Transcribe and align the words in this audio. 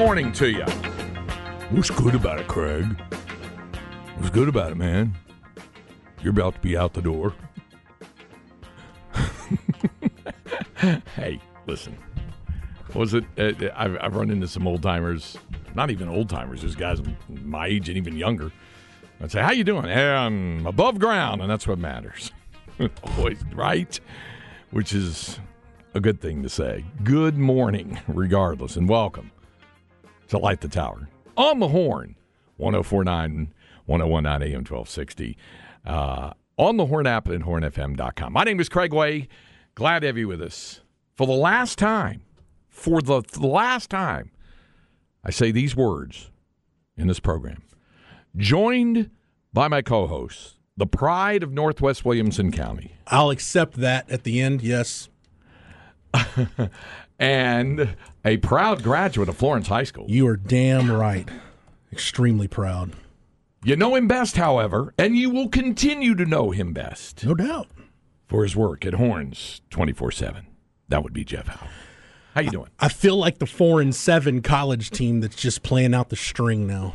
Morning 0.00 0.32
to 0.32 0.48
you. 0.48 0.64
What's 1.68 1.90
good 1.90 2.14
about 2.14 2.40
it, 2.40 2.48
Craig? 2.48 2.86
What's 4.16 4.30
good 4.30 4.48
about 4.48 4.72
it, 4.72 4.76
man? 4.76 5.14
You're 6.22 6.30
about 6.30 6.54
to 6.54 6.60
be 6.60 6.74
out 6.74 6.94
the 6.94 7.02
door. 7.02 7.34
hey, 11.14 11.38
listen. 11.66 11.98
Was 12.94 13.12
it? 13.12 13.24
Uh, 13.38 13.68
I've, 13.76 13.98
I've 14.00 14.16
run 14.16 14.30
into 14.30 14.48
some 14.48 14.66
old 14.66 14.82
timers, 14.82 15.36
not 15.74 15.90
even 15.90 16.08
old 16.08 16.30
timers, 16.30 16.62
just 16.62 16.78
guys 16.78 17.02
my 17.28 17.66
age 17.66 17.90
and 17.90 17.98
even 17.98 18.16
younger. 18.16 18.50
I'd 19.20 19.30
say, 19.30 19.42
"How 19.42 19.52
you 19.52 19.64
doing?" 19.64 19.84
Hey, 19.84 20.12
I'm 20.12 20.66
above 20.66 20.98
ground, 20.98 21.42
and 21.42 21.50
that's 21.50 21.68
what 21.68 21.78
matters. 21.78 22.32
Always 23.18 23.44
right, 23.52 24.00
which 24.70 24.94
is 24.94 25.38
a 25.92 26.00
good 26.00 26.22
thing 26.22 26.42
to 26.42 26.48
say. 26.48 26.86
Good 27.04 27.36
morning, 27.36 28.00
regardless, 28.08 28.76
and 28.76 28.88
welcome 28.88 29.30
to 30.30 30.38
Light 30.38 30.60
the 30.60 30.68
Tower 30.68 31.08
on 31.36 31.58
the 31.58 31.68
Horn, 31.68 32.16
1049, 32.56 33.52
1019 33.86 34.48
AM 34.48 34.58
1260, 34.60 35.36
uh, 35.84 36.32
on 36.56 36.76
the 36.76 36.86
Horn 36.86 37.06
app 37.06 37.28
and 37.28 37.44
hornfm.com. 37.44 38.32
My 38.32 38.44
name 38.44 38.60
is 38.60 38.68
Craig 38.68 38.92
Way. 38.92 39.28
Glad 39.74 40.00
to 40.00 40.06
have 40.06 40.16
you 40.16 40.28
with 40.28 40.40
us 40.40 40.80
for 41.16 41.26
the 41.26 41.32
last 41.32 41.78
time. 41.78 42.22
For 42.68 43.02
the, 43.02 43.22
last 43.40 43.90
time, 43.90 44.30
I 45.24 45.30
say 45.30 45.50
these 45.50 45.76
words 45.76 46.30
in 46.96 47.08
this 47.08 47.20
program. 47.20 47.62
Joined 48.36 49.10
by 49.52 49.68
my 49.68 49.82
co 49.82 50.06
hosts, 50.06 50.54
the 50.76 50.86
pride 50.86 51.42
of 51.42 51.52
Northwest 51.52 52.04
Williamson 52.04 52.52
County. 52.52 52.94
I'll 53.08 53.30
accept 53.30 53.74
that 53.78 54.10
at 54.10 54.22
the 54.22 54.40
end, 54.40 54.62
yes. 54.62 55.08
and 57.20 57.94
a 58.24 58.38
proud 58.38 58.82
graduate 58.82 59.28
of 59.28 59.36
Florence 59.36 59.68
High 59.68 59.84
School. 59.84 60.06
You 60.08 60.26
are 60.26 60.36
damn 60.36 60.90
right. 60.90 61.28
Extremely 61.92 62.48
proud. 62.48 62.92
You 63.62 63.76
know 63.76 63.94
him 63.94 64.08
best, 64.08 64.36
however, 64.36 64.94
and 64.98 65.16
you 65.16 65.28
will 65.30 65.48
continue 65.48 66.14
to 66.14 66.24
know 66.24 66.50
him 66.50 66.72
best 66.72 67.24
No 67.24 67.34
doubt. 67.34 67.68
for 68.26 68.42
his 68.42 68.56
work 68.56 68.86
at 68.86 68.94
Horns 68.94 69.60
24-7. 69.70 70.44
That 70.88 71.02
would 71.02 71.12
be 71.12 71.24
Jeff 71.24 71.46
Howe. 71.46 71.68
How 72.34 72.40
you 72.40 72.50
doing? 72.50 72.70
I 72.78 72.88
feel 72.88 73.16
like 73.16 73.38
the 73.38 73.46
four 73.46 73.80
and 73.80 73.94
seven 73.94 74.40
college 74.40 74.90
team 74.90 75.20
that's 75.20 75.36
just 75.36 75.62
playing 75.62 75.92
out 75.94 76.08
the 76.08 76.16
string 76.16 76.66
now. 76.66 76.94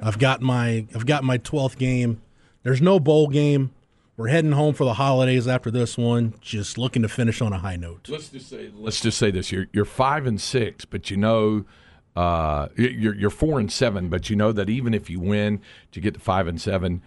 I've 0.00 0.18
got 0.18 0.40
my 0.42 0.86
I've 0.94 1.06
got 1.06 1.24
my 1.24 1.38
twelfth 1.38 1.78
game. 1.78 2.20
There's 2.62 2.82
no 2.82 3.00
bowl 3.00 3.28
game. 3.28 3.72
We're 4.16 4.28
heading 4.28 4.52
home 4.52 4.74
for 4.74 4.84
the 4.84 4.94
holidays 4.94 5.48
after 5.48 5.70
this 5.70 5.98
one. 5.98 6.34
Just 6.40 6.78
looking 6.78 7.02
to 7.02 7.08
finish 7.08 7.40
on 7.40 7.52
a 7.52 7.58
high 7.58 7.76
note. 7.76 8.08
Let's 8.08 8.28
just 8.28 8.48
say 8.48 8.70
let's 8.74 9.00
just 9.00 9.18
say 9.18 9.30
this: 9.30 9.50
you're 9.50 9.66
you're 9.72 9.84
five 9.84 10.26
and 10.26 10.40
six, 10.40 10.84
but 10.84 11.10
you 11.10 11.16
know. 11.16 11.64
Uh, 12.16 12.68
you're 12.76 13.12
you're 13.16 13.28
four 13.28 13.58
and 13.58 13.72
seven, 13.72 14.08
but 14.08 14.30
you 14.30 14.36
know 14.36 14.52
that 14.52 14.70
even 14.70 14.94
if 14.94 15.10
you 15.10 15.18
win 15.18 15.60
to 15.90 15.98
get 16.00 16.14
to 16.14 16.20
five 16.20 16.46
and 16.46 16.60
seven, 16.60 17.02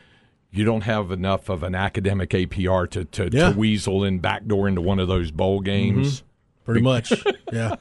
you 0.51 0.66
don't 0.66 0.81
have 0.81 1.12
enough 1.12 1.47
of 1.47 1.63
an 1.63 1.73
academic 1.73 2.31
APR 2.31 2.90
to 2.90 3.06
to, 3.06 3.29
Yeah. 3.31 3.53
to 3.53 3.57
weasel 3.57 4.03
in 4.03 4.19
backdoor 4.19 4.68
into 4.68 4.81
one 4.81 5.00
of 5.00 5.07
those 5.07 5.31
bowl 5.31 5.62
games. 5.62 6.24
Pretty 6.66 6.81
much, 6.81 7.13
yeah. 7.53 7.75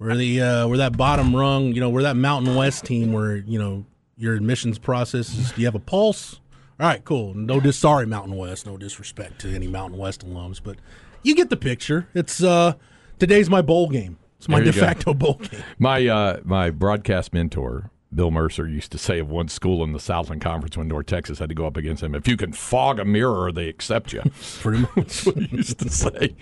We're 0.00 0.16
the 0.16 0.40
uh, 0.42 0.66
we're 0.66 0.78
that 0.78 0.96
bottom 0.96 1.36
rung. 1.36 1.66
You 1.72 1.80
know, 1.80 1.88
we're 1.88 2.02
that 2.02 2.16
Mountain 2.16 2.56
West 2.56 2.84
team 2.84 3.12
where 3.12 3.36
you 3.36 3.60
know 3.60 3.84
your 4.16 4.34
admissions 4.34 4.76
process 4.76 5.32
is. 5.38 5.52
Do 5.52 5.60
you 5.60 5.68
have 5.68 5.76
a 5.76 5.78
pulse? 5.78 6.40
All 6.80 6.86
right, 6.86 7.04
cool. 7.04 7.34
No, 7.34 7.58
dis- 7.58 7.76
sorry, 7.76 8.06
Mountain 8.06 8.36
West. 8.36 8.64
No 8.66 8.76
disrespect 8.76 9.40
to 9.40 9.52
any 9.52 9.66
Mountain 9.66 9.98
West 9.98 10.24
alums, 10.24 10.60
but 10.62 10.76
you 11.24 11.34
get 11.34 11.50
the 11.50 11.56
picture. 11.56 12.08
It's 12.14 12.42
uh, 12.42 12.74
today's 13.18 13.50
my 13.50 13.62
bowl 13.62 13.88
game. 13.88 14.18
It's 14.38 14.48
my 14.48 14.60
There 14.60 14.72
de 14.72 14.78
facto 14.78 15.12
bowl 15.14 15.34
game. 15.34 15.62
My 15.80 16.06
uh, 16.06 16.40
my 16.44 16.70
broadcast 16.70 17.34
mentor, 17.34 17.90
Bill 18.14 18.30
Mercer, 18.30 18.68
used 18.68 18.92
to 18.92 18.98
say 18.98 19.18
of 19.18 19.28
one 19.28 19.48
school 19.48 19.82
in 19.82 19.92
the 19.92 19.98
Southland 19.98 20.40
Conference 20.40 20.76
when 20.76 20.86
North 20.86 21.06
Texas 21.06 21.40
had 21.40 21.48
to 21.48 21.54
go 21.56 21.66
up 21.66 21.76
against 21.76 22.04
him, 22.04 22.14
if 22.14 22.28
you 22.28 22.36
can 22.36 22.52
fog 22.52 23.00
a 23.00 23.04
mirror, 23.04 23.50
they 23.50 23.68
accept 23.68 24.12
you. 24.12 24.22
Pretty 24.60 24.82
much. 24.82 24.94
That's 24.94 25.26
what 25.26 25.36
he 25.36 25.56
used 25.56 25.80
to 25.80 25.90
say. 25.90 26.36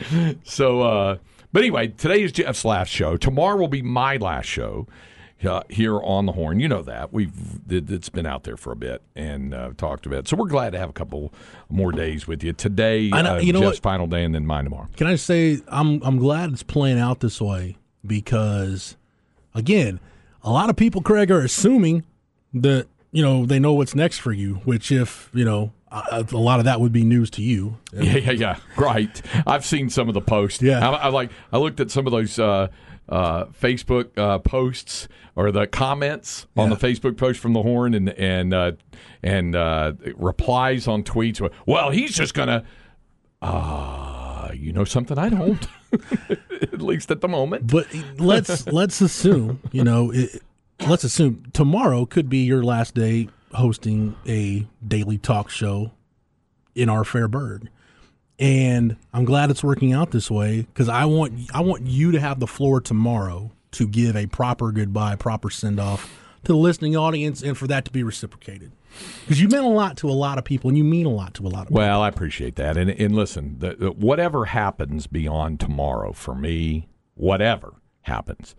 So, 0.44 0.82
uh, 0.82 1.16
but 1.52 1.60
anyway, 1.62 1.88
today 1.88 2.22
is 2.22 2.32
Jeff's 2.32 2.66
last 2.66 2.90
show. 2.90 3.16
Tomorrow 3.16 3.56
will 3.56 3.68
be 3.68 3.80
my 3.80 4.18
last 4.18 4.46
show 4.46 4.86
uh, 5.44 5.62
here 5.68 6.00
on 6.00 6.26
the 6.26 6.32
Horn. 6.32 6.60
You 6.60 6.68
know 6.68 6.82
that 6.82 7.12
we've 7.12 7.32
it, 7.68 7.90
it's 7.90 8.08
been 8.08 8.26
out 8.26 8.44
there 8.44 8.56
for 8.56 8.72
a 8.72 8.76
bit 8.76 9.02
and 9.14 9.52
uh, 9.54 9.70
talked 9.76 10.06
a 10.06 10.08
bit. 10.08 10.28
So 10.28 10.36
we're 10.36 10.48
glad 10.48 10.70
to 10.70 10.78
have 10.78 10.88
a 10.90 10.94
couple 10.94 11.32
more 11.68 11.92
days 11.92 12.26
with 12.26 12.42
you 12.42 12.52
today. 12.52 13.10
I 13.12 13.22
know- 13.22 13.36
uh, 13.36 13.38
you 13.38 13.52
know 13.52 13.60
Jeff's 13.60 13.76
what? 13.76 13.82
final 13.82 14.06
day, 14.06 14.24
and 14.24 14.34
then 14.34 14.46
mine 14.46 14.64
tomorrow. 14.64 14.88
Can 14.96 15.06
I 15.06 15.16
say 15.16 15.58
I'm 15.68 16.02
I'm 16.02 16.18
glad 16.18 16.52
it's 16.52 16.62
playing 16.62 16.98
out 16.98 17.20
this 17.20 17.40
way 17.40 17.76
because 18.06 18.96
again, 19.54 20.00
a 20.42 20.50
lot 20.50 20.70
of 20.70 20.76
people, 20.76 21.02
Craig, 21.02 21.30
are 21.30 21.40
assuming 21.40 22.04
that 22.54 22.86
you 23.12 23.22
know 23.22 23.44
they 23.46 23.58
know 23.58 23.72
what's 23.74 23.94
next 23.94 24.18
for 24.18 24.32
you. 24.32 24.56
Which, 24.64 24.90
if 24.92 25.30
you 25.34 25.44
know, 25.44 25.72
a, 25.90 26.24
a 26.32 26.36
lot 26.38 26.58
of 26.58 26.64
that 26.64 26.80
would 26.80 26.92
be 26.92 27.04
news 27.04 27.30
to 27.30 27.42
you. 27.42 27.78
Yeah, 27.92 28.02
yeah, 28.16 28.30
yeah. 28.32 28.56
Right. 28.76 29.20
I've 29.46 29.64
seen 29.64 29.90
some 29.90 30.08
of 30.08 30.14
the 30.14 30.20
posts. 30.20 30.62
Yeah. 30.62 30.88
I, 30.88 30.94
I 30.94 31.08
like. 31.08 31.30
I 31.52 31.58
looked 31.58 31.80
at 31.80 31.90
some 31.90 32.06
of 32.06 32.12
those 32.12 32.38
uh, 32.38 32.68
uh, 33.08 33.44
Facebook 33.46 34.16
uh, 34.16 34.38
posts 34.38 35.08
or 35.34 35.52
the 35.52 35.66
comments 35.66 36.46
on 36.56 36.70
the 36.70 36.76
Facebook 36.76 37.16
post 37.16 37.40
from 37.40 37.52
the 37.52 37.62
Horn 37.62 37.94
and 37.94 38.08
and 38.10 38.52
uh, 38.52 38.72
and 39.22 39.54
uh, 39.54 39.92
replies 40.16 40.88
on 40.88 41.02
tweets. 41.02 41.48
Well, 41.66 41.90
he's 41.90 42.14
just 42.14 42.34
gonna. 42.34 42.64
Uh, 43.42 44.50
you 44.54 44.72
know 44.72 44.84
something 44.84 45.18
I 45.18 45.28
don't. 45.28 45.66
at 46.62 46.80
least 46.80 47.10
at 47.10 47.20
the 47.20 47.28
moment. 47.28 47.70
But 47.70 47.86
let's 48.18 48.66
let's 48.72 49.00
assume 49.00 49.60
you 49.72 49.84
know. 49.84 50.10
It, 50.12 50.42
let's 50.86 51.04
assume 51.04 51.44
tomorrow 51.52 52.06
could 52.06 52.28
be 52.28 52.38
your 52.38 52.62
last 52.62 52.94
day 52.94 53.28
hosting 53.52 54.16
a 54.26 54.66
daily 54.86 55.18
talk 55.18 55.50
show 55.50 55.92
in 56.74 56.88
our 56.88 57.04
Fairburg. 57.04 57.68
And 58.38 58.96
I'm 59.12 59.24
glad 59.24 59.50
it's 59.50 59.64
working 59.64 59.92
out 59.92 60.10
this 60.10 60.30
way 60.30 60.62
because 60.62 60.88
I 60.88 61.06
want 61.06 61.50
I 61.54 61.60
want 61.60 61.86
you 61.86 62.12
to 62.12 62.20
have 62.20 62.38
the 62.38 62.46
floor 62.46 62.80
tomorrow 62.80 63.50
to 63.72 63.88
give 63.88 64.14
a 64.16 64.26
proper 64.26 64.72
goodbye, 64.72 65.16
proper 65.16 65.50
send 65.50 65.80
off 65.80 66.12
to 66.44 66.52
the 66.52 66.58
listening 66.58 66.96
audience, 66.96 67.42
and 67.42 67.56
for 67.56 67.66
that 67.66 67.84
to 67.86 67.90
be 67.90 68.02
reciprocated. 68.02 68.72
Because 69.24 69.40
you 69.40 69.48
meant 69.48 69.64
a 69.64 69.68
lot 69.68 69.96
to 69.98 70.08
a 70.08 70.12
lot 70.12 70.38
of 70.38 70.44
people, 70.44 70.68
and 70.68 70.78
you 70.78 70.84
mean 70.84 71.06
a 71.06 71.10
lot 71.10 71.34
to 71.34 71.46
a 71.46 71.48
lot 71.48 71.62
of 71.62 71.68
people. 71.68 71.78
Well, 71.78 72.02
I 72.02 72.08
appreciate 72.08 72.56
that. 72.56 72.76
And, 72.76 72.90
and 72.90 73.14
listen, 73.14 73.56
the, 73.58 73.74
the, 73.74 73.90
whatever 73.90 74.46
happens 74.46 75.06
beyond 75.06 75.60
tomorrow 75.60 76.12
for 76.12 76.34
me, 76.34 76.88
whatever 77.14 77.74
happens, 78.02 78.54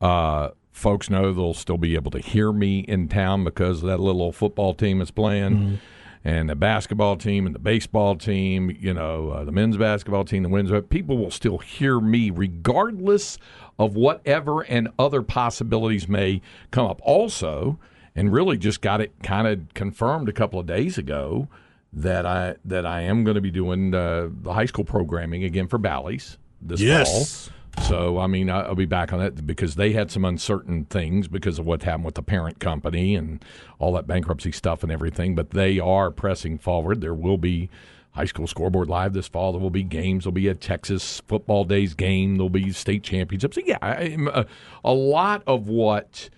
uh, 0.00 0.48
folks 0.72 1.10
know 1.10 1.32
they'll 1.32 1.54
still 1.54 1.78
be 1.78 1.94
able 1.94 2.10
to 2.12 2.18
hear 2.18 2.52
me 2.52 2.80
in 2.80 3.08
town 3.08 3.44
because 3.44 3.82
that 3.82 4.00
little 4.00 4.22
old 4.22 4.34
football 4.36 4.74
team 4.74 5.00
is 5.00 5.10
playing. 5.10 5.78
And 6.22 6.50
the 6.50 6.54
basketball 6.54 7.16
team 7.16 7.46
and 7.46 7.54
the 7.54 7.58
baseball 7.60 8.14
team, 8.14 8.76
you 8.78 8.92
know, 8.92 9.30
uh, 9.30 9.44
the 9.44 9.52
men's 9.52 9.78
basketball 9.78 10.24
team, 10.24 10.42
the 10.42 10.50
women's, 10.50 10.86
people 10.90 11.16
will 11.16 11.30
still 11.30 11.58
hear 11.58 11.98
me 11.98 12.30
regardless 12.30 13.38
of 13.78 13.94
whatever 13.96 14.60
and 14.60 14.88
other 14.98 15.22
possibilities 15.22 16.08
may 16.08 16.42
come 16.70 16.86
up. 16.86 17.00
Also, 17.02 17.78
and 18.14 18.32
really 18.32 18.58
just 18.58 18.82
got 18.82 19.00
it 19.00 19.12
kind 19.22 19.46
of 19.46 19.72
confirmed 19.72 20.28
a 20.28 20.32
couple 20.32 20.60
of 20.60 20.66
days 20.66 20.98
ago 20.98 21.48
that 21.92 22.26
I 22.26 22.56
that 22.66 22.84
I 22.84 23.00
am 23.02 23.24
going 23.24 23.36
to 23.36 23.40
be 23.40 23.50
doing 23.50 23.94
uh, 23.94 24.28
the 24.42 24.52
high 24.52 24.66
school 24.66 24.84
programming 24.84 25.44
again 25.44 25.68
for 25.68 25.78
Bally's 25.78 26.36
this 26.60 26.80
Yes. 26.80 27.48
fall. 27.48 27.54
So 27.82 28.18
I 28.18 28.26
mean 28.26 28.50
I'll 28.50 28.74
be 28.74 28.86
back 28.86 29.12
on 29.12 29.18
that 29.18 29.46
because 29.46 29.74
they 29.74 29.92
had 29.92 30.10
some 30.10 30.24
uncertain 30.24 30.84
things 30.86 31.28
because 31.28 31.58
of 31.58 31.66
what 31.66 31.82
happened 31.82 32.04
with 32.04 32.14
the 32.14 32.22
parent 32.22 32.58
company 32.58 33.14
and 33.14 33.44
all 33.78 33.92
that 33.94 34.06
bankruptcy 34.06 34.52
stuff 34.52 34.82
and 34.82 34.92
everything. 34.92 35.34
But 35.34 35.50
they 35.50 35.78
are 35.78 36.10
pressing 36.10 36.58
forward. 36.58 37.00
There 37.00 37.14
will 37.14 37.38
be 37.38 37.70
high 38.12 38.24
school 38.24 38.46
scoreboard 38.46 38.88
live 38.88 39.12
this 39.12 39.28
fall. 39.28 39.52
There 39.52 39.60
will 39.60 39.70
be 39.70 39.82
games. 39.82 40.24
There'll 40.24 40.32
be 40.32 40.48
a 40.48 40.54
Texas 40.54 41.22
football 41.26 41.64
days 41.64 41.94
game. 41.94 42.36
There'll 42.36 42.50
be 42.50 42.72
state 42.72 43.02
championships. 43.02 43.56
So, 43.56 43.62
yeah, 43.64 43.78
I, 43.80 44.16
uh, 44.32 44.44
a 44.84 44.92
lot 44.92 45.42
of 45.46 45.68
what 45.68 46.28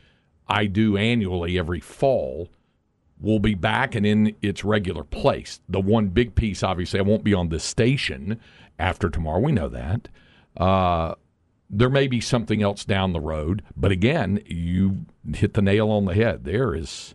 I 0.49 0.67
do 0.67 0.97
annually 0.97 1.59
every 1.59 1.81
fall 1.81 2.49
will 3.21 3.39
be 3.39 3.55
back 3.55 3.95
and 3.95 4.05
in 4.05 4.35
its 4.43 4.65
regular 4.65 5.05
place. 5.05 5.61
The 5.69 5.81
one 5.81 6.09
big 6.09 6.35
piece, 6.35 6.63
obviously, 6.63 6.99
I 6.99 7.03
won't 7.03 7.25
be 7.25 7.35
on 7.35 7.49
this 7.49 7.65
station 7.65 8.39
after 8.79 9.09
tomorrow. 9.09 9.41
We 9.41 9.53
know 9.53 9.69
that. 9.69 10.09
Uh, 10.57 11.15
there 11.73 11.89
may 11.89 12.07
be 12.07 12.21
something 12.21 12.63
else 12.63 12.85
down 12.85 13.15
the 13.15 13.21
road, 13.21 13.63
but 13.75 13.91
again, 13.91 14.43
you 14.47 15.07
hit 15.35 15.55
the 15.55 15.63
nail 15.63 15.91
on 15.91 16.05
the 16.05 16.15
head. 16.15 16.45
There 16.45 16.75
is 16.75 17.15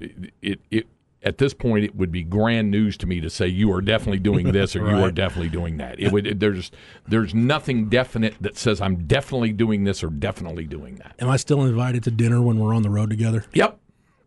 it, 0.00 0.60
it 0.70 0.86
at 1.24 1.38
this 1.38 1.54
point 1.54 1.84
it 1.84 1.94
would 1.94 2.10
be 2.10 2.22
grand 2.22 2.70
news 2.70 2.96
to 2.98 3.06
me 3.06 3.20
to 3.20 3.30
say 3.30 3.46
you 3.46 3.72
are 3.72 3.80
definitely 3.80 4.18
doing 4.18 4.52
this 4.52 4.74
or 4.74 4.82
right. 4.82 4.96
you 4.96 5.02
are 5.02 5.10
definitely 5.10 5.48
doing 5.48 5.76
that. 5.78 5.98
It 5.98 6.12
would 6.12 6.26
it, 6.26 6.40
there's 6.40 6.70
there's 7.08 7.34
nothing 7.34 7.88
definite 7.88 8.34
that 8.40 8.56
says 8.56 8.80
I'm 8.80 9.06
definitely 9.06 9.52
doing 9.52 9.84
this 9.84 10.02
or 10.02 10.08
definitely 10.08 10.64
doing 10.66 10.96
that. 10.96 11.14
Am 11.18 11.28
I 11.28 11.36
still 11.36 11.62
invited 11.62 12.04
to 12.04 12.10
dinner 12.10 12.40
when 12.40 12.58
we're 12.58 12.74
on 12.74 12.82
the 12.82 12.90
road 12.90 13.10
together? 13.10 13.44
Yep. 13.52 13.78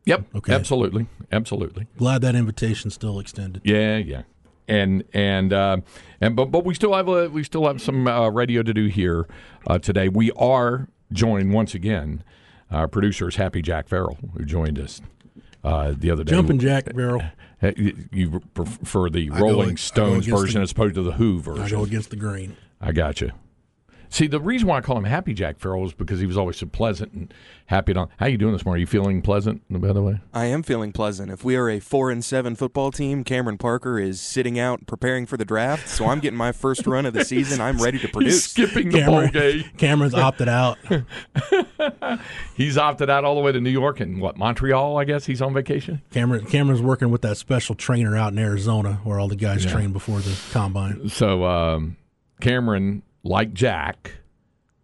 Yep. 0.05 0.25
Okay. 0.35 0.53
Absolutely. 0.53 1.07
Absolutely. 1.31 1.87
Glad 1.97 2.21
that 2.21 2.35
invitation's 2.35 2.93
still 2.93 3.19
extended. 3.19 3.61
Yeah, 3.65 3.97
yeah. 3.97 4.23
And 4.67 5.03
and 5.13 5.53
uh, 5.53 5.77
and 6.21 6.35
but 6.35 6.45
but 6.45 6.65
we 6.65 6.73
still 6.73 6.93
have 6.93 7.07
a, 7.07 7.29
we 7.29 7.43
still 7.43 7.67
have 7.67 7.81
some 7.81 8.07
uh, 8.07 8.29
radio 8.29 8.63
to 8.63 8.73
do 8.73 8.87
here 8.87 9.27
uh, 9.67 9.77
today. 9.77 10.09
We 10.09 10.31
are 10.31 10.87
joined 11.11 11.53
once 11.53 11.75
again. 11.75 12.23
Our 12.71 12.87
producer 12.87 13.27
is 13.27 13.35
Happy 13.35 13.61
Jack 13.61 13.87
Farrell, 13.87 14.17
who 14.35 14.43
joined 14.43 14.79
us 14.79 15.01
uh, 15.63 15.93
the 15.95 16.09
other 16.09 16.23
day. 16.23 16.31
Jumping 16.31 16.59
Jack 16.59 16.93
Farrell. 16.93 17.21
You 18.11 18.41
prefer 18.53 19.09
the 19.09 19.29
Rolling 19.29 19.77
Stones 19.77 20.25
version 20.25 20.59
the, 20.59 20.63
as 20.63 20.71
opposed 20.71 20.95
to 20.95 21.03
the 21.03 21.13
Who 21.13 21.39
version? 21.39 21.63
I 21.63 21.69
go 21.69 21.83
against 21.83 22.09
the 22.09 22.15
green. 22.15 22.55
I 22.81 22.91
got 22.91 23.21
you. 23.21 23.31
See, 24.15 24.27
the 24.27 24.39
reason 24.39 24.69
why 24.69 24.77
I 24.77 24.81
call 24.81 24.97
him 24.97 25.03
Happy 25.03 25.33
Jack 25.33 25.59
Farrell 25.59 25.83
is 25.83 25.91
because 25.91 26.21
he 26.21 26.25
was 26.25 26.37
always 26.37 26.55
so 26.55 26.67
pleasant 26.67 27.11
and 27.11 27.33
happy. 27.65 27.93
To, 27.93 28.07
how 28.17 28.27
are 28.27 28.29
you 28.29 28.37
doing 28.37 28.53
this 28.53 28.63
morning? 28.63 28.77
Are 28.77 28.79
you 28.79 28.87
feeling 28.87 29.21
pleasant, 29.21 29.61
by 29.69 29.91
the 29.91 30.01
way? 30.01 30.21
I 30.33 30.45
am 30.45 30.63
feeling 30.63 30.93
pleasant. 30.93 31.29
If 31.29 31.43
we 31.43 31.57
are 31.57 31.69
a 31.69 31.81
four 31.81 32.11
and 32.11 32.23
seven 32.23 32.55
football 32.55 32.93
team, 32.93 33.25
Cameron 33.25 33.57
Parker 33.57 33.99
is 33.99 34.21
sitting 34.21 34.57
out 34.57 34.87
preparing 34.87 35.25
for 35.25 35.35
the 35.35 35.43
draft, 35.43 35.89
so 35.89 36.05
I'm 36.05 36.21
getting 36.21 36.37
my 36.37 36.53
first 36.53 36.87
run 36.87 37.05
of 37.05 37.13
the 37.13 37.25
season. 37.25 37.59
I'm 37.59 37.77
ready 37.77 37.99
to 37.99 38.07
produce. 38.13 38.35
He's 38.35 38.43
skipping 38.45 38.89
the 38.89 38.99
Cameron, 38.99 39.31
bowl 39.33 39.41
game. 39.41 39.63
Cameron's 39.77 40.13
opted 40.13 40.47
out. 40.47 40.77
he's 42.55 42.77
opted 42.77 43.09
out 43.09 43.25
all 43.25 43.35
the 43.35 43.41
way 43.41 43.51
to 43.51 43.59
New 43.59 43.69
York 43.69 43.99
and 43.99 44.21
what 44.21 44.37
Montreal? 44.37 44.97
I 44.97 45.03
guess 45.03 45.25
he's 45.25 45.41
on 45.41 45.53
vacation. 45.53 46.01
Cameron 46.11 46.45
Cameron's 46.45 46.81
working 46.81 47.11
with 47.11 47.21
that 47.23 47.35
special 47.35 47.75
trainer 47.75 48.15
out 48.15 48.31
in 48.31 48.39
Arizona, 48.39 49.01
where 49.03 49.19
all 49.19 49.27
the 49.27 49.35
guys 49.35 49.65
yeah. 49.65 49.73
train 49.73 49.91
before 49.91 50.19
the 50.19 50.39
combine. 50.53 51.09
So 51.09 51.43
um, 51.43 51.97
Cameron, 52.39 53.03
like 53.25 53.53
Jack 53.53 54.19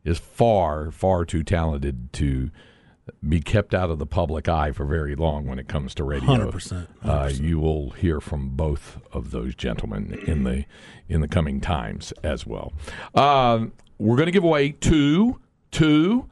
is 0.04 0.18
far, 0.18 0.92
far 0.92 1.24
too 1.24 1.44
talented 1.44 2.12
to 2.14 2.50
be 3.28 3.40
kept 3.40 3.74
out 3.74 3.90
of 3.90 4.00
the 4.00 4.06
public 4.06 4.50
eye 4.50 4.72
for 4.72 4.86
very 4.86 5.16
long 5.16 5.46
when 5.46 5.60
it 5.60 5.68
comes 5.68 5.94
to 5.96 6.04
radio. 6.04 6.52
100%. 6.52 6.52
100%. 6.52 6.88
Uh, 7.04 7.30
you 7.34 7.60
will 7.60 7.92
hear 7.92 8.20
from 8.20 8.50
both 8.50 9.00
of 9.12 9.32
those 9.32 9.56
gentlemen 9.56 10.20
in 10.26 10.44
the 10.44 10.66
in 11.08 11.22
the 11.22 11.28
coming 11.28 11.62
times 11.62 12.12
as 12.24 12.46
well. 12.46 12.74
Uh, 13.14 13.66
we're 13.98 14.16
going 14.16 14.28
to 14.28 14.32
give 14.32 14.44
away 14.44 14.72
two 14.72 15.40
two 15.72 16.28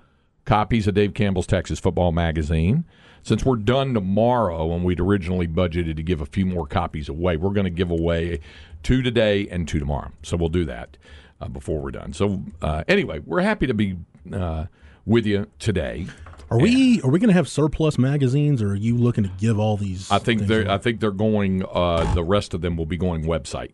copies 0.46 0.88
of 0.88 0.96
Dave 0.96 1.14
Campbell's 1.14 1.48
Texas 1.48 1.80
Football 1.80 2.12
Magazine. 2.12 2.86
Since 3.22 3.44
we're 3.44 3.58
done 3.58 3.94
tomorrow, 3.94 4.74
and 4.74 4.84
we'd 4.86 5.02
originally 5.02 5.48
budgeted 5.48 5.98
to 5.98 6.04
give 6.04 6.22
a 6.22 6.26
few 6.26 6.46
more 6.46 6.66
copies 6.66 7.10
away, 7.10 7.36
we're 7.36 7.52
going 7.52 7.66
to 7.66 7.70
give 7.70 7.92
away 7.92 8.40
two 8.82 9.02
today 9.02 9.48
and 9.50 9.68
two 9.68 9.78
tomorrow. 9.78 10.12
So 10.24 10.38
we'll 10.38 10.50
do 10.50 10.66
that 10.66 10.98
uh, 11.42 11.48
before 11.48 11.80
we're 11.80 11.92
done. 11.92 12.14
So 12.14 12.42
uh, 12.62 12.84
anyway, 12.88 13.20
we're 13.20 13.42
happy 13.42 13.68
to 13.68 13.74
be 13.74 13.98
uh, 14.34 14.66
with 15.06 15.26
you 15.26 15.48
today. 15.60 16.08
Are 16.52 16.60
we 16.60 17.00
are 17.02 17.10
we 17.10 17.20
going 17.20 17.30
to 17.30 17.36
have 17.36 17.48
surplus 17.48 18.00
magazines, 18.00 18.62
or 18.62 18.72
are 18.72 18.76
you 18.76 18.98
looking 18.98 19.24
to 19.24 19.30
give 19.38 19.60
all 19.60 19.78
these? 19.78 20.10
I 20.12 20.18
think 20.18 20.44
they're 20.44 20.64
away? 20.64 20.74
I 20.74 20.78
think 20.80 21.00
they're 21.00 21.12
going. 21.12 21.64
Uh, 21.64 22.12
the 22.16 22.24
rest 22.24 22.54
of 22.54 22.62
them 22.62 22.76
will 22.76 22.88
be 22.88 22.98
going 22.98 23.24
website. 23.24 23.72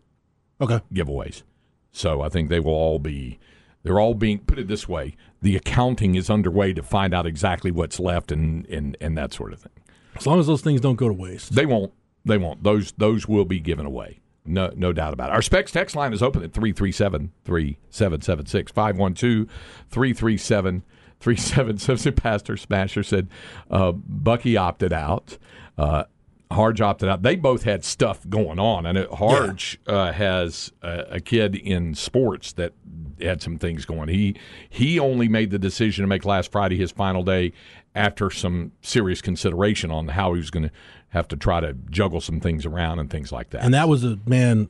Okay. 0.59 0.81
Giveaways. 0.93 1.43
So 1.91 2.21
I 2.21 2.29
think 2.29 2.49
they 2.49 2.59
will 2.59 2.73
all 2.73 2.99
be. 2.99 3.39
They're 3.83 3.99
all 3.99 4.13
being 4.13 4.39
put 4.39 4.59
it 4.59 4.67
this 4.67 4.89
way. 4.89 5.15
The 5.41 5.55
accounting 5.55 6.15
is 6.15 6.29
underway 6.29 6.73
to 6.73 6.83
find 6.83 7.13
out 7.13 7.25
exactly 7.25 7.71
what's 7.71 7.99
left 7.99 8.31
and 8.31 8.65
and 8.67 8.97
and 8.99 9.17
that 9.17 9.31
sort 9.31 9.53
of 9.53 9.61
thing. 9.61 9.71
As 10.17 10.27
long 10.27 10.39
as 10.39 10.47
those 10.47 10.61
things 10.61 10.81
don't 10.81 10.95
go 10.95 11.07
to 11.07 11.13
waste, 11.13 11.55
they 11.55 11.65
won't. 11.65 11.93
They 12.25 12.37
won't. 12.37 12.63
Those 12.63 12.91
those 12.97 13.25
will 13.27 13.45
be 13.45 13.61
given 13.61 13.85
away. 13.85 14.19
No, 14.45 14.71
no 14.75 14.93
doubt 14.93 15.13
about 15.13 15.29
it. 15.29 15.33
Our 15.33 15.41
Specs 15.41 15.71
text 15.71 15.95
line 15.95 16.13
is 16.13 16.21
open 16.21 16.43
at 16.43 16.53
337 16.53 17.31
3776 17.43 18.71
512 18.71 19.47
337 19.89 20.83
3776. 21.19 22.19
Pastor 22.21 22.57
Smasher 22.57 23.03
said 23.03 23.27
uh, 23.69 23.91
Bucky 23.91 24.57
opted 24.57 24.93
out. 24.93 25.37
Uh, 25.77 26.03
Harge 26.51 26.79
opted 26.79 27.09
out. 27.09 27.23
They 27.23 27.35
both 27.35 27.63
had 27.63 27.83
stuff 27.83 28.27
going 28.29 28.59
on. 28.59 28.85
And 28.85 29.07
Harge 29.07 29.79
yeah. 29.87 29.93
uh, 29.93 30.11
has 30.13 30.71
a, 30.81 31.05
a, 31.11 31.19
kid 31.19 31.55
in 31.55 31.95
sports 31.95 32.53
that 32.53 32.73
had 33.21 33.41
some 33.41 33.57
things 33.57 33.85
going. 33.85 34.09
He 34.09 34.35
he 34.69 34.99
only 34.99 35.27
made 35.27 35.51
the 35.51 35.59
decision 35.59 36.03
to 36.03 36.07
make 36.07 36.25
last 36.25 36.51
Friday 36.51 36.77
his 36.77 36.91
final 36.91 37.23
day 37.23 37.53
after 37.93 38.29
some 38.29 38.73
serious 38.81 39.21
consideration 39.21 39.89
on 39.91 40.09
how 40.09 40.33
he 40.33 40.39
was 40.39 40.51
going 40.51 40.63
to 40.63 40.71
have 41.09 41.27
to 41.29 41.37
try 41.37 41.61
to 41.61 41.73
juggle 41.89 42.19
some 42.19 42.39
things 42.39 42.65
around 42.65 42.99
and 42.99 43.09
things 43.09 43.31
like 43.31 43.51
that. 43.51 43.63
And 43.63 43.73
that 43.73 43.87
was 43.87 44.03
a 44.03 44.19
man. 44.25 44.69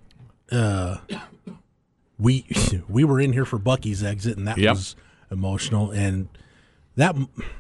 Uh, 0.52 0.98
we 2.20 2.46
we 2.88 3.04
were 3.04 3.20
in 3.20 3.34
here 3.34 3.46
for 3.46 3.58
Bucky's 3.58 4.04
exit, 4.04 4.38
and 4.38 4.48
that 4.48 4.58
yep. 4.58 4.76
was 4.76 4.96
emotional. 5.32 5.92
And 5.92 6.30
that 6.96 7.16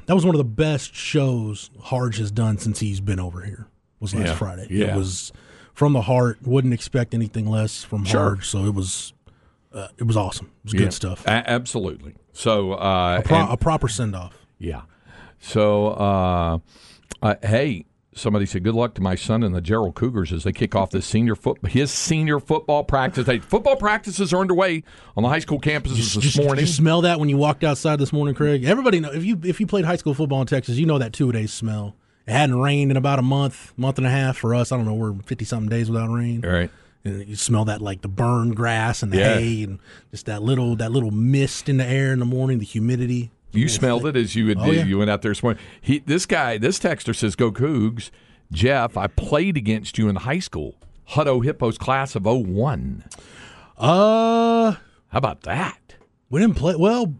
that 0.05 0.13
was 0.13 0.25
one 0.25 0.35
of 0.35 0.39
the 0.39 0.45
best 0.45 0.95
shows 0.95 1.71
Harge 1.81 2.17
has 2.19 2.31
done 2.31 2.57
since 2.57 2.79
he's 2.79 2.99
been 2.99 3.19
over 3.19 3.41
here. 3.41 3.67
Was 3.99 4.13
last 4.13 4.27
yeah. 4.27 4.35
Friday. 4.35 4.67
Yeah. 4.69 4.93
It 4.93 4.97
was 4.97 5.31
from 5.73 5.93
the 5.93 6.03
heart. 6.03 6.37
Wouldn't 6.43 6.73
expect 6.73 7.13
anything 7.13 7.47
less 7.47 7.83
from 7.83 8.05
sure. 8.05 8.21
Harge. 8.21 8.47
So 8.47 8.65
it 8.65 8.75
was 8.75 9.13
uh, 9.75 9.89
it 9.97 10.03
was 10.03 10.17
awesome. 10.17 10.47
It 10.63 10.65
was 10.65 10.73
good 10.73 10.93
stuff. 10.93 11.25
A- 11.27 11.49
absolutely. 11.49 12.15
So 12.33 12.73
uh, 12.73 13.19
a, 13.19 13.27
pro- 13.27 13.41
and, 13.41 13.51
a 13.51 13.57
proper 13.57 13.87
send 13.87 14.15
off. 14.15 14.45
Yeah. 14.57 14.83
So 15.39 15.87
uh, 15.87 16.59
uh 17.21 17.35
hey, 17.43 17.85
somebody 18.15 18.45
said, 18.45 18.63
"Good 18.63 18.73
luck 18.73 18.95
to 18.95 19.01
my 19.01 19.15
son 19.15 19.43
and 19.43 19.53
the 19.53 19.61
Jarrell 19.61 19.93
Cougars 19.93 20.33
as 20.33 20.43
they 20.43 20.53
kick 20.53 20.75
off 20.75 20.91
this 20.91 21.05
senior 21.05 21.35
foot 21.35 21.65
his 21.67 21.91
senior 21.91 22.39
football 22.39 22.83
practice. 22.83 23.25
They, 23.25 23.39
football 23.39 23.75
practices 23.75 24.33
are 24.33 24.39
underway 24.39 24.83
on 25.15 25.23
the 25.23 25.29
high 25.29 25.39
school 25.39 25.59
campuses 25.59 25.95
just, 25.95 26.15
this 26.15 26.23
just, 26.23 26.37
morning. 26.37 26.55
Did 26.55 26.61
you 26.61 26.73
smell 26.73 27.01
that 27.01 27.19
when 27.19 27.29
you 27.29 27.37
walked 27.37 27.63
outside 27.63 27.99
this 27.99 28.13
morning, 28.13 28.33
Craig? 28.33 28.63
Everybody 28.63 29.01
know 29.01 29.11
if 29.11 29.23
you 29.23 29.39
if 29.43 29.59
you 29.59 29.67
played 29.67 29.85
high 29.85 29.97
school 29.97 30.13
football 30.13 30.41
in 30.41 30.47
Texas, 30.47 30.77
you 30.77 30.85
know 30.85 30.97
that 30.97 31.13
two 31.13 31.31
days 31.31 31.53
smell. 31.53 31.95
It 32.25 32.31
hadn't 32.31 32.59
rained 32.59 32.89
in 32.89 32.97
about 32.97 33.19
a 33.19 33.21
month, 33.21 33.73
month 33.77 33.99
and 33.99 34.07
a 34.07 34.09
half 34.09 34.37
for 34.37 34.55
us. 34.55 34.71
I 34.71 34.77
don't 34.77 34.85
know, 34.85 34.95
we're 34.95 35.13
fifty 35.25 35.45
something 35.45 35.69
days 35.69 35.91
without 35.91 36.09
rain. 36.09 36.43
All 36.43 36.51
right. 36.51 36.71
And 37.05 37.27
you 37.27 37.35
smell 37.35 37.65
that 37.65 37.81
like 37.81 38.01
the 38.01 38.07
burned 38.07 38.55
grass 38.55 39.03
and 39.03 39.11
the 39.11 39.17
yeah. 39.17 39.35
hay 39.35 39.63
and 39.63 39.79
just 40.11 40.25
that 40.25 40.41
little 40.41 40.75
that 40.77 40.91
little 40.91 41.11
mist 41.11 41.69
in 41.69 41.77
the 41.77 41.85
air 41.85 42.11
in 42.11 42.19
the 42.19 42.25
morning, 42.25 42.59
the 42.59 42.65
humidity. 42.65 43.31
You 43.51 43.69
smelled 43.69 44.05
it 44.05 44.17
as 44.17 44.35
you 44.35 44.47
would, 44.47 44.59
oh, 44.59 44.65
yeah. 44.65 44.83
you 44.83 44.97
went 44.97 45.09
out 45.09 45.21
there 45.21 45.31
this 45.31 45.41
morning. 45.41 45.63
He, 45.79 45.99
this 45.99 46.25
guy, 46.25 46.57
this 46.57 46.77
texter 46.77 47.15
says, 47.15 47.35
"Go 47.37 47.51
Cougs." 47.51 48.09
Jeff, 48.51 48.97
I 48.97 49.07
played 49.07 49.57
against 49.57 49.97
you 49.97 50.09
in 50.09 50.17
high 50.17 50.39
school. 50.39 50.75
Hutto 51.11 51.43
Hippos 51.43 51.77
class 51.77 52.15
of 52.15 52.25
01. 52.25 53.03
Uh, 53.77 54.71
how 54.71 55.17
about 55.17 55.41
that? 55.41 55.95
We 56.29 56.41
didn't 56.41 56.55
play. 56.55 56.75
Well, 56.75 57.13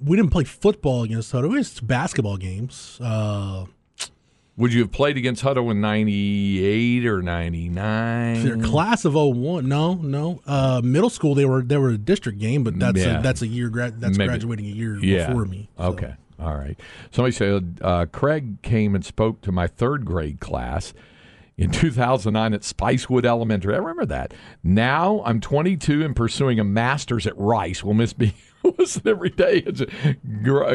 we 0.00 0.16
didn't 0.16 0.30
play 0.30 0.44
football 0.44 1.04
against 1.04 1.32
Hutto. 1.32 1.44
It 1.44 1.58
was 1.58 1.80
basketball 1.80 2.36
games. 2.36 2.98
Uh, 3.00 3.66
would 4.56 4.72
you 4.72 4.80
have 4.80 4.92
played 4.92 5.16
against 5.16 5.42
Hutto 5.42 5.70
in 5.70 5.80
98 5.80 7.06
or 7.06 7.22
99? 7.22 8.44
Their 8.44 8.58
class 8.58 9.04
of 9.04 9.14
01. 9.14 9.66
No, 9.66 9.94
no. 9.94 10.40
Uh, 10.46 10.80
middle 10.84 11.10
school 11.10 11.34
they 11.34 11.44
were 11.44 11.62
they 11.62 11.78
were 11.78 11.90
a 11.90 11.98
district 11.98 12.38
game, 12.38 12.62
but 12.62 12.78
that's 12.78 12.98
yeah. 12.98 13.18
a, 13.18 13.22
that's 13.22 13.42
a 13.42 13.46
year 13.46 13.68
gra- 13.68 13.90
that's 13.90 14.18
Maybe. 14.18 14.28
graduating 14.28 14.66
a 14.66 14.68
year 14.68 14.96
yeah. 14.98 15.28
before 15.28 15.46
me. 15.46 15.68
So. 15.78 15.84
Okay. 15.84 16.14
All 16.38 16.54
right. 16.54 16.78
Somebody 17.12 17.32
said 17.32 17.78
uh, 17.82 18.06
Craig 18.06 18.60
came 18.62 18.94
and 18.94 19.04
spoke 19.04 19.40
to 19.42 19.52
my 19.52 19.66
third 19.66 20.04
grade 20.04 20.40
class 20.40 20.92
in 21.56 21.70
2009 21.72 22.52
at 22.52 22.60
Spicewood 22.60 23.24
Elementary. 23.24 23.74
I 23.74 23.78
remember 23.78 24.06
that. 24.06 24.34
Now 24.62 25.22
I'm 25.24 25.40
22 25.40 26.04
and 26.04 26.14
pursuing 26.14 26.60
a 26.60 26.64
master's 26.64 27.26
at 27.26 27.38
Rice. 27.38 27.82
Will 27.82 27.94
miss 27.94 28.18
me 28.18 28.34
listen 28.78 29.02
every 29.06 29.30
day. 29.30 29.64
It's 29.66 29.82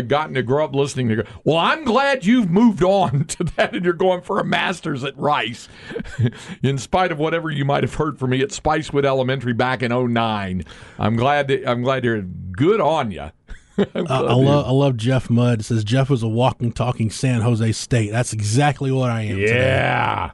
gotten 0.08 0.34
to 0.36 0.44
grow 0.44 0.65
up 0.65 0.75
listening 0.75 1.10
to. 1.10 1.25
Well, 1.44 1.58
I'm 1.58 1.84
glad 1.84 2.25
you've 2.25 2.50
moved 2.50 2.84
on 2.84 3.25
to 3.27 3.44
that, 3.56 3.75
and 3.75 3.84
you're 3.84 3.94
going 3.94 4.22
for 4.22 4.39
a 4.39 4.44
master's 4.44 5.03
at 5.03 5.17
Rice, 5.17 5.67
in 6.63 6.77
spite 6.77 7.12
of 7.12 7.20
whatever 7.20 7.50
you 7.50 7.65
might 7.65 7.84
have 7.84 7.96
heard 7.96 8.20
from 8.20 8.32
me 8.32 8.41
at 8.41 8.50
Spicewood 8.50 9.06
Elementary 9.06 9.53
back 9.53 9.82
in 9.84 9.91
09. 9.91 10.63
I'm 11.00 11.15
glad. 11.15 11.48
that 11.48 11.67
I'm 11.67 11.82
glad 11.82 12.03
you're 12.03 12.22
good 12.22 12.82
on 12.82 13.12
you. 13.12 13.29
uh, 13.77 13.86
I 14.10 14.34
love 14.34 14.65
I 14.65 14.72
love 14.72 14.98
Jeff 14.98 15.29
Mudd. 15.29 15.60
It 15.60 15.63
says 15.63 15.84
Jeff 15.84 16.10
was 16.10 16.24
a 16.24 16.27
walking, 16.27 16.72
talking 16.72 17.12
San 17.12 17.41
Jose 17.41 17.72
State. 17.74 18.12
That's 18.12 18.34
exactly 18.34 18.91
what 18.91 19.12
I 19.12 19.24
am. 19.24 19.38
Yeah. 19.38 20.32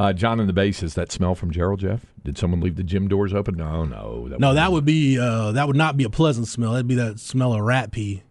Uh, 0.00 0.14
John 0.14 0.40
in 0.40 0.46
the 0.46 0.54
base 0.54 0.82
is 0.82 0.94
that 0.94 1.12
smell 1.12 1.34
from 1.34 1.52
Jarrell 1.52 1.76
Jeff? 1.76 2.06
Did 2.24 2.38
someone 2.38 2.60
leave 2.60 2.76
the 2.76 2.82
gym 2.82 3.06
doors 3.06 3.34
open? 3.34 3.56
No, 3.56 3.84
no. 3.84 4.30
That 4.30 4.40
no, 4.40 4.54
that 4.54 4.72
would 4.72 4.86
be 4.86 5.18
uh, 5.18 5.52
that 5.52 5.66
would 5.66 5.76
not 5.76 5.98
be 5.98 6.04
a 6.04 6.08
pleasant 6.08 6.48
smell. 6.48 6.72
That'd 6.72 6.88
be 6.88 6.94
that 6.94 7.20
smell 7.20 7.52
of 7.52 7.60
rat 7.60 7.92
pee. 7.92 8.22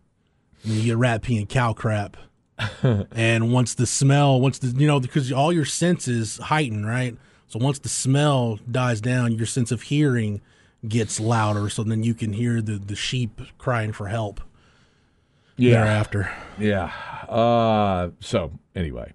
And 0.64 0.74
you 0.74 0.84
get 0.84 0.98
rat 0.98 1.22
pee 1.22 1.38
and 1.38 1.48
cow 1.48 1.74
crap. 1.74 2.18
and 3.12 3.54
once 3.54 3.76
the 3.76 3.86
smell, 3.86 4.42
once 4.42 4.58
the 4.58 4.70
you 4.80 4.88
know 4.88 5.00
because 5.00 5.32
all 5.32 5.54
your 5.54 5.64
senses 5.64 6.38
heighten, 6.38 6.88
right? 6.88 7.16
So 7.50 7.60
once 7.60 7.78
the 7.78 7.88
smell 7.88 8.58
dies 8.70 9.00
down, 9.00 9.34
your 9.34 9.46
sense 9.46 9.72
of 9.72 9.84
hearing 9.84 10.42
gets 10.88 11.20
louder. 11.20 11.70
So 11.70 11.84
then 11.84 12.02
you 12.02 12.16
can 12.16 12.34
hear 12.34 12.64
the 12.64 12.80
the 12.80 12.96
sheep 12.96 13.42
crying 13.60 13.92
for 13.92 14.08
help. 14.08 14.42
Yeah. 15.56 15.84
Thereafter, 15.84 16.32
Yeah. 16.58 16.92
Uh, 17.28 18.10
so 18.22 18.54
anyway, 18.76 19.14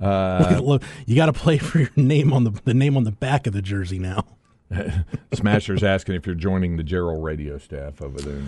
uh, 0.00 0.60
Look, 0.62 0.82
you 1.06 1.16
got 1.16 1.26
to 1.26 1.32
play 1.32 1.58
for 1.58 1.78
your 1.78 1.90
name 1.96 2.32
on 2.32 2.44
the 2.44 2.50
the 2.64 2.74
name 2.74 2.96
on 2.96 3.04
the 3.04 3.12
back 3.12 3.46
of 3.46 3.52
the 3.52 3.62
jersey 3.62 3.98
now. 3.98 4.24
Smasher's 5.34 5.82
asking 5.82 6.14
if 6.14 6.26
you're 6.26 6.34
joining 6.36 6.76
the 6.76 6.84
Jarrell 6.84 7.22
radio 7.22 7.58
staff 7.58 8.00
over 8.00 8.20
there. 8.20 8.42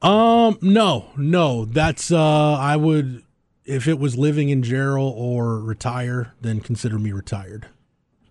Um, 0.00 0.58
no, 0.62 1.10
no. 1.16 1.64
That's 1.64 2.12
uh, 2.12 2.52
I 2.54 2.76
would 2.76 3.24
if 3.64 3.86
it 3.88 3.98
was 3.98 4.16
living 4.16 4.48
in 4.48 4.62
Jarrell 4.62 5.10
or 5.12 5.58
retire, 5.58 6.34
then 6.40 6.60
consider 6.60 6.98
me 6.98 7.12
retired. 7.12 7.66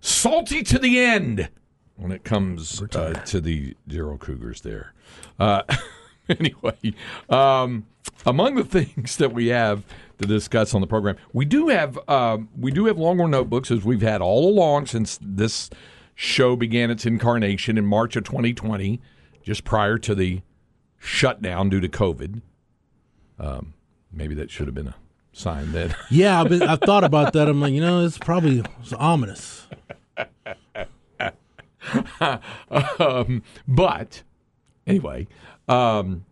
salty 0.01 0.63
to 0.63 0.79
the 0.79 0.99
end 0.99 1.49
when 1.97 2.11
it 2.11 2.23
comes 2.23 2.81
uh, 2.95 3.13
to 3.25 3.41
the 3.41 3.75
Jarrell 3.87 4.19
Cougars 4.19 4.61
there. 4.61 4.93
Uh, 5.39 5.63
anyway, 6.29 6.93
um, 7.29 7.85
among 8.25 8.55
the 8.55 8.63
things 8.65 9.17
that 9.17 9.33
we 9.33 9.47
have 9.47 9.83
to 10.19 10.27
discuss 10.27 10.73
on 10.73 10.81
the 10.81 10.87
program, 10.87 11.17
we 11.33 11.45
do 11.45 11.69
have 11.69 11.97
um, 12.09 12.49
we 12.57 12.71
do 12.71 12.85
have 12.85 12.97
Longhorn 12.97 13.31
notebooks 13.31 13.71
as 13.71 13.83
we've 13.83 14.01
had 14.01 14.21
all 14.21 14.49
along 14.49 14.87
since 14.87 15.19
this 15.21 15.69
show 16.15 16.55
began 16.55 16.91
its 16.91 17.05
incarnation 17.05 17.77
in 17.77 17.85
March 17.85 18.15
of 18.15 18.23
2020, 18.25 18.99
just 19.41 19.63
prior 19.63 19.97
to 19.97 20.13
the 20.13 20.41
shutdown 20.97 21.69
due 21.69 21.79
to 21.79 21.87
COVID. 21.87 22.41
Um, 23.39 23.73
maybe 24.11 24.35
that 24.35 24.51
should 24.51 24.67
have 24.67 24.75
been 24.75 24.89
a 24.89 24.95
sign 25.31 25.71
that 25.71 25.95
Yeah, 26.11 26.43
but 26.43 26.61
I've 26.61 26.81
thought 26.81 27.05
about 27.05 27.33
that. 27.33 27.47
I'm 27.47 27.61
like, 27.61 27.73
you 27.73 27.79
know, 27.81 28.03
it's 28.03 28.17
probably 28.17 28.63
it's 28.81 28.93
ominous. 28.93 29.67
um, 32.99 33.43
but 33.65 34.23
anyway, 34.85 35.27
um, 35.69 36.25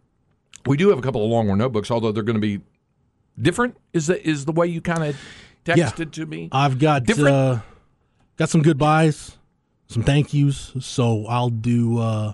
we 0.67 0.77
do 0.77 0.89
have 0.89 0.99
a 0.99 1.01
couple 1.01 1.23
of 1.23 1.29
Longhorn 1.31 1.57
notebooks, 1.59 1.89
although 1.91 2.11
they're 2.11 2.23
going 2.23 2.35
to 2.35 2.39
be 2.41 2.61
different. 3.39 3.77
Is 3.93 4.07
that 4.07 4.27
is 4.27 4.45
the 4.45 4.51
way 4.51 4.67
you 4.67 4.81
kind 4.81 5.03
of 5.03 5.17
Yeah. 5.65 5.89
texted 5.89 6.11
to 6.13 6.25
me? 6.25 6.49
I've 6.51 6.79
got 6.79 7.03
Different? 7.05 7.35
uh, 7.35 7.59
got 8.37 8.49
some 8.49 8.61
goodbyes, 8.61 9.37
some 9.87 10.03
thank 10.03 10.33
yous. 10.33 10.73
So 10.79 11.25
I'll 11.27 11.49
do. 11.49 11.97
Uh, 11.99 12.33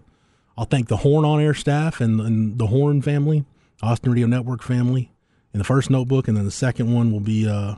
I'll 0.58 0.66
thank 0.66 0.88
the 0.88 0.98
Horn 0.98 1.26
on 1.26 1.40
Air 1.42 1.54
staff 1.56 2.00
and, 2.00 2.20
and 2.22 2.60
the 2.60 2.68
Horn 2.68 3.02
family, 3.02 3.44
Austin 3.82 4.12
Radio 4.12 4.28
Network 4.28 4.62
family, 4.62 5.12
in 5.52 5.58
the 5.58 5.64
first 5.64 5.90
notebook, 5.90 6.28
and 6.28 6.38
then 6.38 6.46
the 6.46 6.52
second 6.52 6.94
one 6.94 7.12
will 7.12 7.20
be 7.20 7.48
uh, 7.50 7.76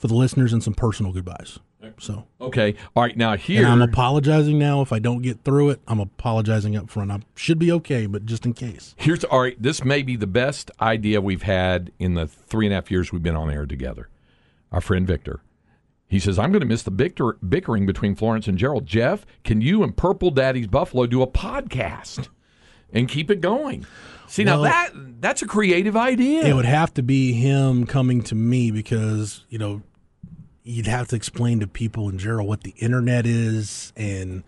for 0.00 0.08
the 0.08 0.14
listeners 0.14 0.52
and 0.52 0.62
some 0.64 0.74
personal 0.74 1.12
goodbyes. 1.12 1.60
So, 1.98 2.26
Okay, 2.40 2.74
all 2.96 3.02
right. 3.02 3.16
Now 3.16 3.36
here, 3.36 3.64
and 3.64 3.72
I'm 3.72 3.82
apologizing 3.82 4.58
now 4.58 4.80
if 4.80 4.92
I 4.92 4.98
don't 4.98 5.22
get 5.22 5.44
through 5.44 5.70
it. 5.70 5.80
I'm 5.86 6.00
apologizing 6.00 6.76
up 6.76 6.88
front. 6.90 7.10
I 7.10 7.20
should 7.34 7.58
be 7.58 7.70
okay, 7.72 8.06
but 8.06 8.24
just 8.26 8.44
in 8.46 8.52
case. 8.54 8.94
here's 8.98 9.24
all 9.24 9.40
right. 9.40 9.60
This 9.60 9.84
may 9.84 10.02
be 10.02 10.16
the 10.16 10.26
best 10.26 10.70
idea 10.80 11.20
we've 11.20 11.42
had 11.42 11.90
in 11.98 12.14
the 12.14 12.26
three 12.26 12.66
and 12.66 12.72
a 12.72 12.76
half 12.76 12.90
years 12.90 13.12
we've 13.12 13.22
been 13.22 13.36
on 13.36 13.50
air 13.50 13.66
together. 13.66 14.08
Our 14.72 14.80
friend 14.80 15.06
Victor. 15.06 15.40
He 16.08 16.18
says, 16.18 16.38
I'm 16.38 16.50
going 16.52 16.60
to 16.60 16.66
miss 16.66 16.82
the 16.82 16.90
bicker- 16.90 17.38
bickering 17.46 17.86
between 17.86 18.14
Florence 18.14 18.46
and 18.48 18.58
Jarrell. 18.58 18.84
Jeff, 18.84 19.24
can 19.44 19.60
you 19.60 19.82
and 19.82 19.96
Purple 19.96 20.30
Daddy's 20.30 20.66
Buffalo 20.66 21.06
do 21.06 21.22
a 21.22 21.26
podcast 21.26 22.28
and 22.92 23.08
keep 23.08 23.30
it 23.30 23.40
going? 23.40 23.86
See, 24.26 24.44
now 24.44 24.62
that 24.62 24.90
that's 25.20 25.42
a 25.42 25.46
creative 25.46 25.96
idea. 25.96 26.44
It 26.44 26.52
would 26.54 26.64
have 26.64 26.94
to 26.94 27.02
be 27.02 27.32
him 27.32 27.84
coming 27.86 28.22
to 28.24 28.34
me 28.34 28.70
because 28.70 29.44
you 29.48 29.58
know 29.58 29.82
you'd 30.62 30.86
have 30.86 31.08
to 31.08 31.16
explain 31.16 31.60
to 31.60 31.66
people 31.66 32.08
in 32.08 32.18
general 32.18 32.46
what 32.46 32.62
the 32.62 32.74
internet 32.78 33.26
is 33.26 33.92
and 33.96 34.42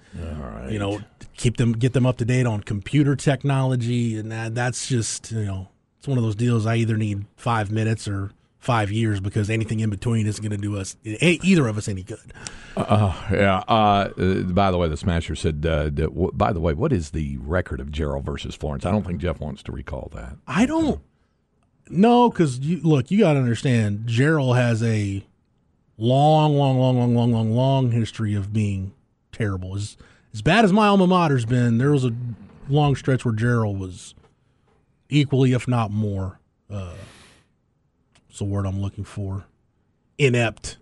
you 0.69 0.78
know 0.78 1.00
keep 1.37 1.57
them 1.57 1.73
get 1.73 1.92
them 1.92 2.07
up 2.07 2.19
to 2.19 2.25
date 2.25 2.47
on 2.47 2.61
computer 2.62 3.16
technology 3.16 4.19
and 4.19 4.31
that, 4.31 4.54
that's 4.54 4.87
just 4.87 5.33
you 5.33 5.45
know 5.45 5.69
it's 5.99 6.09
one 6.09 6.19
of 6.19 6.25
those 6.25 6.35
deals 6.35 6.66
I 6.66 6.76
either 6.76 6.97
need 6.97 7.26
five 7.37 7.71
minutes 7.71 8.09
or 8.09 8.33
five 8.59 8.92
years 8.92 9.21
because 9.21 9.50
anything 9.50 9.81
in 9.81 9.90
between 9.90 10.26
isn't 10.26 10.42
going 10.42 10.50
to 10.50 10.57
do 10.57 10.78
us 10.78 10.97
either 11.04 11.66
of 11.66 11.76
us 11.76 11.88
any 11.88 12.02
good. 12.02 12.33
Yeah. 12.76 13.62
Uh, 13.69 14.11
uh, 14.16 14.42
by 14.45 14.71
the 14.71 14.78
way, 14.78 14.88
the 14.88 14.97
Smasher 14.97 15.35
said. 15.35 15.66
Uh, 15.66 15.90
by 15.90 16.52
the 16.52 16.61
way, 16.61 16.73
what 16.73 16.92
is 16.92 17.11
the 17.11 17.37
record 17.38 17.81
of 17.81 17.88
Jarrell 17.88 18.23
versus 18.23 18.54
Florence? 18.54 18.87
I 18.87 18.90
don't 18.90 19.04
think 19.04 19.21
Jeff 19.21 19.40
wants 19.40 19.62
to 19.64 19.73
recall 19.73 20.11
that. 20.14 20.37
I 20.47 20.66
don't 20.66 21.00
no 21.88 22.31
because 22.31 22.59
you 22.61 22.81
look, 22.83 23.11
you 23.11 23.21
got 23.21 23.35
to 23.35 23.38
understand. 23.38 24.07
Jarrell 24.07 24.57
has 24.57 24.83
a 24.83 25.25
long, 26.02 26.56
long, 26.56 26.78
long, 26.78 26.99
long, 26.99 27.14
long, 27.14 27.32
long, 27.32 27.52
long 27.54 27.90
history 27.92 28.35
of 28.35 28.52
being 28.52 28.92
terrible. 29.30 29.76
As 29.76 29.97
as 30.35 30.42
bad 30.42 30.64
as 30.64 30.73
my 30.73 30.87
alma 30.88 31.06
mater's 31.06 31.44
been, 31.44 31.78
there 31.78 31.90
was 31.92 32.04
a 32.04 32.12
long 32.68 32.97
stretch 32.97 33.25
where 33.25 33.35
Jarrell 33.35 33.76
was 33.78 34.14
equally, 35.09 35.52
if 35.52 35.68
not 35.68 35.90
more. 35.90 36.40
Uh, 36.71 36.94
it's 38.28 38.38
the 38.38 38.44
word 38.44 38.66
I'm 38.66 38.80
looking 38.80 39.04
for. 39.04 39.44
Inept 40.18 40.78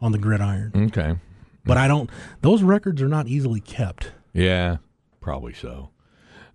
on 0.00 0.12
the 0.12 0.18
gridiron, 0.18 0.72
Okay. 0.74 1.16
but 1.64 1.76
I 1.76 1.88
don't. 1.88 2.08
Those 2.40 2.62
records 2.62 3.02
are 3.02 3.08
not 3.08 3.26
easily 3.26 3.60
kept. 3.60 4.12
Yeah, 4.32 4.78
probably 5.20 5.52
so. 5.52 5.90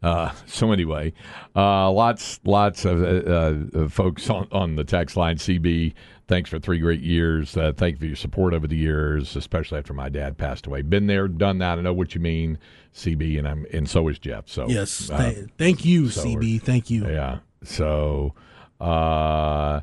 Uh, 0.02 0.32
so 0.46 0.72
anyway, 0.72 1.14
uh, 1.56 1.90
lots, 1.92 2.40
lots 2.46 2.86
of 2.86 3.02
uh, 3.04 3.78
uh, 3.80 3.90
folks 3.90 4.30
on, 4.30 4.48
on 4.52 4.75
the 4.75 4.84
text 4.84 5.16
line. 5.18 5.38
CB, 5.38 5.94
thanks 6.27 6.50
for 6.50 6.60
three 6.60 6.79
great 6.79 7.01
years. 7.01 7.55
Uh, 7.55 7.72
thank 7.75 7.96
you 7.96 8.00
for 8.00 8.05
your 8.05 8.15
support 8.15 8.53
over 8.53 8.67
the 8.67 8.75
years, 8.75 9.36
especially 9.36 9.77
after 9.77 9.94
my 9.94 10.10
dad 10.10 10.38
passed 10.38 10.65
away. 10.67 10.82
Been 10.82 11.08
there, 11.08 11.27
done 11.27 11.60
that. 11.60 11.77
I 11.77 11.82
know 11.82 11.94
what 11.94 12.15
you 12.15 12.22
mean, 12.22 12.58
CB, 12.94 13.38
and 13.38 13.48
I'm 13.48 13.65
and 13.74 13.89
so 13.89 14.08
is 14.08 14.20
Jeff. 14.20 14.48
So 14.48 14.67
Yes, 14.67 15.10
uh, 15.10 15.32
th- 15.32 15.50
thank 15.58 15.86
you, 15.86 16.10
so 16.10 16.24
CB. 16.24 16.62
Thank 16.62 16.89
you. 16.89 17.08
yeah. 17.08 17.39
So, 17.63 18.34
uh, 18.79 19.82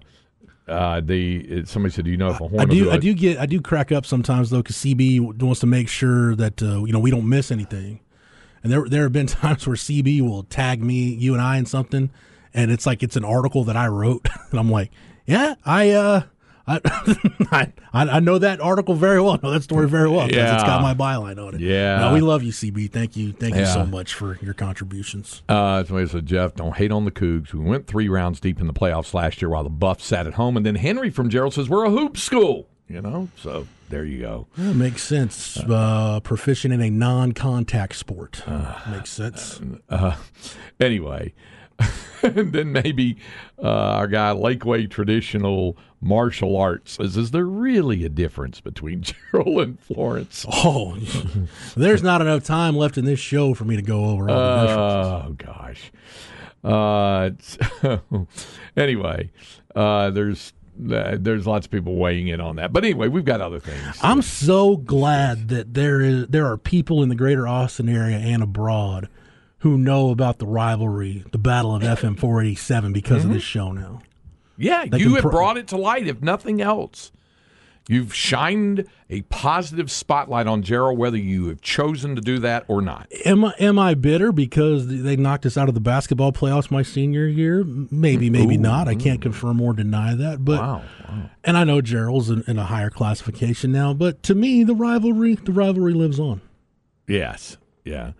uh, 0.68 1.00
the 1.00 1.64
somebody 1.64 1.92
said, 1.92 2.04
"Do 2.04 2.10
you 2.10 2.16
know 2.16 2.30
if 2.30 2.40
a 2.40 2.48
horn?" 2.48 2.60
I 2.60 2.64
do. 2.64 2.84
do 2.84 2.90
I 2.90 2.96
do 2.96 3.14
get. 3.14 3.38
I 3.38 3.46
do 3.46 3.60
crack 3.60 3.90
up 3.92 4.06
sometimes 4.06 4.50
though, 4.50 4.62
because 4.62 4.76
CB 4.76 5.40
wants 5.42 5.60
to 5.60 5.66
make 5.66 5.88
sure 5.88 6.34
that 6.36 6.62
uh, 6.62 6.84
you 6.84 6.92
know 6.92 7.00
we 7.00 7.10
don't 7.10 7.28
miss 7.28 7.50
anything. 7.50 8.00
And 8.62 8.70
there, 8.70 8.88
there 8.88 9.02
have 9.02 9.12
been 9.12 9.26
times 9.28 9.66
where 9.66 9.76
CB 9.76 10.20
will 10.20 10.44
tag 10.44 10.82
me, 10.82 11.14
you 11.14 11.32
and 11.32 11.42
I, 11.42 11.56
in 11.56 11.66
something, 11.66 12.10
and 12.54 12.70
it's 12.70 12.86
like 12.86 13.02
it's 13.02 13.16
an 13.16 13.24
article 13.24 13.64
that 13.64 13.76
I 13.76 13.88
wrote, 13.88 14.28
and 14.50 14.60
I'm 14.60 14.70
like, 14.70 14.90
yeah, 15.26 15.54
I, 15.64 15.90
uh, 15.90 16.22
I, 16.66 16.80
I, 17.50 17.72
I 17.92 18.20
know 18.20 18.38
that 18.38 18.60
article 18.60 18.94
very 18.94 19.20
well. 19.20 19.32
I 19.32 19.38
know 19.42 19.50
that 19.50 19.64
story 19.64 19.88
very 19.88 20.08
well 20.08 20.28
because 20.28 20.54
it's 20.54 20.62
got 20.62 20.80
my 20.80 20.94
byline 20.94 21.44
on 21.44 21.56
it. 21.56 21.60
Yeah. 21.60 21.98
No, 21.98 22.14
we 22.14 22.20
love 22.20 22.42
you, 22.44 22.52
CB. 22.52 22.92
Thank 22.92 23.16
you, 23.16 23.32
thank 23.32 23.56
you 23.56 23.66
so 23.66 23.84
much 23.84 24.14
for 24.14 24.38
your 24.40 24.54
contributions. 24.54 25.42
Uh, 25.48 25.82
somebody 25.84 26.08
said, 26.08 26.26
Jeff, 26.26 26.54
don't 26.54 26.76
hate 26.76 26.92
on 26.92 27.04
the 27.04 27.10
Cougs. 27.10 27.52
We 27.52 27.64
went 27.64 27.86
three 27.88 28.08
rounds 28.08 28.38
deep 28.38 28.60
in 28.60 28.68
the 28.68 28.72
playoffs 28.72 29.12
last 29.12 29.42
year 29.42 29.48
while 29.48 29.64
the 29.64 29.70
Buffs 29.70 30.04
sat 30.04 30.26
at 30.26 30.34
home. 30.34 30.56
And 30.56 30.64
then 30.64 30.76
Henry 30.76 31.10
from 31.10 31.28
Jarrell 31.30 31.52
says, 31.52 31.68
we're 31.68 31.84
a 31.84 31.90
hoop 31.90 32.16
school. 32.16 32.68
You 32.88 33.00
know? 33.00 33.28
So 33.36 33.66
there 33.88 34.04
you 34.04 34.20
go. 34.20 34.46
That 34.56 34.74
makes 34.74 35.02
sense. 35.02 35.56
Uh, 35.58 36.20
proficient 36.20 36.74
in 36.74 36.80
a 36.80 36.90
non-contact 36.90 37.96
sport 37.96 38.42
makes 38.88 39.10
sense. 39.10 39.60
Uh, 39.88 40.16
anyway, 40.78 41.32
and 42.22 42.52
then 42.52 42.72
maybe 42.72 43.16
uh, 43.62 43.68
our 43.68 44.06
guy 44.06 44.32
Lakeway 44.32 44.90
Traditional 44.90 45.76
Martial 46.00 46.56
Arts 46.56 46.92
says, 46.92 47.16
is 47.16 47.30
there 47.30 47.46
really 47.46 48.04
a 48.04 48.08
difference 48.08 48.60
between 48.60 49.02
Jarrell 49.32 49.62
and 49.62 49.80
Florence? 49.80 50.44
Oh, 50.52 50.96
there's 51.76 52.02
not 52.02 52.20
enough 52.20 52.44
time 52.44 52.76
left 52.76 52.98
in 52.98 53.04
this 53.04 53.20
show 53.20 53.54
for 53.54 53.64
me 53.64 53.76
to 53.76 53.82
go 53.82 54.06
over 54.06 54.30
all 54.30 54.36
the 54.36 54.66
differences. 54.66 55.46
Oh 55.48 55.52
gosh. 55.54 55.92
Uh, 56.64 57.30
so, 57.40 58.26
anyway, 58.76 59.30
uh, 59.74 60.10
there's 60.10 60.52
uh, 60.90 61.16
there's 61.18 61.46
lots 61.46 61.66
of 61.66 61.72
people 61.72 61.96
weighing 61.96 62.28
in 62.28 62.40
on 62.40 62.56
that, 62.56 62.72
but 62.72 62.84
anyway, 62.84 63.08
we've 63.08 63.24
got 63.24 63.40
other 63.40 63.58
things. 63.60 63.98
I'm 64.00 64.22
so 64.22 64.76
glad 64.76 65.48
that 65.48 65.74
there 65.74 66.00
is 66.00 66.28
there 66.28 66.46
are 66.46 66.56
people 66.56 67.02
in 67.02 67.08
the 67.08 67.14
greater 67.14 67.48
Austin 67.48 67.88
area 67.88 68.16
and 68.16 68.42
abroad 68.42 69.08
who 69.62 69.78
know 69.78 70.10
about 70.10 70.38
the 70.38 70.46
rivalry, 70.46 71.24
the 71.30 71.38
Battle 71.38 71.76
of 71.76 71.82
FM 71.82 72.18
487 72.18 72.92
because 72.92 73.18
of 73.18 73.22
mm-hmm. 73.26 73.34
this 73.34 73.44
show 73.44 73.70
now. 73.70 74.02
yeah, 74.56 74.86
they 74.86 74.98
you 74.98 75.14
have 75.14 75.22
brought 75.22 75.56
it 75.56 75.68
to 75.68 75.76
light. 75.76 76.08
If 76.08 76.20
nothing 76.20 76.60
else, 76.60 77.12
you've 77.88 78.12
shined 78.12 78.88
a 79.08 79.22
positive 79.22 79.88
spotlight 79.88 80.48
on 80.48 80.64
Jarrell, 80.64 80.96
whether 80.96 81.16
you 81.16 81.46
have 81.46 81.60
chosen 81.60 82.16
to 82.16 82.20
do 82.20 82.40
that 82.40 82.64
or 82.66 82.82
not. 82.82 83.06
Am 83.24 83.44
I 83.44 83.54
am 83.60 83.78
I 83.78 83.94
bitter 83.94 84.32
because 84.32 84.88
they 84.88 85.14
knocked 85.14 85.46
us 85.46 85.56
out 85.56 85.68
of 85.68 85.74
the 85.74 85.80
basketball 85.80 86.32
playoffs 86.32 86.68
my 86.68 86.82
senior 86.82 87.28
year? 87.28 87.62
Maybe, 87.62 88.30
maybe 88.30 88.56
not. 88.56 88.88
I 88.88 88.96
can't 88.96 89.22
confirm 89.22 89.60
or 89.60 89.74
deny 89.74 90.16
that. 90.16 90.44
But 90.44 90.58
Wow. 90.58 90.82
wow. 91.08 91.30
and 91.44 91.56
I 91.56 91.62
know 91.62 91.80
Jarrell's 91.80 92.30
in, 92.30 92.42
in 92.48 92.58
a 92.58 92.64
higher 92.64 92.90
classification 92.90 93.70
now. 93.70 93.94
But 93.94 94.24
to 94.24 94.34
me, 94.34 94.64
the 94.64 94.74
rivalry 94.74 95.36
the 95.36 95.52
rivalry 95.52 95.94
lives 95.94 96.18
on. 96.18 96.40
Yes. 97.06 97.58
Yeah. 97.84 98.12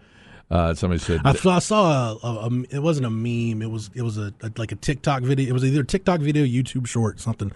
Uh, 0.53 0.75
somebody 0.75 0.99
said, 1.01 1.21
I, 1.25 1.31
I 1.31 1.59
saw 1.61 2.13
a, 2.13 2.19
a, 2.27 2.49
a- 2.49 2.65
It 2.77 2.83
wasn't 2.83 3.07
a 3.07 3.11
meme. 3.11 3.63
It 3.63 3.71
was. 3.71 3.91
It 3.95 4.03
was 4.03 4.19
a, 4.19 4.33
a 4.43 4.53
like 4.59 4.71
a 4.73 4.77
TikTok 4.77 5.23
video. 5.23 5.49
It 5.49 5.53
was 5.53 5.65
either 5.65 5.81
a 5.81 5.87
TikTok 5.87 6.21
video, 6.21 6.45
YouTube 6.45 6.87
short, 6.87 7.19
something 7.21 7.53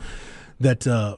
that. 0.61 0.87
uh 0.87 1.17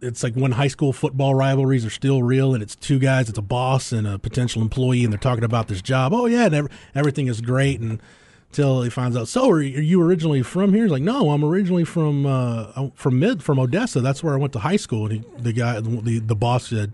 it's 0.00 0.22
like 0.22 0.34
when 0.34 0.52
high 0.52 0.68
school 0.68 0.92
football 0.92 1.34
rivalries 1.34 1.86
are 1.86 1.90
still 1.90 2.22
real, 2.22 2.52
and 2.52 2.62
it's 2.62 2.76
two 2.76 2.98
guys. 2.98 3.30
It's 3.30 3.38
a 3.38 3.42
boss 3.42 3.90
and 3.90 4.06
a 4.06 4.18
potential 4.18 4.60
employee, 4.60 5.02
and 5.02 5.10
they're 5.10 5.18
talking 5.18 5.44
about 5.44 5.68
this 5.68 5.80
job. 5.80 6.12
Oh 6.12 6.26
yeah, 6.26 6.44
and 6.44 6.54
ev- 6.54 6.68
everything 6.94 7.26
is 7.26 7.40
great, 7.40 7.80
and 7.80 8.02
until 8.50 8.82
he 8.82 8.90
finds 8.90 9.16
out. 9.16 9.28
So, 9.28 9.48
are 9.50 9.62
you 9.62 10.02
originally 10.02 10.42
from 10.42 10.74
here? 10.74 10.82
He's 10.82 10.92
like, 10.92 11.00
no, 11.02 11.30
I'm 11.30 11.42
originally 11.42 11.84
from 11.84 12.26
uh, 12.26 12.88
from 12.94 13.18
mid 13.18 13.42
from 13.42 13.58
Odessa. 13.58 14.02
That's 14.02 14.22
where 14.22 14.34
I 14.34 14.36
went 14.36 14.52
to 14.54 14.58
high 14.58 14.76
school. 14.76 15.06
And 15.06 15.24
he, 15.24 15.40
the 15.42 15.52
guy, 15.54 15.80
the 15.80 16.18
the 16.18 16.36
boss 16.36 16.68
said, 16.68 16.92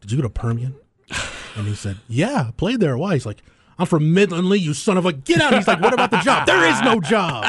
"Did 0.00 0.12
you 0.12 0.18
go 0.18 0.22
to 0.22 0.28
Permian?" 0.30 0.76
And 1.56 1.66
he 1.66 1.74
said, 1.74 1.98
"Yeah, 2.08 2.50
played 2.56 2.80
there. 2.80 2.96
Why?" 2.96 3.14
He's 3.14 3.26
like, 3.26 3.42
"I'm 3.78 3.86
from 3.86 4.12
Midland 4.14 4.48
Lee. 4.48 4.58
You 4.58 4.74
son 4.74 4.96
of 4.96 5.06
a 5.06 5.12
get 5.12 5.40
out." 5.40 5.54
He's 5.54 5.66
like, 5.66 5.80
"What 5.80 5.92
about 5.94 6.10
the 6.10 6.18
job? 6.20 6.46
There 6.46 6.68
is 6.68 6.80
no 6.82 7.00
job." 7.00 7.44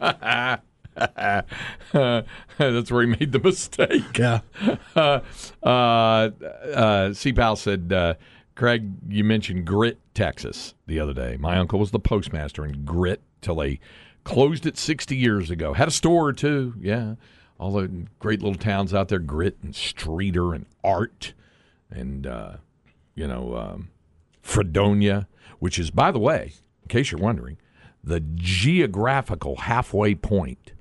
that's 2.58 2.90
where 2.90 3.02
he 3.02 3.08
made 3.08 3.32
the 3.32 3.40
mistake. 3.42 4.18
Yeah, 4.18 4.40
uh, 4.96 5.20
uh, 5.62 5.66
uh, 6.74 7.12
C. 7.12 7.32
Powell 7.32 7.56
said, 7.56 7.92
uh, 7.92 8.14
Craig, 8.54 8.90
you 9.08 9.24
mentioned 9.24 9.64
Grit, 9.66 9.98
Texas, 10.14 10.74
the 10.86 11.00
other 11.00 11.14
day. 11.14 11.36
My 11.38 11.56
uncle 11.58 11.78
was 11.78 11.90
the 11.90 12.00
postmaster 12.00 12.64
in 12.64 12.84
Grit 12.84 13.22
till 13.40 13.56
they 13.56 13.80
closed 14.24 14.66
it 14.66 14.76
60 14.76 15.16
years 15.16 15.50
ago. 15.50 15.72
Had 15.72 15.88
a 15.88 15.92
store 15.92 16.32
too. 16.32 16.74
yeah. 16.80 17.14
All 17.58 17.72
the 17.72 18.06
great 18.18 18.40
little 18.40 18.58
towns 18.58 18.94
out 18.94 19.08
there, 19.08 19.18
Grit 19.18 19.58
and 19.62 19.74
Streeter 19.76 20.54
and 20.54 20.64
Art 20.82 21.34
and, 21.90 22.26
uh, 22.26 22.54
you 23.20 23.26
know, 23.26 23.54
um, 23.54 23.90
Fredonia, 24.40 25.28
which 25.58 25.78
is, 25.78 25.90
by 25.90 26.10
the 26.10 26.18
way, 26.18 26.54
in 26.82 26.88
case 26.88 27.10
you're 27.10 27.20
wondering, 27.20 27.58
the 28.02 28.20
geographical 28.20 29.56
halfway 29.56 30.14
point 30.14 30.72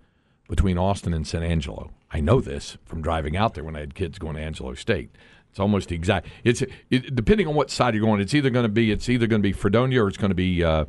between 0.47 0.77
Austin 0.77 1.13
and 1.13 1.27
San 1.27 1.43
Angelo. 1.43 1.91
I 2.11 2.21
know 2.21 2.39
this 2.39 2.77
from 2.85 3.01
driving 3.01 3.35
out 3.35 3.55
there 3.55 3.63
when 3.65 3.75
I 3.75 3.81
had 3.81 3.93
kids 3.93 4.17
going 4.17 4.37
to 4.37 4.41
Angelo 4.41 4.73
State. 4.73 5.09
It's 5.49 5.59
almost 5.59 5.91
exact. 5.91 6.27
It's 6.43 6.61
it, 6.89 7.15
depending 7.15 7.47
on 7.47 7.55
what 7.55 7.71
side 7.71 7.95
you're 7.95 8.05
going. 8.05 8.21
It's 8.21 8.33
either 8.33 8.49
going 8.49 8.63
to 8.63 8.69
be 8.69 8.91
it's 8.91 9.09
either 9.09 9.27
going 9.27 9.41
to 9.41 9.47
be 9.47 9.53
Fredonia 9.53 10.03
or 10.03 10.07
it's 10.07 10.17
going 10.17 10.29
to 10.29 10.35
be 10.35 10.63
uh, 10.63 10.85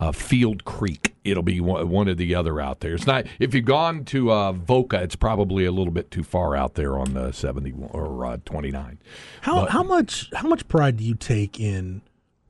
uh, 0.00 0.12
Field 0.12 0.64
Creek. 0.64 1.14
It'll 1.24 1.42
be 1.42 1.60
one, 1.60 1.88
one 1.88 2.08
or 2.08 2.14
the 2.14 2.34
other 2.34 2.60
out 2.60 2.80
there. 2.80 2.94
It's 2.94 3.06
not 3.06 3.26
if 3.38 3.54
you've 3.54 3.64
gone 3.64 4.04
to 4.06 4.30
uh, 4.30 4.52
Voca, 4.52 5.02
it's 5.02 5.16
probably 5.16 5.64
a 5.64 5.72
little 5.72 5.92
bit 5.92 6.10
too 6.10 6.22
far 6.22 6.56
out 6.56 6.74
there 6.74 6.96
on 6.98 7.14
the 7.14 7.32
seventy 7.32 7.74
or 7.90 8.24
uh, 8.24 8.36
twenty 8.44 8.70
nine. 8.70 8.98
how 9.40 9.66
how 9.66 9.82
much 9.82 10.30
how 10.34 10.48
much 10.48 10.68
pride 10.68 10.98
do 10.98 11.04
you 11.04 11.14
take 11.14 11.58
in 11.58 12.00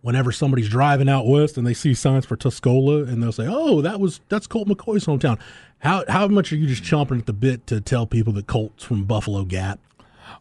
whenever 0.02 0.30
somebody's 0.30 0.68
driving 0.68 1.08
out 1.08 1.26
west 1.26 1.56
and 1.56 1.66
they 1.66 1.72
see 1.72 1.94
signs 1.94 2.26
for 2.26 2.36
Tuscola 2.36 3.08
and 3.08 3.22
they'll 3.22 3.32
say, 3.32 3.46
"Oh, 3.48 3.80
that 3.80 4.00
was 4.00 4.20
that's 4.28 4.46
Colt 4.46 4.68
McCoy's 4.68 5.06
hometown." 5.06 5.38
How 5.78 6.04
how 6.08 6.28
much 6.28 6.52
are 6.52 6.56
you 6.56 6.66
just 6.66 6.82
chomping 6.82 7.20
at 7.20 7.26
the 7.26 7.32
bit 7.32 7.66
to 7.68 7.80
tell 7.80 8.06
people 8.06 8.32
that 8.34 8.46
Colt's 8.46 8.84
from 8.84 9.04
Buffalo 9.04 9.44
Gap? 9.44 9.80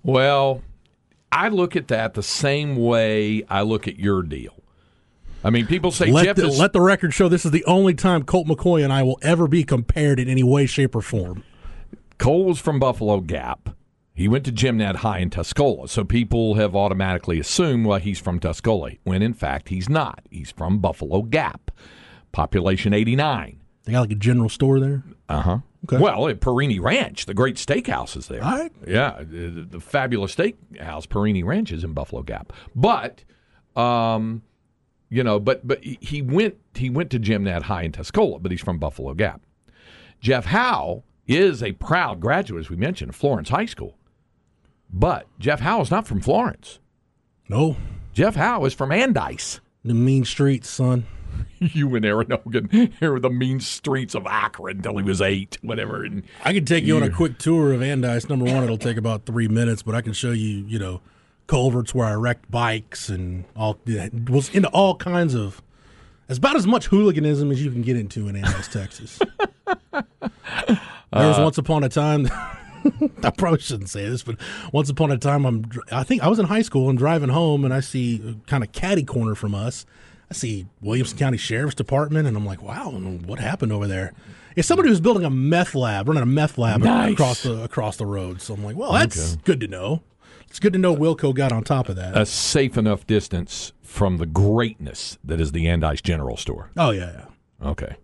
Well, 0.04 0.62
I 1.34 1.48
look 1.50 1.76
at 1.76 1.88
that 1.88 2.14
the 2.14 2.24
same 2.24 2.76
way 2.76 3.44
I 3.50 3.64
look 3.64 3.88
at 3.88 3.98
your 3.98 4.22
deal. 4.22 4.54
I 5.44 5.50
mean, 5.50 5.66
people 5.66 5.92
say 5.92 6.12
Let 6.12 6.26
Jeff 6.26 6.36
the, 6.36 6.48
is 6.48 6.60
let 6.60 6.74
the 6.74 6.80
record 6.80 7.14
show 7.14 7.28
this 7.28 7.44
is 7.44 7.52
the 7.52 7.66
only 7.66 7.96
time 7.96 8.24
Colt 8.24 8.48
McCoy 8.48 8.84
and 8.84 8.94
I 8.94 9.02
will 9.02 9.18
ever 9.24 9.48
be 9.48 9.64
compared 9.64 10.20
in 10.20 10.30
any 10.30 10.44
way, 10.44 10.68
shape, 10.68 10.96
or 10.96 11.02
form. 11.02 11.44
Colt 12.20 12.46
was 12.46 12.60
from 12.60 12.80
Buffalo 12.80 13.20
Gap. 13.20 13.70
He 14.14 14.28
went 14.28 14.46
to 14.46 14.52
Jim 14.52 14.78
Ned 14.78 14.98
High 14.98 15.20
in 15.20 15.32
Tuscola, 15.32 15.90
so 15.90 16.04
people 16.04 16.54
have 16.54 16.76
automatically 16.76 17.40
assumed, 17.40 17.88
well, 17.88 18.00
he's 18.00 18.20
from 18.20 18.40
Tuscola, 18.40 19.00
when 19.04 19.24
in 19.24 19.34
fact 19.34 19.70
he's 19.70 19.90
not. 19.90 20.22
He's 20.30 20.52
from 20.52 20.78
Buffalo 20.78 21.24
Gap. 21.24 21.72
Population 22.32 22.94
89. 22.94 23.63
They 23.84 23.92
got 23.92 24.02
like 24.02 24.12
a 24.12 24.16
general 24.16 24.50
store 24.50 24.80
there. 24.80 25.04
Uh 25.28 25.42
huh. 25.42 25.58
Okay. 25.86 25.98
Well, 26.02 26.30
at 26.30 26.40
Perini 26.40 26.80
Ranch, 26.80 27.26
the 27.26 27.34
great 27.34 27.58
steakhouse 27.58 28.16
is 28.16 28.28
there. 28.28 28.42
All 28.44 28.58
right. 28.58 28.72
Yeah, 28.88 29.22
the, 29.22 29.68
the 29.70 29.80
fabulous 29.82 30.34
steakhouse, 30.34 31.10
Perini 31.10 31.44
Ranch, 31.44 31.74
is 31.74 31.84
in 31.84 31.92
Buffalo 31.92 32.22
Gap. 32.24 32.54
But, 32.74 33.26
um, 33.76 34.44
you 35.10 35.24
know, 35.24 35.40
but 35.42 35.68
but 35.68 35.84
he 35.84 36.22
went 36.22 36.56
he 36.76 36.90
went 36.90 37.10
to 37.12 37.20
Jim 37.20 37.44
Ned 37.44 37.64
High 37.64 37.84
in 37.84 37.92
Tuscola, 37.92 38.42
but 38.42 38.52
he's 38.52 38.62
from 38.62 38.80
Buffalo 38.80 39.14
Gap. 39.14 39.42
Jeff 40.22 40.46
Howe 40.46 41.04
is 41.28 41.62
a 41.62 41.74
proud 41.74 42.22
graduate, 42.22 42.62
as 42.62 42.70
we 42.70 42.78
mentioned, 42.78 43.10
of 43.10 43.16
Florence 43.16 43.50
High 43.50 43.66
School. 43.66 43.98
But 44.90 45.28
Jeff 45.40 45.60
Howe 45.60 45.82
is 45.82 45.92
not 45.92 46.08
from 46.08 46.22
Florence. 46.22 46.80
No, 47.50 47.76
Jeff 48.14 48.36
Howe 48.36 48.64
is 48.64 48.74
from 48.74 48.92
Andice. 48.92 49.60
the 49.84 49.94
mean 49.94 50.24
streets, 50.24 50.70
son. 50.70 51.06
you 51.74 51.96
and 51.96 52.06
Aaron 52.06 52.32
Hogan 52.32 52.94
here 53.00 53.20
the 53.20 53.30
mean 53.30 53.60
streets 53.60 54.16
of 54.16 54.26
Akron 54.28 54.78
until 54.78 54.98
he 54.98 55.04
was 55.04 55.22
eight, 55.22 55.58
whatever. 55.62 56.04
And 56.04 56.24
I 56.44 56.54
can 56.54 56.66
take 56.66 56.84
you 56.84 56.98
on 56.98 57.04
a 57.04 57.10
quick 57.10 57.38
tour 57.38 57.74
of 57.74 57.82
Andice. 57.82 58.30
Number 58.30 58.46
one, 58.46 58.64
it'll 58.64 58.78
take 58.78 58.98
about 58.98 59.26
three 59.26 59.48
minutes, 59.48 59.82
but 59.84 59.96
I 59.96 60.02
can 60.02 60.14
show 60.14 60.32
you, 60.32 60.66
you 60.66 60.80
know, 60.80 61.02
culverts 61.48 61.94
where 61.94 62.08
I 62.08 62.14
wrecked 62.14 62.50
bikes 62.50 63.10
and 63.10 63.46
all 63.56 63.80
was 64.30 64.50
into 64.54 64.70
all 64.70 64.96
kinds 64.96 65.34
of. 65.34 65.62
It's 66.30 66.38
about 66.38 66.56
as 66.56 66.66
much 66.66 66.88
hooliganism 66.88 67.52
as 67.52 67.64
you 67.64 67.70
can 67.70 67.82
get 67.82 67.98
into 67.98 68.28
in 68.28 68.36
Andice, 68.36 68.72
Texas. 68.72 69.20
there 69.92 70.08
was 71.12 71.40
uh, 71.40 71.44
once 71.44 71.58
upon 71.58 71.84
a 71.84 71.90
time. 71.90 72.30
I 73.24 73.30
probably 73.30 73.60
shouldn't 73.60 73.90
say 73.90 74.08
this, 74.10 74.24
but 74.24 74.38
once 74.72 74.90
upon 74.90 75.12
a 75.12 75.18
time, 75.18 75.46
I'm 75.46 75.70
I 75.92 76.04
think 76.04 76.24
I 76.24 76.28
was 76.28 76.40
in 76.40 76.46
high 76.46 76.62
school 76.62 76.90
and 76.90 76.98
driving 76.98 77.30
home, 77.30 77.66
and 77.66 77.74
I 77.74 77.82
see 77.82 78.22
uh, 78.26 78.34
kind 78.48 78.64
of 78.64 78.72
caddy 78.72 79.04
corner 79.04 79.36
from 79.36 79.54
us. 79.54 79.86
I 80.34 80.36
see 80.36 80.66
Williamson 80.82 81.16
County 81.20 81.38
Sheriff's 81.38 81.76
Department, 81.76 82.28
and 82.28 82.36
I'm 82.36 82.44
like, 82.44 82.64
wow, 82.64 82.90
what 82.90 83.38
happened 83.38 83.72
over 83.72 83.86
there? 83.88 84.14
It's 84.56 84.68
somebody 84.68 84.90
who's 84.90 85.00
building 85.00 85.24
a 85.24 85.30
meth 85.30 85.76
lab, 85.76 86.08
running 86.08 86.24
a 86.24 86.26
meth 86.26 86.58
lab 86.58 86.82
Nice. 86.82 87.14
across 87.14 87.44
the 87.44 87.64
across 87.64 87.98
the 87.98 88.08
road. 88.08 88.42
So 88.42 88.56
I'm 88.56 88.64
like, 88.64 88.76
well, 88.76 88.92
that's 88.94 89.36
good 89.38 89.60
to 89.60 89.68
know. 89.68 90.02
It's 90.48 90.60
good 90.60 90.74
to 90.74 90.80
know 90.80 90.96
Wilco 90.96 91.36
got 91.36 91.52
on 91.52 91.64
top 91.64 91.88
of 91.88 91.96
that. 91.98 92.18
a 92.18 92.26
safe 92.26 92.78
enough 92.80 93.06
distance 93.06 93.74
from 93.84 94.18
the 94.18 94.26
greatness 94.26 95.20
that 95.24 95.40
is 95.40 95.52
the 95.52 95.66
Andice 95.66 96.02
General 96.02 96.36
Store. 96.36 96.72
oh 96.78 96.90
yeah, 96.90 97.12
yeah. 97.62 97.70
Okay. 97.70 97.98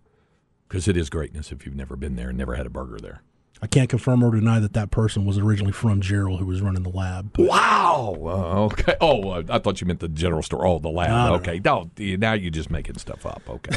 Because 0.68 0.86
it 0.86 0.96
is 0.96 1.10
greatness 1.10 1.50
if 1.50 1.66
you've 1.66 1.74
never 1.74 1.96
been 1.96 2.14
there 2.14 2.28
and 2.28 2.38
never 2.38 2.54
had 2.54 2.64
a 2.66 2.70
burger 2.70 2.98
there. 3.00 3.22
I 3.62 3.66
can't 3.66 3.90
confirm 3.90 4.22
or 4.22 4.30
deny 4.34 4.58
that 4.58 4.72
that 4.72 4.90
person 4.90 5.26
was 5.26 5.36
originally 5.36 5.72
from 5.72 6.00
Jarrell, 6.00 6.38
who 6.38 6.46
was 6.46 6.62
running 6.62 6.82
the 6.82 6.88
lab. 6.88 7.34
But 7.34 7.46
Wow. 7.46 8.14
Uh, 8.18 8.64
okay. 8.72 8.96
Oh, 9.02 9.28
uh, 9.30 9.42
I 9.50 9.58
thought 9.58 9.80
you 9.82 9.86
meant 9.86 10.00
the 10.00 10.08
general 10.08 10.42
store. 10.42 10.66
Oh, 10.66 10.78
the 10.78 10.88
lab. 10.88 11.10
No, 11.10 11.26
no, 11.28 11.34
okay. 11.34 11.60
No, 11.62 11.90
you- 11.98 12.16
now 12.16 12.32
you're 12.32 12.50
just 12.50 12.70
making 12.70 12.96
stuff 12.96 13.26
up. 13.26 13.42
Okay. 13.48 13.76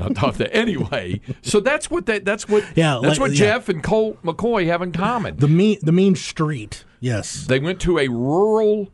I 0.00 0.08
thought 0.12 0.34
that- 0.34 0.54
anyway, 0.54 1.20
so 1.40 1.58
that's 1.60 1.90
what 1.90 2.04
that. 2.06 2.26
That's 2.26 2.48
what. 2.48 2.64
Yeah, 2.76 2.98
That's 3.02 3.18
like- 3.18 3.20
what 3.20 3.30
yeah. 3.32 3.36
Jeff 3.38 3.68
and 3.70 3.82
Colt 3.82 4.22
McCoy 4.22 4.66
have 4.66 4.82
in 4.82 4.92
common. 4.92 5.38
the 5.38 5.48
mean 5.48 5.78
the 5.80 5.92
mean 5.92 6.14
street, 6.14 6.84
yes. 7.00 7.46
They 7.46 7.58
went 7.60 7.80
to 7.80 7.98
a 7.98 8.08
rural 8.08 8.90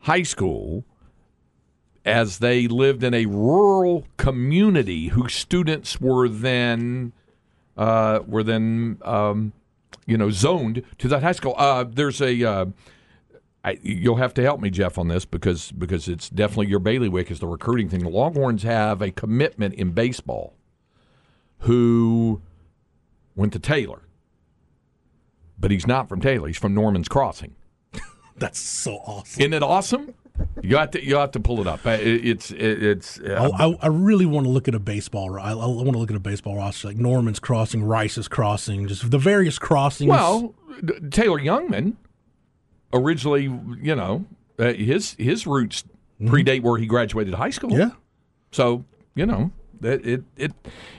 high 0.00 0.22
school 0.22 0.84
as 2.04 2.38
they 2.38 2.66
lived 2.66 3.02
in 3.02 3.12
a 3.14 3.26
rural 3.26 4.06
community 4.16 5.08
whose 5.08 5.34
students 5.34 6.00
were 6.00 6.28
then 6.28 7.12
uh, 7.80 8.20
were 8.26 8.42
then 8.42 8.98
um, 9.04 9.52
you 10.06 10.18
know 10.18 10.30
zoned 10.30 10.82
to 10.98 11.08
that 11.08 11.22
high 11.22 11.32
school. 11.32 11.54
Uh, 11.56 11.84
there's 11.84 12.20
a 12.20 12.44
uh, 12.44 12.66
I, 13.64 13.78
you'll 13.82 14.16
have 14.16 14.34
to 14.34 14.42
help 14.42 14.60
me, 14.60 14.68
Jeff, 14.68 14.98
on 14.98 15.08
this 15.08 15.24
because 15.24 15.72
because 15.72 16.06
it's 16.06 16.28
definitely 16.28 16.68
your 16.68 16.78
bailiwick 16.78 17.30
is 17.30 17.40
the 17.40 17.46
recruiting 17.46 17.88
thing. 17.88 18.00
The 18.00 18.10
Longhorns 18.10 18.64
have 18.64 19.00
a 19.00 19.10
commitment 19.10 19.74
in 19.74 19.92
baseball 19.92 20.54
who 21.60 22.42
went 23.34 23.54
to 23.54 23.58
Taylor, 23.58 24.02
but 25.58 25.70
he's 25.70 25.86
not 25.86 26.06
from 26.06 26.20
Taylor. 26.20 26.48
He's 26.48 26.58
from 26.58 26.74
Norman's 26.74 27.08
Crossing. 27.08 27.56
That's 28.36 28.58
so 28.58 28.96
awesome. 28.96 29.40
Isn't 29.40 29.54
it 29.54 29.62
awesome? 29.62 30.14
You 30.62 30.76
have 30.76 30.90
to 30.92 31.04
you 31.04 31.16
have 31.16 31.30
to 31.32 31.40
pull 31.40 31.60
it 31.60 31.66
up. 31.66 31.84
Uh, 31.86 31.90
It's 32.00 32.50
it's 32.50 33.20
I, 33.20 33.32
uh, 33.34 33.50
I, 33.58 33.78
I 33.82 33.86
really 33.88 34.26
want 34.26 34.46
to 34.46 34.50
look 34.50 34.68
at 34.68 34.74
a 34.74 34.78
baseball. 34.78 35.38
I, 35.38 35.50
I 35.52 35.54
want 35.54 35.92
to 35.92 35.98
look 35.98 36.10
at 36.10 36.16
a 36.16 36.20
baseball 36.20 36.56
roster 36.56 36.88
like 36.88 36.96
Norman's 36.96 37.38
Crossing, 37.40 37.82
Rice's 37.82 38.28
Crossing, 38.28 38.86
just 38.88 39.10
the 39.10 39.18
various 39.18 39.58
crossings. 39.58 40.08
well 40.10 40.54
Taylor 41.10 41.38
Youngman 41.40 41.96
originally, 42.92 43.42
you 43.80 43.94
know, 43.94 44.24
uh, 44.58 44.72
his 44.72 45.14
his 45.18 45.46
roots 45.46 45.84
predate 46.22 46.62
where 46.62 46.78
he 46.78 46.86
graduated 46.86 47.34
high 47.34 47.50
school. 47.50 47.72
yeah, 47.72 47.90
So 48.52 48.84
you 49.14 49.26
know 49.26 49.50
it 49.82 50.04
it 50.06 50.24
it, 50.36 50.52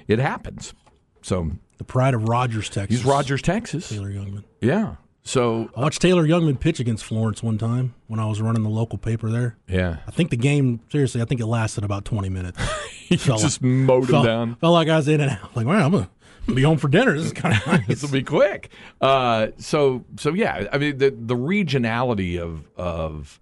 it 0.07 0.19
happens. 0.19 0.73
So 1.21 1.51
the 1.77 1.83
pride 1.83 2.13
of 2.13 2.27
Rogers, 2.27 2.69
Texas. 2.69 2.97
he's 2.97 3.05
Rogers, 3.05 3.41
Texas. 3.41 3.89
Taylor 3.89 4.09
Youngman. 4.11 4.43
Yeah. 4.61 4.95
So 5.23 5.69
I 5.75 5.81
watched 5.81 6.01
Taylor 6.01 6.23
Youngman 6.25 6.59
pitch 6.59 6.79
against 6.79 7.03
Florence 7.05 7.43
one 7.43 7.57
time 7.57 7.93
when 8.07 8.19
I 8.19 8.25
was 8.25 8.41
running 8.41 8.63
the 8.63 8.69
local 8.69 8.97
paper 8.97 9.29
there. 9.29 9.55
yeah, 9.67 9.97
I 10.07 10.11
think 10.11 10.29
the 10.31 10.37
game, 10.37 10.79
seriously, 10.91 11.21
I 11.21 11.25
think 11.25 11.39
it 11.41 11.45
lasted 11.45 11.83
about 11.83 12.05
20 12.05 12.27
minutes. 12.29 12.59
he 12.91 13.17
Felt 13.17 13.39
just 13.41 13.61
like- 13.61 13.69
mowed 13.69 14.09
him 14.09 14.23
down. 14.23 14.55
felt 14.55 14.73
like 14.73 14.87
I 14.89 14.97
was 14.97 15.07
in 15.07 15.21
and 15.21 15.29
out. 15.31 15.55
Like, 15.55 15.67
wow, 15.67 15.85
I'm 15.85 15.91
going 15.91 16.07
to 16.47 16.55
be 16.55 16.63
home 16.63 16.77
for 16.79 16.87
dinner. 16.87 17.15
This 17.15 17.27
is 17.27 17.33
kind 17.33 17.55
of 17.55 17.67
nice. 17.67 17.87
this 17.87 18.01
will 18.01 18.09
be 18.09 18.23
quick. 18.23 18.71
Uh, 18.99 19.47
so 19.57 20.03
so 20.17 20.33
yeah, 20.33 20.67
I 20.73 20.79
mean 20.79 20.97
the 20.97 21.11
the 21.11 21.35
regionality 21.35 22.39
of 22.39 22.67
of 22.75 23.39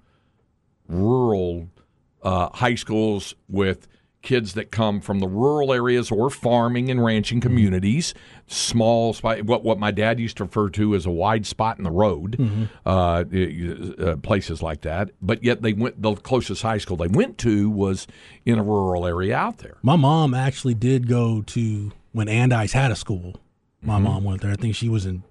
rural 0.89 1.69
uh, 2.23 2.49
high 2.49 2.75
schools 2.75 3.35
with 3.47 3.87
kids 4.21 4.53
that 4.53 4.69
come 4.69 4.99
from 4.99 5.19
the 5.19 5.27
rural 5.27 5.71
areas 5.71 6.11
or 6.11 6.29
farming 6.29 6.91
and 6.91 7.03
ranching 7.03 7.39
communities, 7.39 8.13
small 8.47 9.13
spot, 9.13 9.43
what 9.43 9.63
what 9.63 9.79
my 9.79 9.91
dad 9.91 10.19
used 10.19 10.37
to 10.37 10.43
refer 10.43 10.69
to 10.69 10.93
as 10.95 11.05
a 11.05 11.11
wide 11.11 11.45
spot 11.45 11.77
in 11.77 11.83
the 11.85 11.91
road, 11.91 12.37
uh, 12.85 13.23
uh, 13.29 14.15
places 14.17 14.61
like 14.61 14.81
that. 14.81 15.11
But 15.21 15.43
yet 15.43 15.61
they 15.61 15.73
went 15.73 16.01
the 16.01 16.15
closest 16.15 16.61
high 16.61 16.79
school 16.79 16.97
they 16.97 17.07
went 17.07 17.37
to 17.39 17.69
was 17.69 18.07
in 18.45 18.59
a 18.59 18.63
rural 18.63 19.05
area 19.07 19.35
out 19.35 19.59
there. 19.59 19.77
My 19.81 19.95
mom 19.95 20.33
actually 20.33 20.73
did 20.73 21.07
go 21.07 21.41
to 21.43 21.91
when 22.11 22.27
Andice 22.27 22.73
had 22.73 22.91
a 22.91 22.95
school. 22.95 23.39
My 23.81 23.99
mom 23.99 24.25
went 24.25 24.41
there. 24.41 24.51
I 24.51 24.55
think 24.55 24.75
she 24.75 24.89
was 24.89 25.05
in 25.05 25.23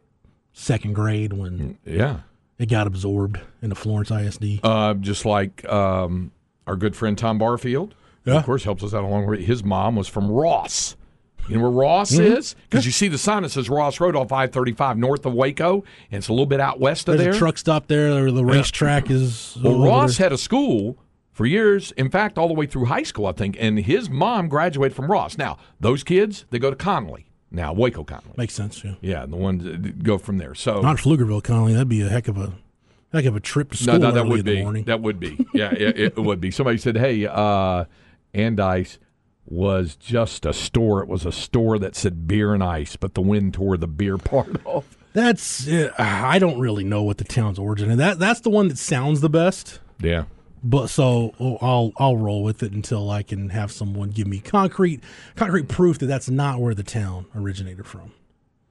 second 0.54 0.94
grade 0.94 1.34
when 1.34 1.76
Yeah. 1.84 2.20
it 2.58 2.66
got 2.70 2.86
absorbed 2.86 3.38
into 3.60 3.74
Florence 3.74 4.10
ISD. 4.10 4.60
Uh, 4.62 4.94
just 4.94 5.26
like 5.26 5.64
um, 5.70 6.32
our 6.66 6.74
good 6.76 6.96
friend 6.96 7.18
Tom 7.18 7.36
Barfield, 7.38 7.94
Yeah. 8.28 8.38
of 8.38 8.44
course, 8.44 8.64
helps 8.64 8.82
us 8.82 8.94
out 8.94 9.04
along 9.04 9.26
way. 9.26 9.42
His 9.42 9.62
mom 9.64 9.96
was 9.96 10.08
from 10.08 10.30
Ross. 10.30 10.96
You 11.48 11.56
know 11.56 11.62
where 11.62 11.70
Ross 11.70 12.12
is? 12.12 12.54
Because 12.68 12.84
you 12.84 12.92
see 12.92 13.08
the 13.08 13.16
sign 13.16 13.42
that 13.42 13.48
says 13.48 13.70
Ross 13.70 14.00
Road 14.00 14.14
off 14.14 14.32
I 14.32 14.46
35 14.48 14.98
north 14.98 15.24
of 15.24 15.32
Waco, 15.32 15.82
and 16.10 16.18
it's 16.18 16.28
a 16.28 16.32
little 16.32 16.44
bit 16.44 16.60
out 16.60 16.78
west 16.78 17.08
of 17.08 17.16
There's 17.16 17.24
there. 17.24 17.34
a 17.34 17.38
truck 17.38 17.56
stop 17.56 17.86
there. 17.86 18.26
Or 18.26 18.30
the 18.30 18.44
racetrack 18.44 19.10
is. 19.10 19.56
Well, 19.62 19.78
Ross 19.82 20.18
there. 20.18 20.26
had 20.26 20.32
a 20.32 20.38
school 20.38 20.98
for 21.32 21.46
years, 21.46 21.92
in 21.92 22.10
fact, 22.10 22.36
all 22.36 22.48
the 22.48 22.54
way 22.54 22.66
through 22.66 22.84
high 22.86 23.02
school, 23.02 23.24
I 23.26 23.32
think, 23.32 23.56
and 23.58 23.78
his 23.78 24.10
mom 24.10 24.48
graduated 24.48 24.94
from 24.94 25.10
Ross. 25.10 25.38
Now, 25.38 25.56
those 25.80 26.04
kids, 26.04 26.44
they 26.50 26.58
go 26.58 26.68
to 26.68 26.76
Connally, 26.76 27.24
now 27.50 27.72
Waco 27.72 28.04
Connally. 28.04 28.36
makes 28.36 28.52
sense. 28.52 28.84
Yeah. 28.84 28.94
Yeah, 29.00 29.24
the 29.24 29.36
ones 29.36 29.64
that 29.64 30.02
go 30.02 30.18
from 30.18 30.36
there. 30.36 30.54
So 30.54 30.82
Not 30.82 30.96
Pflugerville, 30.98 31.42
Connally. 31.42 31.72
That'd 31.72 31.88
be 31.88 32.02
a 32.02 32.08
heck 32.10 32.28
of 32.28 32.36
a 32.36 32.52
heck 33.10 33.24
of 33.24 33.36
a 33.36 33.40
trip 33.40 33.70
to 33.70 33.78
school 33.78 33.98
no, 33.98 34.10
that 34.10 34.20
early 34.20 34.28
would 34.28 34.40
in 34.40 34.44
the 34.46 34.54
be. 34.56 34.62
morning. 34.62 34.84
That 34.84 35.00
would 35.00 35.18
be. 35.18 35.46
Yeah, 35.54 35.72
it, 35.72 35.96
it 35.98 36.16
would 36.18 36.42
be. 36.42 36.50
Somebody 36.50 36.76
said, 36.76 36.98
"Hey, 36.98 37.26
uh, 37.26 37.84
Andice 38.34 38.98
was 39.46 39.96
just 39.96 40.44
a 40.44 40.52
store. 40.52 41.02
It 41.02 41.08
was 41.08 41.24
a 41.24 41.32
store 41.32 41.78
that 41.78 41.96
said 41.96 42.28
beer 42.28 42.52
and 42.52 42.62
ice, 42.62 42.96
but 42.96 43.14
the 43.14 43.22
wind 43.22 43.54
tore 43.54 43.76
the 43.76 43.86
beer 43.86 44.18
part 44.18 44.64
off." 44.64 44.96
That's 45.12 45.66
uh, 45.68 45.92
I 45.98 46.38
don't 46.38 46.58
really 46.58 46.84
know 46.84 47.02
what 47.02 47.18
the 47.18 47.24
town's 47.24 47.58
origin. 47.58 47.90
And 47.90 47.98
that 48.00 48.18
that's 48.18 48.40
the 48.40 48.50
one 48.50 48.68
that 48.68 48.78
sounds 48.78 49.20
the 49.20 49.30
best. 49.30 49.80
Yeah. 50.00 50.24
But 50.62 50.88
so 50.88 51.34
oh, 51.40 51.58
I'll 51.60 51.92
I'll 51.96 52.16
roll 52.16 52.42
with 52.42 52.62
it 52.62 52.72
until 52.72 53.10
I 53.10 53.22
can 53.22 53.50
have 53.50 53.72
someone 53.72 54.10
give 54.10 54.26
me 54.26 54.40
concrete 54.40 55.02
concrete 55.36 55.68
proof 55.68 55.98
that 55.98 56.06
that's 56.06 56.28
not 56.28 56.60
where 56.60 56.74
the 56.74 56.82
town 56.82 57.26
originated 57.34 57.86
from. 57.86 58.12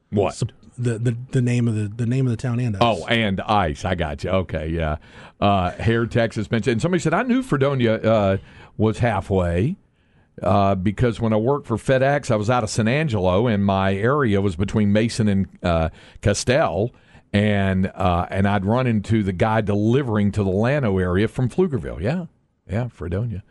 What? 0.09 0.35
So 0.35 0.47
the, 0.77 0.97
the 0.99 1.17
the 1.31 1.41
name 1.41 1.67
of 1.67 1.75
the 1.75 1.87
the 1.87 2.05
name 2.05 2.27
of 2.27 2.31
the 2.31 2.37
town 2.37 2.59
and 2.59 2.75
ice. 2.75 2.81
Oh, 2.81 3.05
and 3.07 3.41
ice. 3.41 3.83
I 3.83 3.95
got 3.95 4.23
you. 4.23 4.29
Okay, 4.29 4.69
yeah. 4.69 4.97
Uh, 5.39 5.71
Hair, 5.71 6.07
Texas 6.07 6.49
mentioned. 6.51 6.73
And 6.73 6.81
somebody 6.81 7.01
said 7.01 7.13
I 7.13 7.23
knew 7.23 7.41
Fredonia 7.41 7.95
uh, 7.95 8.37
was 8.77 8.99
halfway 8.99 9.75
uh, 10.41 10.75
because 10.75 11.19
when 11.19 11.33
I 11.33 11.37
worked 11.37 11.67
for 11.67 11.77
FedEx, 11.77 12.29
I 12.31 12.35
was 12.35 12.49
out 12.49 12.63
of 12.63 12.69
San 12.69 12.87
Angelo, 12.87 13.47
and 13.47 13.65
my 13.65 13.95
area 13.95 14.39
was 14.41 14.55
between 14.55 14.93
Mason 14.93 15.27
and 15.27 15.47
uh, 15.63 15.89
Castell, 16.21 16.91
and 17.33 17.91
uh, 17.95 18.27
and 18.29 18.47
I'd 18.47 18.65
run 18.65 18.87
into 18.87 19.23
the 19.23 19.33
guy 19.33 19.61
delivering 19.61 20.31
to 20.33 20.43
the 20.43 20.51
Llano 20.51 20.97
area 20.99 21.27
from 21.27 21.49
Pflugerville. 21.49 22.01
Yeah, 22.01 22.25
yeah, 22.69 22.87
Fredonia. 22.87 23.43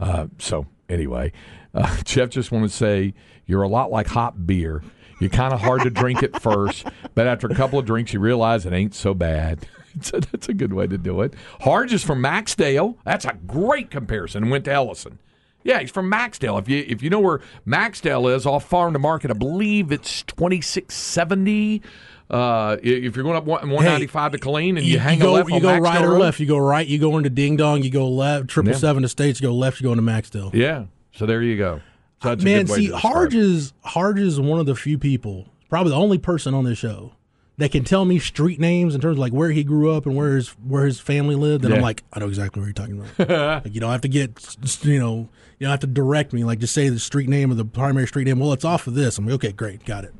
Uh, 0.00 0.26
so 0.38 0.66
anyway, 0.88 1.32
uh, 1.74 1.96
Jeff 2.04 2.30
just 2.30 2.50
want 2.50 2.68
to 2.68 2.76
say 2.76 3.14
you're 3.46 3.62
a 3.62 3.68
lot 3.68 3.90
like 3.90 4.08
hot 4.08 4.46
beer. 4.46 4.82
You're 5.22 5.30
kind 5.30 5.54
of 5.54 5.60
hard 5.60 5.82
to 5.82 5.90
drink 5.90 6.22
at 6.24 6.42
first, 6.42 6.84
but 7.14 7.26
after 7.28 7.46
a 7.46 7.54
couple 7.54 7.78
of 7.78 7.86
drinks, 7.86 8.12
you 8.12 8.18
realize 8.18 8.66
it 8.66 8.72
ain't 8.72 8.94
so 8.94 9.14
bad. 9.14 9.66
So 10.00 10.20
that's 10.20 10.48
a 10.48 10.54
good 10.54 10.72
way 10.72 10.86
to 10.86 10.96
do 10.96 11.20
it. 11.20 11.34
Harge 11.60 11.92
is 11.92 12.02
from 12.02 12.22
Maxdale. 12.22 12.96
That's 13.04 13.26
a 13.26 13.34
great 13.46 13.90
comparison. 13.90 14.48
Went 14.48 14.64
to 14.64 14.72
Ellison. 14.72 15.18
Yeah, 15.64 15.80
he's 15.80 15.90
from 15.90 16.10
Maxdale. 16.10 16.58
If 16.58 16.66
you 16.66 16.82
if 16.88 17.02
you 17.02 17.10
know 17.10 17.20
where 17.20 17.40
Maxdale 17.66 18.34
is, 18.34 18.46
off 18.46 18.64
Farm 18.64 18.94
to 18.94 18.98
Market, 18.98 19.30
I 19.30 19.34
believe 19.34 19.92
it's 19.92 20.22
twenty 20.22 20.62
six 20.62 20.94
seventy. 20.94 21.82
Uh, 22.30 22.78
if 22.82 23.14
you're 23.14 23.22
going 23.22 23.36
up 23.36 23.44
one 23.44 23.68
ninety 23.68 24.06
five 24.06 24.32
to 24.32 24.38
Killeen 24.38 24.78
and 24.78 24.82
you, 24.86 24.98
hang 24.98 25.18
go, 25.18 25.32
a 25.32 25.44
left 25.44 25.50
you 25.50 25.60
go 25.60 25.68
Maxdale 25.68 25.82
right 25.82 26.02
or 26.02 26.08
Road- 26.12 26.20
left. 26.22 26.40
You 26.40 26.46
go 26.46 26.56
right. 26.56 26.86
You 26.86 26.98
go 26.98 27.18
into 27.18 27.28
Ding 27.28 27.58
Dong. 27.58 27.82
You 27.82 27.90
go 27.90 28.08
left. 28.08 28.48
Triple 28.48 28.72
Yeah. 28.72 28.78
Seven 28.78 29.04
Estates. 29.04 29.42
You 29.42 29.48
go 29.48 29.54
left. 29.54 29.78
You 29.78 29.84
go 29.84 29.92
into 29.92 30.02
Maxdale. 30.04 30.54
Yeah. 30.54 30.86
So 31.14 31.26
there 31.26 31.42
you 31.42 31.58
go. 31.58 31.82
So 32.22 32.28
that's 32.28 32.42
a 32.42 32.44
Man, 32.44 32.66
good 32.66 32.72
way 32.72 32.76
see, 32.78 32.86
to 32.86 32.92
describe 32.92 33.12
Harge 33.12 33.34
it. 33.34 33.40
is 33.40 33.72
Harge 33.82 34.18
is 34.20 34.40
one 34.40 34.60
of 34.60 34.66
the 34.66 34.74
few 34.76 34.98
people, 34.98 35.48
probably 35.68 35.90
the 35.90 35.96
only 35.96 36.18
person 36.18 36.54
on 36.54 36.64
this 36.64 36.78
show 36.78 37.12
that 37.58 37.70
can 37.70 37.84
tell 37.84 38.04
me 38.04 38.18
street 38.18 38.58
names 38.58 38.94
in 38.94 39.00
terms 39.00 39.16
of 39.16 39.18
like 39.18 39.32
where 39.32 39.50
he 39.50 39.62
grew 39.62 39.90
up 39.90 40.06
and 40.06 40.16
where 40.16 40.36
his 40.36 40.48
where 40.50 40.84
his 40.86 41.00
family 41.00 41.34
lived, 41.34 41.64
and 41.64 41.74
I'm 41.74 41.80
like, 41.80 42.02
I 42.12 42.20
know 42.20 42.28
exactly 42.28 42.60
what 42.60 42.66
you're 42.66 42.72
talking 42.72 43.00
about. 43.00 43.64
like, 43.64 43.74
you 43.74 43.80
don't 43.80 43.90
have 43.92 44.00
to 44.02 44.08
get, 44.08 44.56
you 44.82 44.98
know, 44.98 45.28
you 45.58 45.66
don't 45.66 45.70
have 45.70 45.80
to 45.80 45.86
direct 45.86 46.32
me. 46.32 46.44
Like, 46.44 46.60
just 46.60 46.74
say 46.74 46.88
the 46.88 46.98
street 46.98 47.28
name 47.28 47.50
or 47.50 47.54
the 47.54 47.64
primary 47.64 48.06
street 48.06 48.24
name. 48.24 48.38
Well, 48.38 48.52
it's 48.52 48.64
off 48.64 48.86
of 48.86 48.94
this. 48.94 49.18
I'm 49.18 49.26
like, 49.26 49.34
okay, 49.34 49.52
great, 49.52 49.84
got 49.84 50.04
it. 50.04 50.14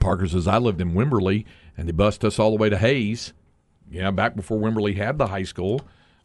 Parker 0.00 0.26
says, 0.28 0.46
I 0.46 0.58
lived 0.58 0.80
in 0.80 0.92
Wimberley, 0.92 1.44
and 1.76 1.88
they 1.88 1.92
bussed 1.92 2.24
us 2.24 2.38
all 2.38 2.50
the 2.50 2.56
way 2.56 2.68
to 2.68 2.76
Hays. 2.76 3.32
Yeah, 3.90 4.10
back 4.10 4.36
before 4.36 4.58
Wimberley 4.58 4.96
had 4.96 5.16
the 5.18 5.28
high 5.28 5.44
school. 5.44 5.80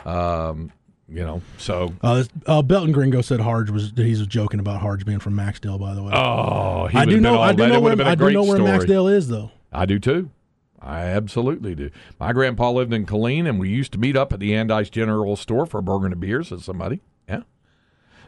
Um, 0.05 0.71
you 1.07 1.21
know, 1.23 1.41
so. 1.57 1.93
Uh, 2.01 2.23
uh, 2.45 2.61
Belton 2.61 2.91
Gringo 2.91 3.21
said 3.21 3.39
Harge 3.39 3.69
was 3.69 3.91
he 3.95 4.11
was 4.11 4.25
joking 4.27 4.59
about 4.59 4.81
Harge 4.81 5.05
being 5.05 5.19
from 5.19 5.33
Maxdale. 5.33 5.79
By 5.79 5.93
the 5.93 6.03
way, 6.03 6.11
Oh, 6.13 6.87
he 6.87 6.97
I 6.97 7.05
do 7.05 7.19
know 7.19 7.39
I 7.41 7.53
do 7.53 7.67
know 7.67 7.79
where 7.81 7.91
have 7.91 7.97
been 7.97 8.07
a 8.07 8.11
I 8.11 8.15
do 8.15 8.31
know 8.31 8.43
where 8.43 8.55
story. 8.57 8.71
Maxdale 8.71 9.13
is 9.13 9.27
though. 9.27 9.51
I 9.71 9.85
do 9.85 9.99
too. 9.99 10.29
I 10.79 11.03
absolutely 11.05 11.75
do. 11.75 11.89
My 12.19 12.33
grandpa 12.33 12.69
lived 12.71 12.93
in 12.93 13.05
Killeen, 13.05 13.47
and 13.47 13.57
we 13.57 13.69
used 13.69 13.93
to 13.93 13.97
meet 13.97 14.17
up 14.17 14.33
at 14.33 14.39
the 14.39 14.51
Andice 14.51 14.91
General 14.91 15.35
Store 15.37 15.65
for 15.65 15.77
a 15.77 15.83
burger 15.83 16.05
and 16.05 16.13
a 16.13 16.17
beer. 16.17 16.43
Says 16.43 16.65
somebody, 16.65 16.99
yeah. 17.27 17.43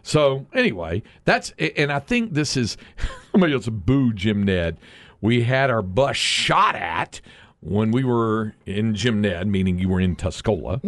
So 0.03 0.45
anyway, 0.53 1.03
that's 1.25 1.51
and 1.59 1.91
I 1.91 1.99
think 1.99 2.33
this 2.33 2.55
is 2.55 2.77
somebody 3.31 3.53
else 3.53 3.67
boo 3.67 4.13
Jim 4.13 4.43
Ned. 4.43 4.77
We 5.21 5.43
had 5.43 5.69
our 5.69 5.81
bus 5.81 6.15
shot 6.17 6.75
at 6.75 7.19
when 7.61 7.91
we 7.91 8.03
were 8.03 8.53
in 8.65 8.95
Jim 8.95 9.21
Ned, 9.21 9.47
meaning 9.47 9.79
you 9.79 9.89
were 9.89 9.99
in 9.99 10.15
Tuscola 10.15 10.81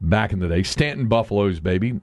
back 0.00 0.32
in 0.32 0.38
the 0.38 0.48
day. 0.48 0.62
Stanton 0.62 1.08
Buffaloes, 1.08 1.60
baby. 1.60 2.00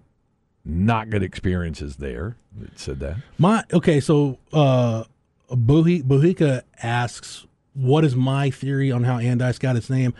Not 0.64 1.10
good 1.10 1.24
experiences 1.24 1.98
there. 1.98 2.38
It 2.62 2.80
said 2.80 3.00
that. 3.00 3.18
My 3.38 3.64
okay, 3.72 4.00
so 4.00 4.40
uh 4.52 5.04
Buhi, 5.52 6.02
Buhika 6.02 6.64
asks, 6.82 7.46
"What 7.74 8.04
is 8.04 8.16
my 8.16 8.50
theory 8.50 8.92
on 8.92 9.04
how 9.04 9.18
Andice 9.18 9.60
got 9.60 9.76
its 9.76 9.90
name?" 9.90 10.14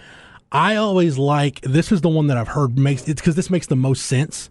I 0.52 0.76
always 0.76 1.18
like 1.18 1.62
this 1.62 1.92
is 1.92 2.02
the 2.02 2.10
one 2.10 2.28
that 2.28 2.38
I've 2.38 2.50
heard 2.50 2.78
makes 2.78 3.08
it's 3.08 3.22
because 3.22 3.36
this 3.36 3.50
makes 3.50 3.68
the 3.68 3.76
most 3.76 4.06
sense. 4.06 4.50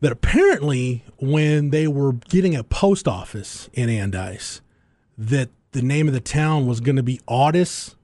That 0.00 0.12
apparently, 0.12 1.04
when 1.18 1.70
they 1.70 1.88
were 1.88 2.12
getting 2.12 2.54
a 2.54 2.62
post 2.62 3.08
office 3.08 3.70
in 3.72 3.88
Andice, 3.88 4.60
that 5.16 5.48
the 5.72 5.82
name 5.82 6.06
of 6.06 6.14
the 6.14 6.20
town 6.20 6.66
was 6.66 6.80
going 6.80 6.96
to 6.96 7.02
be 7.02 7.20
Audis, 7.28 7.94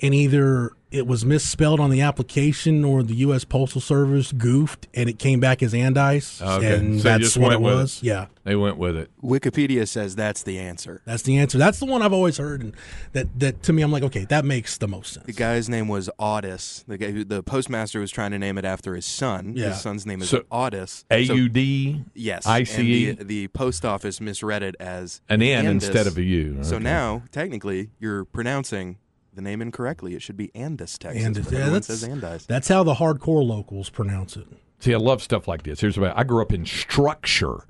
and 0.00 0.14
either 0.14 0.72
it 0.92 1.06
was 1.06 1.24
misspelled 1.24 1.80
on 1.80 1.90
the 1.90 2.00
application 2.02 2.84
or 2.84 3.02
the 3.02 3.14
U.S. 3.16 3.44
Postal 3.44 3.80
Service 3.80 4.30
goofed, 4.32 4.86
and 4.94 5.08
it 5.08 5.18
came 5.18 5.40
back 5.40 5.62
as 5.62 5.72
Andice, 5.72 6.40
Okay, 6.40 6.76
and 6.76 6.98
so 7.00 7.02
that's 7.04 7.36
what 7.36 7.52
it 7.52 7.60
went 7.60 7.62
with 7.62 7.72
it. 7.72 7.76
was. 7.76 8.02
Yeah. 8.02 8.26
They 8.44 8.56
went 8.56 8.76
with 8.76 8.96
it. 8.96 9.08
Wikipedia 9.22 9.86
says 9.86 10.16
that's 10.16 10.42
the 10.42 10.58
answer. 10.58 11.00
That's 11.04 11.22
the 11.22 11.38
answer. 11.38 11.58
That's 11.58 11.78
the 11.78 11.86
one 11.86 12.02
I've 12.02 12.12
always 12.12 12.38
heard, 12.38 12.60
and 12.60 12.74
that 13.12 13.38
that 13.38 13.62
to 13.64 13.72
me, 13.72 13.82
I'm 13.82 13.92
like, 13.92 14.02
okay, 14.02 14.24
that 14.26 14.44
makes 14.44 14.78
the 14.78 14.88
most 14.88 15.14
sense. 15.14 15.26
The 15.26 15.32
guy's 15.32 15.68
name 15.68 15.86
was 15.86 16.10
Audis. 16.18 16.84
The 16.86 16.98
guy 16.98 17.12
who 17.12 17.24
the 17.24 17.44
postmaster 17.44 18.00
was 18.00 18.10
trying 18.10 18.32
to 18.32 18.40
name 18.40 18.58
it 18.58 18.64
after 18.64 18.96
his 18.96 19.06
son. 19.06 19.52
Yeah. 19.56 19.68
His 19.68 19.80
son's 19.80 20.06
name 20.06 20.22
is 20.22 20.30
So- 20.30 20.40
Audis. 20.50 21.04
A 21.10 21.20
U 21.20 21.48
D. 21.48 21.92
So- 22.04 22.10
Yes. 22.14 22.44
ICE? 22.46 22.78
And 22.78 22.88
the, 22.88 23.12
the 23.24 23.48
post 23.48 23.84
office 23.84 24.20
misread 24.20 24.64
it 24.64 24.74
as 24.80 25.20
An 25.28 25.40
N 25.40 25.64
Andis. 25.64 25.70
instead 25.86 26.08
of 26.08 26.18
a 26.18 26.22
U. 26.22 26.64
So 26.64 26.78
now, 26.78 27.22
technically, 27.30 27.90
you're 28.00 28.24
pronouncing 28.24 28.98
the 29.32 29.42
name 29.42 29.62
incorrectly. 29.62 30.14
It 30.14 30.22
should 30.22 30.36
be 30.36 30.48
Andis, 30.48 30.98
Texas. 30.98 31.24
And 31.24 31.36
yeah, 31.36 31.42
everyone 31.46 31.72
that's 31.72 31.86
says 31.86 32.04
Andis. 32.04 32.46
that's 32.46 32.68
how 32.68 32.82
the 32.82 32.94
hardcore 32.94 33.44
locals 33.46 33.88
pronounce 33.90 34.36
it. 34.36 34.46
See, 34.78 34.92
I 34.94 34.98
love 34.98 35.22
stuff 35.22 35.46
like 35.46 35.62
this. 35.62 35.80
Here's 35.80 35.98
what 35.98 36.16
I 36.16 36.24
grew 36.24 36.42
up 36.42 36.52
in 36.52 36.66
structure. 36.66 37.66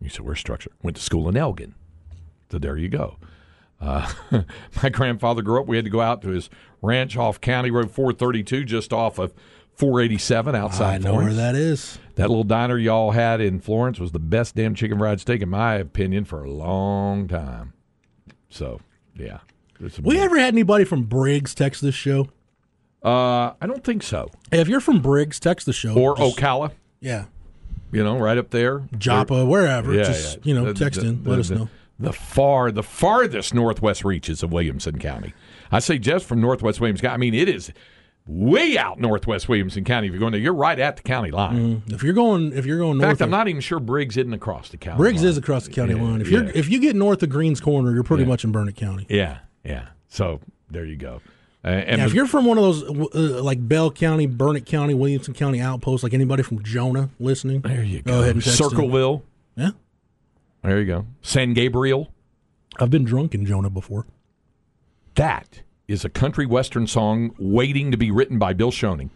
You 0.00 0.08
said, 0.08 0.24
where's 0.24 0.40
structure? 0.40 0.72
Went 0.82 0.96
to 0.96 1.02
school 1.02 1.28
in 1.28 1.36
Elgin. 1.36 1.74
So 2.50 2.58
there 2.58 2.76
you 2.76 2.88
go. 2.88 3.16
Uh, 3.80 4.10
my 4.82 4.88
grandfather 4.88 5.42
grew 5.42 5.60
up. 5.60 5.66
We 5.66 5.76
had 5.76 5.84
to 5.84 5.90
go 5.90 6.00
out 6.00 6.22
to 6.22 6.28
his 6.28 6.50
ranch 6.82 7.16
off 7.16 7.40
County 7.40 7.70
Road 7.70 7.90
432, 7.90 8.64
just 8.64 8.92
off 8.92 9.18
of 9.18 9.32
487 9.74 10.54
outside 10.54 10.94
I 10.94 10.98
know 10.98 11.10
Florence. 11.12 11.36
where 11.36 11.52
that 11.52 11.54
is. 11.54 11.98
That 12.16 12.28
little 12.28 12.44
diner 12.44 12.76
y'all 12.76 13.12
had 13.12 13.40
in 13.40 13.60
Florence 13.60 13.98
was 13.98 14.12
the 14.12 14.18
best 14.18 14.54
damn 14.54 14.74
chicken 14.74 14.98
fried 14.98 15.20
steak, 15.20 15.40
in 15.40 15.48
my 15.48 15.74
opinion, 15.76 16.24
for 16.24 16.42
a 16.44 16.50
long 16.50 17.28
time. 17.28 17.72
So, 18.48 18.80
yeah. 19.14 19.38
We 20.02 20.18
ever 20.20 20.38
had 20.38 20.48
anybody 20.48 20.84
from 20.84 21.04
Briggs 21.04 21.54
text 21.54 21.82
this 21.82 21.94
show? 21.94 22.28
Uh, 23.02 23.52
I 23.60 23.66
don't 23.66 23.82
think 23.82 24.02
so. 24.02 24.28
Hey, 24.50 24.60
if 24.60 24.68
you're 24.68 24.80
from 24.80 25.00
Briggs, 25.00 25.40
text 25.40 25.66
the 25.66 25.72
show. 25.72 25.94
Or 25.94 26.16
Just- 26.16 26.36
Oakalla, 26.36 26.72
yeah, 27.00 27.24
you 27.92 28.04
know, 28.04 28.18
right 28.18 28.36
up 28.36 28.50
there. 28.50 28.82
Joppa, 28.98 29.46
wherever. 29.46 29.94
Yeah, 29.94 30.04
just 30.04 30.36
yeah. 30.36 30.42
you 30.44 30.54
know, 30.54 30.66
The- 30.72 30.74
text 30.74 31.00
the- 31.00 31.06
in. 31.08 31.22
the- 31.24 31.30
let 31.30 31.38
us 31.38 31.50
know. 31.50 31.68
The 31.98 32.12
far, 32.12 32.70
the 32.72 32.82
farthest 32.82 33.52
northwest 33.54 34.04
reaches 34.04 34.42
of 34.42 34.52
Williamson 34.52 34.98
County. 34.98 35.34
I 35.70 35.80
say 35.80 35.98
just 35.98 36.24
from 36.26 36.40
northwest 36.40 36.80
Williamson 36.80 37.02
County. 37.06 37.14
I 37.14 37.18
mean, 37.18 37.34
it 37.34 37.46
is 37.48 37.70
way 38.26 38.78
out 38.78 38.98
northwest 39.00 39.48
Williamson 39.50 39.84
County. 39.84 40.06
If 40.06 40.12
you're 40.14 40.20
going 40.20 40.32
there, 40.32 40.40
you're 40.40 40.54
right 40.54 40.78
at 40.78 40.96
the 40.96 41.02
county 41.02 41.30
line. 41.30 41.82
If 41.88 42.02
you're 42.02 42.12
going, 42.14 42.52
if 42.54 42.64
you're 42.64 42.78
going 42.78 42.92
In 42.92 42.98
north, 42.98 43.12
fact, 43.18 43.22
I'm 43.22 43.30
not 43.30 43.48
even 43.48 43.60
sure 43.60 43.80
Briggs 43.80 44.16
isn't 44.16 44.32
across 44.32 44.68
the 44.70 44.76
county. 44.78 44.96
Briggs 44.98 45.20
line. 45.22 45.28
is 45.30 45.36
across 45.36 45.64
the 45.66 45.72
county 45.72 45.94
Yeah, 45.94 46.02
line. 46.02 46.20
If 46.22 46.28
you're 46.30 46.44
if 46.50 46.70
you 46.70 46.80
get 46.80 46.96
north 46.96 47.22
of 47.22 47.28
Greens 47.30 47.60
Corner, 47.60 47.92
you're 47.92 48.02
pretty 48.02 48.22
Yeah. 48.22 48.28
much 48.30 48.44
in 48.44 48.52
Burnet 48.52 48.76
County. 48.76 49.04
Yeah, 49.10 49.38
yeah. 49.70 49.88
So 50.08 50.40
there 50.70 50.84
you 50.84 50.96
go. 50.96 51.20
Uh, 51.64 51.68
and 51.68 52.00
if 52.00 52.14
you're 52.14 52.26
from 52.26 52.46
one 52.46 52.56
of 52.56 52.64
those 52.64 52.82
uh, 53.14 53.42
like 53.42 53.66
Bell 53.66 53.90
County, 53.90 54.26
Burnet 54.26 54.64
County, 54.64 54.94
Williamson 54.94 55.34
County 55.34 55.60
outposts, 55.60 56.02
like 56.02 56.14
anybody 56.14 56.42
from 56.42 56.62
Jonah 56.62 57.10
listening, 57.18 57.60
there 57.60 57.82
you 57.82 58.02
go. 58.02 58.12
Go 58.12 58.20
ahead 58.22 58.34
and 58.36 58.42
text. 58.42 58.58
Circleville. 58.58 59.22
Yeah, 59.56 59.70
There 60.62 60.80
you 60.80 60.86
go. 60.86 61.06
San 61.22 61.52
Gabriel. 61.52 62.12
I've 62.78 62.90
been 62.90 63.04
drunk 63.04 63.34
in 63.34 63.44
Jonah 63.44 63.68
before. 63.68 64.06
That 65.16 65.62
is 65.86 66.04
a 66.04 66.08
country 66.08 66.46
western 66.46 66.86
song 66.86 67.34
waiting 67.38 67.90
to 67.90 67.96
be 67.98 68.10
written 68.10 68.38
by 68.38 68.54
Bill 68.54 68.70
Schoening. 68.70 69.10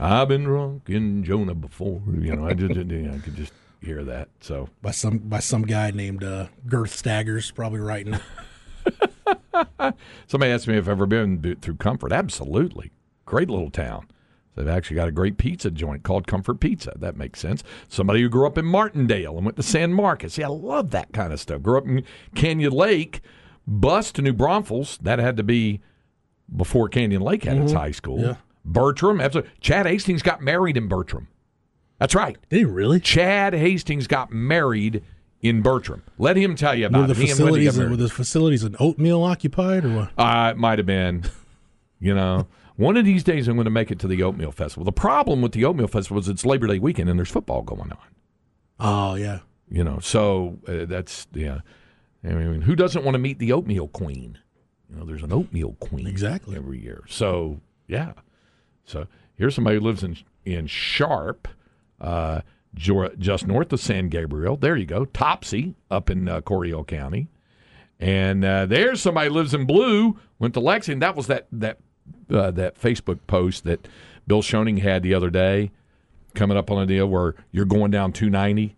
I've 0.00 0.28
been 0.28 0.44
drunk 0.44 0.88
in 0.90 1.22
Jonah 1.24 1.54
before. 1.54 2.02
You 2.20 2.34
know, 2.34 2.46
I 2.46 2.54
just 2.54 2.72
I 2.78 3.18
could 3.18 3.36
just 3.36 3.52
hear 3.80 4.02
that. 4.04 4.28
So 4.40 4.68
by 4.82 4.90
some 4.90 5.18
by 5.18 5.38
some 5.38 5.62
guy 5.62 5.92
named 5.92 6.24
uh, 6.24 6.46
Girth 6.66 6.90
Staggers, 6.90 7.52
probably 7.54 7.80
writing 7.80 8.14
it. 8.14 8.22
somebody 10.26 10.52
asked 10.52 10.68
me 10.68 10.76
if 10.76 10.84
I've 10.84 10.90
ever 10.90 11.06
been 11.06 11.56
through 11.60 11.76
Comfort. 11.76 12.12
Absolutely, 12.12 12.92
great 13.24 13.50
little 13.50 13.70
town. 13.70 14.08
They've 14.56 14.68
actually 14.68 14.96
got 14.96 15.08
a 15.08 15.12
great 15.12 15.36
pizza 15.36 15.70
joint 15.70 16.02
called 16.02 16.26
Comfort 16.26 16.60
Pizza. 16.60 16.94
That 16.96 17.16
makes 17.16 17.40
sense. 17.40 17.62
Somebody 17.88 18.22
who 18.22 18.30
grew 18.30 18.46
up 18.46 18.56
in 18.56 18.64
Martindale 18.64 19.36
and 19.36 19.44
went 19.44 19.56
to 19.58 19.62
San 19.62 19.92
Marcos. 19.92 20.38
Yeah, 20.38 20.46
I 20.46 20.50
love 20.50 20.90
that 20.92 21.12
kind 21.12 21.32
of 21.32 21.40
stuff. 21.40 21.62
Grew 21.62 21.76
up 21.76 21.86
in 21.86 22.04
Canyon 22.34 22.72
Lake, 22.72 23.20
bus 23.66 24.10
to 24.12 24.22
New 24.22 24.32
Braunfels. 24.32 24.98
That 25.02 25.18
had 25.18 25.36
to 25.36 25.42
be 25.42 25.80
before 26.54 26.88
Canyon 26.88 27.20
Lake 27.20 27.44
had 27.44 27.58
its 27.58 27.72
mm-hmm. 27.72 27.80
high 27.80 27.90
school. 27.90 28.20
Yeah. 28.20 28.36
Bertram, 28.64 29.20
absolutely. 29.20 29.52
Chad 29.60 29.86
Hastings 29.86 30.22
got 30.22 30.40
married 30.40 30.76
in 30.76 30.88
Bertram. 30.88 31.28
That's 31.98 32.14
right. 32.14 32.36
Did 32.48 32.56
he 32.56 32.64
really? 32.64 32.98
Chad 32.98 33.52
Hastings 33.54 34.06
got 34.06 34.32
married 34.32 35.02
in 35.42 35.62
Bertram. 35.62 36.02
Let 36.18 36.36
him 36.36 36.56
tell 36.56 36.74
you 36.74 36.84
Were 36.84 36.88
about 36.88 37.06
the 37.08 37.12
it. 37.22 37.28
Facilities 37.28 37.78
were 37.78 37.96
the 37.96 38.08
facilities 38.08 38.62
an 38.64 38.76
oatmeal 38.80 39.22
occupied 39.22 39.84
or 39.84 39.94
what? 39.96 40.10
Uh, 40.18 40.50
it 40.52 40.58
might 40.58 40.78
have 40.78 40.86
been. 40.86 41.24
You 42.00 42.14
know, 42.14 42.46
one 42.76 42.96
of 42.96 43.04
these 43.04 43.24
days 43.24 43.48
I'm 43.48 43.56
going 43.56 43.64
to 43.64 43.70
make 43.70 43.90
it 43.90 43.98
to 44.00 44.06
the 44.08 44.22
Oatmeal 44.22 44.52
Festival. 44.52 44.84
The 44.84 44.92
problem 44.92 45.40
with 45.42 45.52
the 45.52 45.64
Oatmeal 45.64 45.88
Festival 45.88 46.18
is 46.20 46.28
it's 46.28 46.44
Labor 46.44 46.66
Day 46.66 46.78
weekend 46.78 47.08
and 47.08 47.18
there's 47.18 47.30
football 47.30 47.62
going 47.62 47.92
on. 47.92 47.98
Oh 48.78 49.14
yeah, 49.14 49.38
You 49.70 49.82
know, 49.84 49.98
so 50.00 50.58
uh, 50.68 50.84
that's 50.84 51.26
yeah. 51.32 51.60
I 52.24 52.28
mean, 52.34 52.62
who 52.62 52.74
doesn't 52.76 53.04
want 53.04 53.14
to 53.14 53.18
meet 53.18 53.38
the 53.38 53.52
Oatmeal 53.52 53.88
Queen? 53.88 54.38
You 54.90 54.96
know, 54.96 55.04
there's 55.06 55.22
an 55.22 55.32
Oatmeal 55.32 55.76
Queen 55.80 56.06
Exactly. 56.06 56.56
every 56.56 56.82
year. 56.82 57.04
So 57.08 57.60
yeah. 57.88 58.12
So 58.84 59.06
here's 59.36 59.54
somebody 59.54 59.76
who 59.78 59.82
lives 59.82 60.02
in 60.02 60.18
in 60.44 60.66
Sharp, 60.66 61.48
uh, 62.00 62.42
just 62.76 63.46
north 63.46 63.72
of 63.72 63.80
San 63.80 64.08
Gabriel. 64.08 64.56
There 64.56 64.76
you 64.76 64.86
go, 64.86 65.06
Topsey 65.06 65.74
up 65.90 66.10
in 66.10 66.28
uh, 66.28 66.40
Coryell 66.42 66.84
County. 66.84 67.28
And 67.98 68.44
uh, 68.44 68.66
there's 68.66 69.00
somebody 69.00 69.30
lives 69.30 69.54
in 69.54 69.64
Blue. 69.64 70.18
Went 70.38 70.54
to 70.54 70.60
Lexington. 70.60 71.00
That 71.00 71.16
was 71.16 71.28
that 71.28 71.46
that 71.50 71.78
uh, 72.30 72.50
that 72.52 72.78
Facebook 72.78 73.20
post 73.26 73.64
that 73.64 73.88
Bill 74.26 74.42
Schoening 74.42 74.80
had 74.80 75.02
the 75.02 75.14
other 75.14 75.30
day, 75.30 75.70
coming 76.34 76.56
up 76.56 76.70
on 76.70 76.82
a 76.82 76.86
deal 76.86 77.06
where 77.06 77.34
you're 77.52 77.64
going 77.64 77.90
down 77.90 78.12
290, 78.12 78.76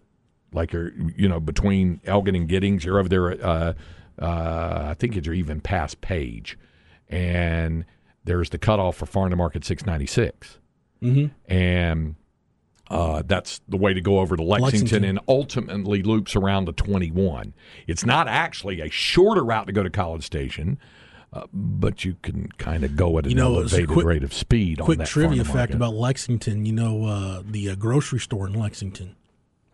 like 0.52 0.72
you're 0.72 0.92
you 1.16 1.28
know 1.28 1.40
between 1.40 2.00
Elgin 2.04 2.36
and 2.36 2.48
Giddings. 2.48 2.84
You're 2.84 2.98
over 3.00 3.08
there. 3.08 3.44
Uh, 3.44 3.72
uh, 4.20 4.86
I 4.90 4.94
think 4.94 5.14
you're 5.24 5.34
even 5.34 5.60
past 5.60 6.00
Paige, 6.00 6.56
and 7.08 7.84
there's 8.24 8.50
the 8.50 8.58
cutoff 8.58 8.96
for 8.96 9.06
farm 9.06 9.30
to 9.30 9.36
market 9.36 9.64
696, 9.64 10.58
mm-hmm. 11.02 11.52
and 11.52 12.14
uh, 12.90 13.22
that's 13.26 13.60
the 13.68 13.76
way 13.76 13.92
to 13.94 14.00
go 14.00 14.18
over 14.20 14.36
to 14.36 14.42
Lexington, 14.42 14.80
Lexington. 14.80 15.04
and 15.04 15.20
ultimately 15.28 16.02
loops 16.02 16.34
around 16.36 16.66
to 16.66 16.72
21. 16.72 17.52
It's 17.86 18.04
not 18.06 18.28
actually 18.28 18.80
a 18.80 18.88
shorter 18.90 19.44
route 19.44 19.66
to 19.66 19.72
go 19.72 19.82
to 19.82 19.90
College 19.90 20.24
Station, 20.24 20.78
uh, 21.32 21.42
but 21.52 22.04
you 22.04 22.16
can 22.22 22.48
kind 22.58 22.84
of 22.84 22.96
go 22.96 23.18
at 23.18 23.24
an 23.24 23.30
You 23.30 23.36
know, 23.36 23.56
elevated 23.56 23.88
quick- 23.90 24.06
rate 24.06 24.22
of 24.24 24.32
speed. 24.32 24.80
on 24.80 24.86
quick 24.86 25.04
trivia 25.04 25.44
fact 25.44 25.74
about 25.74 25.94
Lexington. 25.94 26.64
You 26.64 26.72
know 26.72 27.04
uh, 27.04 27.42
the 27.44 27.70
uh, 27.70 27.74
grocery 27.74 28.20
store 28.20 28.46
in 28.46 28.54
Lexington, 28.54 29.16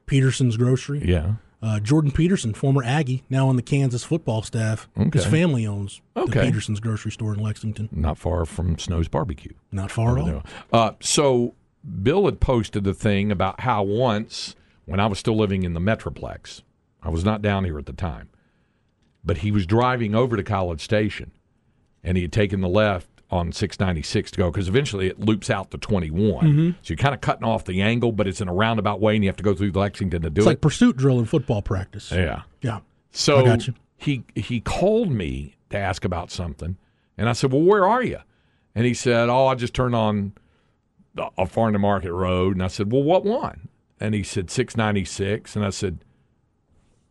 Peterson's 0.06 0.56
Grocery. 0.56 1.02
yeah. 1.04 1.34
Uh, 1.62 1.80
Jordan 1.80 2.10
Peterson, 2.10 2.52
former 2.52 2.82
Aggie, 2.84 3.22
now 3.30 3.48
on 3.48 3.56
the 3.56 3.62
Kansas 3.62 4.04
football 4.04 4.42
staff. 4.42 4.86
His 5.14 5.24
family 5.24 5.66
owns 5.66 6.02
Okay. 6.14 6.40
the 6.40 6.46
Peterson's 6.46 6.78
grocery 6.78 7.10
store 7.10 7.32
in 7.32 7.40
Lexington. 7.40 7.88
Not 7.90 8.18
far 8.18 8.44
from 8.44 8.78
Snow's 8.78 9.08
Barbecue. 9.08 9.54
Not 9.72 9.90
far 9.90 10.18
at 10.18 10.24
all. 10.34 10.42
Uh, 10.70 10.90
so 11.00 11.54
Bill 12.02 12.24
had 12.26 12.40
posted 12.40 12.86
a 12.86 12.94
thing 12.94 13.30
about 13.30 13.60
how 13.60 13.82
once, 13.82 14.56
when 14.86 15.00
I 15.00 15.06
was 15.06 15.18
still 15.18 15.36
living 15.36 15.62
in 15.62 15.74
the 15.74 15.80
Metroplex, 15.80 16.62
I 17.02 17.10
was 17.10 17.24
not 17.24 17.42
down 17.42 17.64
here 17.64 17.78
at 17.78 17.86
the 17.86 17.92
time, 17.92 18.28
but 19.24 19.38
he 19.38 19.50
was 19.50 19.66
driving 19.66 20.14
over 20.14 20.36
to 20.36 20.42
College 20.42 20.80
Station, 20.80 21.30
and 22.02 22.16
he 22.16 22.22
had 22.22 22.32
taken 22.32 22.60
the 22.60 22.68
left 22.68 23.08
on 23.30 23.52
696 23.52 24.30
to 24.32 24.38
go 24.38 24.50
because 24.50 24.68
eventually 24.68 25.08
it 25.08 25.18
loops 25.18 25.50
out 25.50 25.70
to 25.72 25.78
21. 25.78 26.46
Mm-hmm. 26.46 26.70
So 26.70 26.76
you're 26.92 26.96
kind 26.96 27.14
of 27.14 27.20
cutting 27.20 27.44
off 27.44 27.64
the 27.64 27.82
angle, 27.82 28.12
but 28.12 28.26
it's 28.28 28.40
in 28.40 28.48
a 28.48 28.54
roundabout 28.54 29.00
way, 29.00 29.14
and 29.16 29.24
you 29.24 29.28
have 29.28 29.36
to 29.36 29.42
go 29.42 29.54
through 29.54 29.72
Lexington 29.72 30.22
to 30.22 30.30
do 30.30 30.40
It's 30.40 30.46
it. 30.46 30.50
It's 30.50 30.54
like 30.54 30.60
pursuit 30.60 30.96
drill 30.96 31.18
in 31.18 31.24
football 31.24 31.60
practice. 31.62 32.10
yeah. 32.12 32.42
Yeah. 32.62 32.80
So 33.10 33.40
I 33.40 33.44
got 33.44 33.66
you. 33.66 33.74
he 33.96 34.24
he 34.34 34.60
called 34.60 35.10
me 35.10 35.56
to 35.70 35.78
ask 35.78 36.04
about 36.04 36.30
something, 36.30 36.76
and 37.16 37.28
I 37.28 37.32
said, 37.32 37.52
"Well, 37.52 37.62
where 37.62 37.86
are 37.86 38.02
you?" 38.02 38.18
And 38.74 38.84
he 38.84 38.94
said, 38.94 39.28
"Oh, 39.28 39.46
I 39.46 39.54
just 39.54 39.72
turned 39.74 39.94
on 39.94 40.32
a- 41.16 41.46
farm 41.46 41.72
to 41.72 41.78
market 41.78 42.12
road." 42.12 42.54
And 42.56 42.62
I 42.62 42.68
said, 42.68 42.92
"Well, 42.92 43.02
what 43.02 43.24
one?" 43.24 43.68
And 44.00 44.14
he 44.14 44.22
said, 44.22 44.50
696. 44.50 45.54
And 45.56 45.64
I 45.64 45.70
said, 45.70 46.04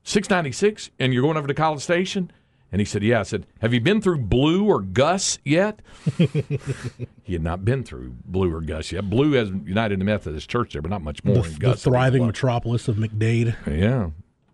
696? 0.03 0.91
And 0.99 1.13
you're 1.13 1.23
going 1.23 1.37
over 1.37 1.47
to 1.47 1.53
College 1.53 1.81
Station?" 1.81 2.31
And 2.73 2.81
he 2.81 2.85
said, 2.85 3.03
"Yeah." 3.03 3.19
I 3.19 3.23
said, 3.23 3.45
"Have 3.61 3.71
you 3.71 3.79
been 3.79 4.01
through 4.01 4.17
Blue 4.17 4.65
or 4.65 4.81
Gus 4.81 5.37
yet?" 5.45 5.79
he 6.17 7.33
had 7.33 7.43
not 7.43 7.63
been 7.63 7.83
through 7.83 8.15
Blue 8.25 8.51
or 8.51 8.61
Gus 8.61 8.91
yet. 8.91 9.11
Blue 9.11 9.33
has 9.33 9.49
United 9.49 9.99
Methodist 9.99 10.49
Church 10.49 10.73
there, 10.73 10.81
but 10.81 10.89
not 10.89 11.03
much 11.03 11.23
more. 11.23 11.43
The, 11.43 11.49
the 11.49 11.59
Gus 11.59 11.83
thriving 11.83 12.25
metropolis 12.25 12.87
of 12.87 12.95
McDade. 12.95 13.55
Yeah. 13.67 14.09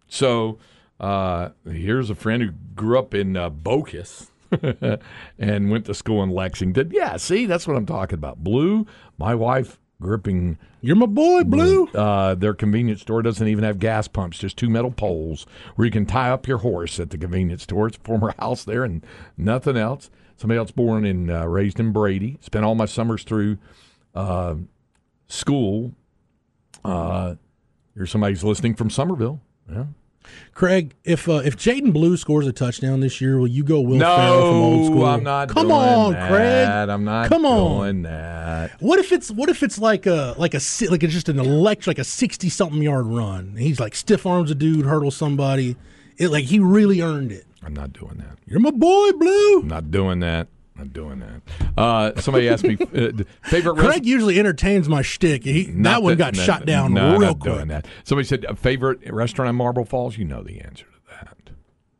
So 0.09 0.57
uh, 0.99 1.51
here's 1.63 2.09
a 2.09 2.15
friend 2.15 2.43
who 2.43 2.51
grew 2.75 2.99
up 2.99 3.13
in 3.13 3.37
uh, 3.37 3.49
Bocas 3.49 4.31
and 5.39 5.69
went 5.69 5.85
to 5.85 5.93
school 5.93 6.23
in 6.23 6.29
Lexington. 6.29 6.91
Yeah, 6.93 7.17
see, 7.17 7.45
that's 7.45 7.67
what 7.67 7.77
I'm 7.77 7.85
talking 7.85 8.15
about. 8.17 8.43
Blue, 8.43 8.85
my 9.17 9.35
wife 9.35 9.79
gripping. 10.01 10.57
You're 10.81 10.95
my 10.95 11.05
boy, 11.05 11.43
Blue. 11.43 11.87
uh, 11.87 12.35
their 12.35 12.53
convenience 12.53 13.01
store 13.01 13.21
doesn't 13.21 13.47
even 13.47 13.63
have 13.63 13.79
gas 13.79 14.07
pumps, 14.07 14.39
just 14.39 14.57
two 14.57 14.69
metal 14.69 14.91
poles 14.91 15.45
where 15.75 15.85
you 15.85 15.91
can 15.91 16.05
tie 16.05 16.29
up 16.31 16.47
your 16.47 16.59
horse 16.59 16.99
at 16.99 17.09
the 17.09 17.17
convenience 17.17 17.63
store. 17.63 17.87
It's 17.87 17.97
a 17.97 18.01
former 18.01 18.33
house 18.39 18.63
there 18.63 18.83
and 18.83 19.05
nothing 19.37 19.77
else. 19.77 20.09
Somebody 20.37 20.57
else 20.57 20.71
born 20.71 21.05
and 21.05 21.29
uh, 21.29 21.47
raised 21.47 21.79
in 21.81 21.91
Brady. 21.91 22.37
Spent 22.39 22.63
all 22.63 22.75
my 22.75 22.85
summers 22.85 23.23
through 23.23 23.57
uh, 24.15 24.55
school. 25.27 25.93
Uh, 26.85 27.35
here's 27.93 28.09
somebody 28.09 28.33
who's 28.33 28.43
listening 28.45 28.73
from 28.73 28.89
Somerville. 28.89 29.41
Yeah. 29.69 29.85
Craig, 30.53 30.93
if 31.03 31.29
uh, 31.29 31.41
if 31.45 31.55
Jaydon 31.55 31.93
Blue 31.93 32.17
scores 32.17 32.45
a 32.45 32.51
touchdown 32.51 32.99
this 32.99 33.21
year, 33.21 33.39
will 33.39 33.47
you 33.47 33.63
go 33.63 33.79
Will 33.79 33.99
Ferrell 33.99 34.41
from 34.41 34.61
old 34.61 34.85
school? 34.87 35.05
I'm 35.05 35.23
not. 35.23 35.49
Come 35.49 35.71
on, 35.71 36.13
that. 36.13 36.29
Craig. 36.29 36.89
I'm 36.89 37.05
not. 37.05 37.29
Come 37.29 37.45
on. 37.45 37.85
doing 37.85 38.01
that. 38.03 38.81
What 38.81 38.99
if 38.99 39.11
it's 39.11 39.31
what 39.31 39.49
if 39.49 39.63
it's 39.63 39.79
like 39.79 40.05
a 40.05 40.35
like 40.37 40.53
a 40.53 40.59
like 40.89 41.03
it's 41.03 41.13
just 41.13 41.29
an 41.29 41.39
elect 41.39 41.87
like 41.87 41.99
a 41.99 42.03
sixty 42.03 42.49
something 42.49 42.81
yard 42.81 43.05
run? 43.05 43.55
He's 43.57 43.79
like 43.79 43.95
stiff 43.95 44.25
arms 44.25 44.51
a 44.51 44.55
dude, 44.55 44.85
hurdles 44.85 45.15
somebody. 45.15 45.77
It 46.17 46.29
like 46.29 46.45
he 46.45 46.59
really 46.59 47.01
earned 47.01 47.31
it. 47.31 47.45
I'm 47.63 47.73
not 47.73 47.93
doing 47.93 48.17
that. 48.17 48.37
You're 48.45 48.59
my 48.59 48.71
boy, 48.71 49.11
Blue. 49.13 49.61
I'm 49.61 49.67
not 49.67 49.91
doing 49.91 50.19
that. 50.19 50.47
Not 50.79 50.93
doing 50.93 51.19
that. 51.19 51.41
Uh, 51.77 52.19
somebody 52.21 52.49
asked 52.49 52.63
me 52.63 52.77
uh, 52.79 53.11
favorite 53.43 53.77
Craig 53.77 54.05
usually 54.05 54.39
entertains 54.39 54.87
my 54.89 55.01
shtick. 55.01 55.43
He, 55.43 55.65
that 55.83 56.01
one 56.01 56.15
got 56.17 56.35
shot 56.35 56.65
down 56.65 56.93
no, 56.93 57.11
real 57.11 57.19
not 57.19 57.39
quick. 57.39 57.53
Doing 57.55 57.67
that. 57.67 57.85
Somebody 58.03 58.27
said 58.27 58.45
favorite 58.57 58.99
restaurant 59.11 59.49
in 59.49 59.55
Marble 59.55 59.85
Falls. 59.85 60.17
You 60.17 60.25
know 60.25 60.41
the 60.41 60.61
answer 60.61 60.85
to 60.85 60.91
that. 61.11 61.51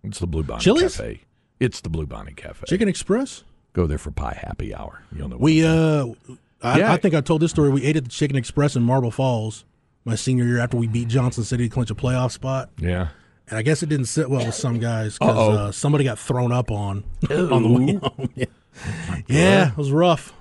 It's 0.03 0.19
the 0.19 0.27
Blue 0.27 0.43
Bonnet 0.43 0.61
Chili's? 0.63 0.95
Cafe. 0.97 1.21
It's 1.59 1.81
the 1.81 1.89
Blue 1.89 2.05
Bonnet 2.05 2.37
Cafe. 2.37 2.65
Chicken 2.67 2.87
Express. 2.87 3.43
Go 3.73 3.85
there 3.85 3.97
for 3.97 4.11
pie 4.11 4.39
happy 4.41 4.73
hour. 4.73 5.03
You'll 5.15 5.29
know. 5.29 5.37
We 5.37 5.65
uh, 5.65 6.07
I, 6.61 6.79
Yeah. 6.79 6.93
I 6.93 6.97
think 6.97 7.13
I 7.15 7.21
told 7.21 7.41
this 7.41 7.51
story. 7.51 7.69
We 7.69 7.83
ate 7.83 7.97
at 7.97 8.05
the 8.05 8.09
Chicken 8.09 8.37
Express 8.37 8.75
in 8.75 8.83
Marble 8.83 9.11
Falls 9.11 9.65
my 10.05 10.15
senior 10.15 10.45
year 10.45 10.59
after 10.59 10.77
we 10.77 10.87
beat 10.87 11.07
Johnson 11.09 11.43
City 11.43 11.67
to 11.67 11.73
clinch 11.73 11.91
a 11.91 11.95
playoff 11.95 12.31
spot. 12.31 12.69
yeah. 12.77 13.09
And 13.49 13.57
I 13.57 13.63
guess 13.63 13.81
it 13.81 13.89
didn't 13.89 14.05
sit 14.05 14.29
well 14.29 14.45
with 14.45 14.53
some 14.53 14.77
guys 14.77 15.17
because 15.17 15.57
uh, 15.57 15.71
somebody 15.71 16.03
got 16.03 16.19
thrown 16.19 16.51
up 16.51 16.69
on 16.69 17.03
on 17.31 17.63
the 17.63 17.69
way 17.69 17.93
home. 17.95 18.29
Yeah. 18.35 18.45
Yeah, 19.27 19.69
it 19.71 19.77
was 19.77 19.91
rough. 19.91 20.33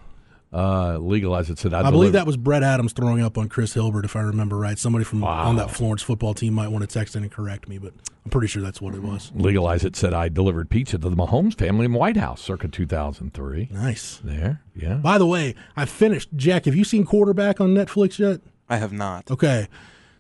Uh, 0.51 0.97
legalize 0.97 1.51
it. 1.51 1.59
Said 1.59 1.75
I, 1.75 1.87
I 1.87 1.91
believe 1.91 2.13
that 2.13 2.27
was 2.27 2.39
Brett 2.39 2.63
Adams 2.63 2.95
throwing 2.95 3.21
up 3.21 3.37
on 3.37 3.51
Chris 3.51 3.75
Hilbert, 3.75 4.07
if 4.07 4.17
I 4.17 4.21
remember 4.21 4.57
right. 4.57 4.79
Somebody 4.79 5.05
from 5.05 5.21
Wow. 5.21 5.45
on 5.49 5.57
that 5.57 5.71
Florence 5.71 6.01
football 6.03 6.33
team 6.33 6.55
might 6.55 6.69
want 6.69 6.81
to 6.83 6.87
text 6.87 7.15
in 7.15 7.23
and 7.23 7.31
correct 7.31 7.69
me, 7.69 7.77
but 7.77 7.93
I'm 8.25 8.31
pretty 8.31 8.47
sure 8.47 8.63
that's 8.63 8.81
what 8.81 8.95
it 8.95 9.03
was. 9.03 9.31
legalize 9.35 9.85
it. 9.85 9.95
Said 9.95 10.15
I 10.15 10.31
delivered 10.31 10.71
pizza 10.71 10.97
to 10.97 11.09
the 11.11 11.15
Mahomes 11.15 11.55
family 11.59 11.85
in 11.85 11.93
White 11.93 12.17
House, 12.17 12.41
circa 12.41 12.67
2003. 12.69 13.69
Nice. 13.71 14.21
There, 14.25 14.63
yeah. 14.75 14.95
By 14.95 15.19
the 15.19 15.27
way, 15.27 15.55
I 15.77 15.85
finished. 15.85 16.31
Jack, 16.35 16.65
have 16.65 16.75
you 16.75 16.85
seen 16.85 17.05
Quarterback 17.05 17.61
on 17.61 17.75
Netflix 17.75 18.19
yet? 18.19 18.41
I 18.71 18.79
have 18.79 18.93
not. 18.93 19.31
Okay. 19.31 19.69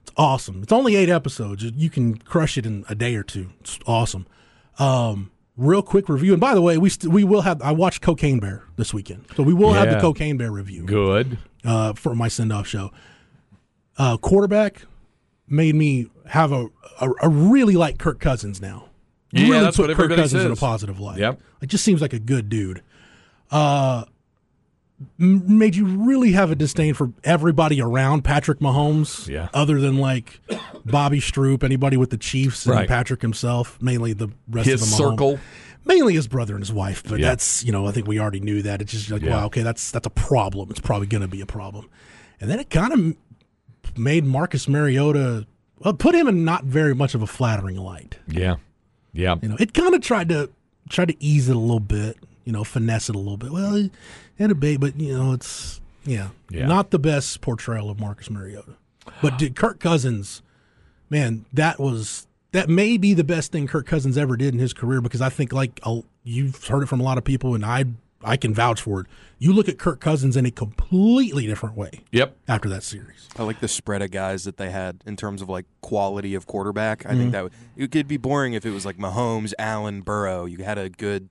It's 0.02 0.12
awesome. 0.16 0.62
It's 0.62 0.72
only 0.72 0.94
eight 0.96 1.08
episodes. 1.08 1.64
You 1.64 1.88
can 1.88 2.16
crush 2.18 2.58
it 2.58 2.66
in 2.66 2.84
a 2.90 2.94
day 2.94 3.14
or 3.16 3.22
two. 3.22 3.48
It's 3.60 3.78
awesome. 3.86 4.26
Um, 4.78 5.30
real 5.58 5.82
quick 5.82 6.08
review. 6.08 6.32
And 6.32 6.40
by 6.40 6.54
the 6.54 6.62
way, 6.62 6.78
we 6.78 6.88
st- 6.88 7.12
we 7.12 7.24
will 7.24 7.42
have. 7.42 7.60
I 7.60 7.72
watched 7.72 8.00
Cocaine 8.00 8.38
Bear 8.38 8.62
this 8.76 8.94
weekend, 8.94 9.26
so 9.36 9.42
we 9.42 9.52
will 9.52 9.74
have 9.74 9.90
the 9.90 10.00
Cocaine 10.00 10.38
Bear 10.38 10.50
review 10.50 10.84
Good. 10.84 11.36
uh, 11.64 11.92
for 11.92 12.14
my 12.14 12.28
send 12.28 12.52
off 12.52 12.66
show. 12.66 12.90
Uh, 13.98 14.16
quarterback 14.16 14.82
made 15.48 15.74
me 15.74 16.06
have 16.26 16.52
a, 16.52 16.68
a, 17.00 17.10
a 17.22 17.28
really 17.28 17.74
like 17.74 17.98
Kirk 17.98 18.20
Cousins 18.20 18.62
now. 18.62 18.86
Yeah, 19.32 19.48
really 19.48 19.60
that's 19.60 19.76
put 19.76 19.88
what 19.88 19.96
Kirk 19.96 20.14
Cousins 20.14 20.44
in 20.44 20.52
a 20.52 20.56
positive 20.56 21.00
light. 21.00 21.18
Yep. 21.18 21.40
It 21.60 21.66
just 21.66 21.84
seems 21.84 22.00
like 22.00 22.12
a 22.12 22.18
good 22.18 22.48
dude. 22.48 22.82
Uh, 23.50 24.04
made 25.16 25.76
you 25.76 25.86
really 25.86 26.32
have 26.32 26.50
a 26.50 26.54
disdain 26.54 26.94
for 26.94 27.12
everybody 27.24 27.80
around 27.80 28.22
Patrick 28.22 28.58
Mahomes. 28.60 29.28
Yeah. 29.28 29.48
Other 29.54 29.80
than 29.80 29.98
like 29.98 30.40
Bobby 30.84 31.20
Stroop, 31.20 31.62
anybody 31.62 31.96
with 31.96 32.10
the 32.10 32.16
Chiefs, 32.16 32.66
and 32.66 32.74
Right. 32.74 32.88
Patrick 32.88 33.22
himself. 33.22 33.80
Mainly 33.80 34.12
the 34.12 34.28
rest 34.50 34.68
His 34.68 34.82
of 34.82 34.88
the 34.88 34.94
Mahomes. 34.94 35.10
circle. 35.12 35.40
Mainly 35.84 36.14
his 36.14 36.26
brother 36.28 36.54
and 36.54 36.62
his 36.62 36.72
wife, 36.72 37.02
but 37.08 37.18
Yeah. 37.20 37.28
that's 37.28 37.64
you 37.64 37.72
know 37.72 37.86
I 37.86 37.92
think 37.92 38.06
we 38.06 38.18
already 38.18 38.40
knew 38.40 38.60
that. 38.62 38.82
It's 38.82 38.92
just 38.92 39.10
like 39.10 39.22
Yeah. 39.22 39.36
wow, 39.36 39.46
okay, 39.46 39.62
that's 39.62 39.90
that's 39.90 40.06
a 40.06 40.10
problem. 40.10 40.68
It's 40.70 40.80
probably 40.80 41.06
going 41.06 41.22
to 41.22 41.28
be 41.28 41.40
a 41.40 41.46
problem, 41.46 41.88
and 42.40 42.50
then 42.50 42.58
it 42.58 42.68
kind 42.68 42.92
of 42.92 43.96
made 43.98 44.24
Marcus 44.24 44.68
Mariota 44.68 45.46
well 45.78 45.94
put 45.94 46.14
him 46.14 46.28
in 46.28 46.44
not 46.44 46.64
very 46.64 46.94
much 46.94 47.14
of 47.14 47.22
a 47.22 47.26
flattering 47.26 47.76
light. 47.76 48.18
Yeah. 48.26 48.56
Yeah. 49.14 49.36
You 49.40 49.48
know, 49.48 49.56
it 49.58 49.72
kind 49.72 49.94
of 49.94 50.02
tried 50.02 50.28
to 50.28 50.50
tried 50.90 51.08
to 51.08 51.24
ease 51.24 51.48
it 51.48 51.56
a 51.56 51.58
little 51.58 51.80
bit, 51.80 52.18
you 52.44 52.52
know, 52.52 52.64
finesse 52.64 53.08
it 53.08 53.14
a 53.14 53.18
little 53.18 53.36
bit. 53.38 53.50
Well, 53.50 53.88
he 54.38 54.44
had 54.44 54.50
a 54.50 54.54
bait, 54.54 54.78
but 54.78 54.98
you 54.98 55.16
know, 55.16 55.32
it's 55.32 55.80
yeah, 56.04 56.28
Yeah. 56.50 56.66
not 56.66 56.90
the 56.90 56.98
best 56.98 57.40
portrayal 57.42 57.90
of 57.90 58.00
Marcus 58.00 58.30
Mariota. 58.30 58.76
But 59.20 59.36
did 59.38 59.54
Kirk 59.56 59.78
Cousins, 59.80 60.42
man, 61.10 61.44
that 61.52 61.78
was 61.78 62.26
that 62.52 62.68
may 62.70 62.96
be 62.96 63.12
the 63.12 63.24
best 63.24 63.52
thing 63.52 63.66
Kirk 63.66 63.86
Cousins 63.86 64.16
ever 64.16 64.36
did 64.36 64.54
in 64.54 64.60
his 64.60 64.72
career 64.72 65.00
because 65.02 65.20
I 65.20 65.28
think 65.28 65.52
like 65.52 65.80
i 65.84 66.02
you've 66.24 66.64
heard 66.66 66.82
it 66.82 66.86
from 66.86 67.00
a 67.00 67.02
lot 67.02 67.18
of 67.18 67.24
people, 67.24 67.54
and 67.54 67.64
I 67.64 67.84
I 68.24 68.36
can 68.36 68.52
vouch 68.54 68.80
for 68.82 69.00
it. 69.02 69.06
You 69.38 69.52
look 69.52 69.68
at 69.68 69.78
Kirk 69.78 70.00
Cousins 70.00 70.36
in 70.36 70.44
a 70.46 70.50
completely 70.50 71.46
different 71.46 71.76
way 71.76 72.00
Yep. 72.10 72.36
after 72.48 72.68
that 72.70 72.82
series. 72.82 73.28
I 73.38 73.44
like 73.44 73.60
the 73.60 73.68
spread 73.68 74.02
of 74.02 74.10
guys 74.10 74.42
that 74.44 74.56
they 74.56 74.70
had 74.70 75.02
in 75.06 75.14
terms 75.16 75.40
of 75.40 75.48
like 75.48 75.66
quality 75.82 76.34
of 76.34 76.46
quarterback. 76.46 77.06
I 77.06 77.10
Mm-hmm. 77.10 77.18
think 77.20 77.32
that 77.32 77.44
would, 77.44 77.52
it 77.76 77.90
could 77.92 78.08
be 78.08 78.16
boring 78.16 78.54
if 78.54 78.66
it 78.66 78.70
was 78.72 78.84
like 78.84 78.98
Mahomes, 78.98 79.52
Allen, 79.58 80.00
Burrow. 80.00 80.46
You 80.46 80.58
had 80.64 80.78
a 80.78 80.88
good 80.88 81.28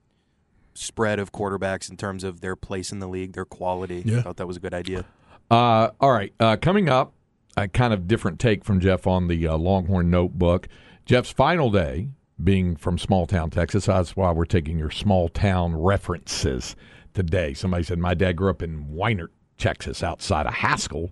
spread 0.78 1.18
of 1.18 1.32
quarterbacks 1.32 1.90
in 1.90 1.96
terms 1.96 2.24
of 2.24 2.40
their 2.40 2.56
place 2.56 2.92
in 2.92 2.98
the 2.98 3.08
league, 3.08 3.32
their 3.32 3.44
quality. 3.44 4.02
Yeah. 4.04 4.18
I 4.18 4.22
thought 4.22 4.36
that 4.36 4.46
was 4.46 4.56
a 4.56 4.60
good 4.60 4.74
idea. 4.74 5.04
Uh, 5.50 5.90
all 6.00 6.12
right. 6.12 6.32
Uh, 6.38 6.56
coming 6.60 6.88
up, 6.88 7.12
a 7.56 7.68
kind 7.68 7.92
of 7.92 8.06
different 8.06 8.38
take 8.38 8.64
from 8.64 8.80
Jeff 8.80 9.06
on 9.06 9.28
the 9.28 9.46
uh, 9.46 9.56
Longhorn 9.56 10.10
Notebook. 10.10 10.68
Jeff's 11.04 11.30
final 11.30 11.70
day 11.70 12.08
being 12.42 12.76
from 12.76 12.98
small 12.98 13.26
town 13.26 13.50
Texas. 13.50 13.86
That's 13.86 14.16
why 14.16 14.30
we're 14.30 14.44
taking 14.44 14.78
your 14.78 14.90
small 14.90 15.28
town 15.28 15.74
references 15.76 16.76
today. 17.14 17.54
Somebody 17.54 17.82
said, 17.82 17.98
My 17.98 18.14
dad 18.14 18.36
grew 18.36 18.50
up 18.50 18.62
in 18.62 18.84
Weinert, 18.86 19.28
Texas, 19.56 20.02
outside 20.02 20.46
of 20.46 20.54
Haskell. 20.54 21.10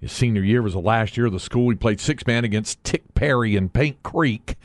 His 0.00 0.12
senior 0.12 0.42
year 0.42 0.62
was 0.62 0.72
the 0.72 0.80
last 0.80 1.16
year 1.16 1.26
of 1.26 1.32
the 1.32 1.40
school. 1.40 1.70
He 1.70 1.76
played 1.76 2.00
six 2.00 2.26
man 2.26 2.44
against 2.44 2.78
Rick 2.92 3.14
Perry 3.14 3.56
in 3.56 3.68
Paint 3.68 4.02
Creek. 4.02 4.56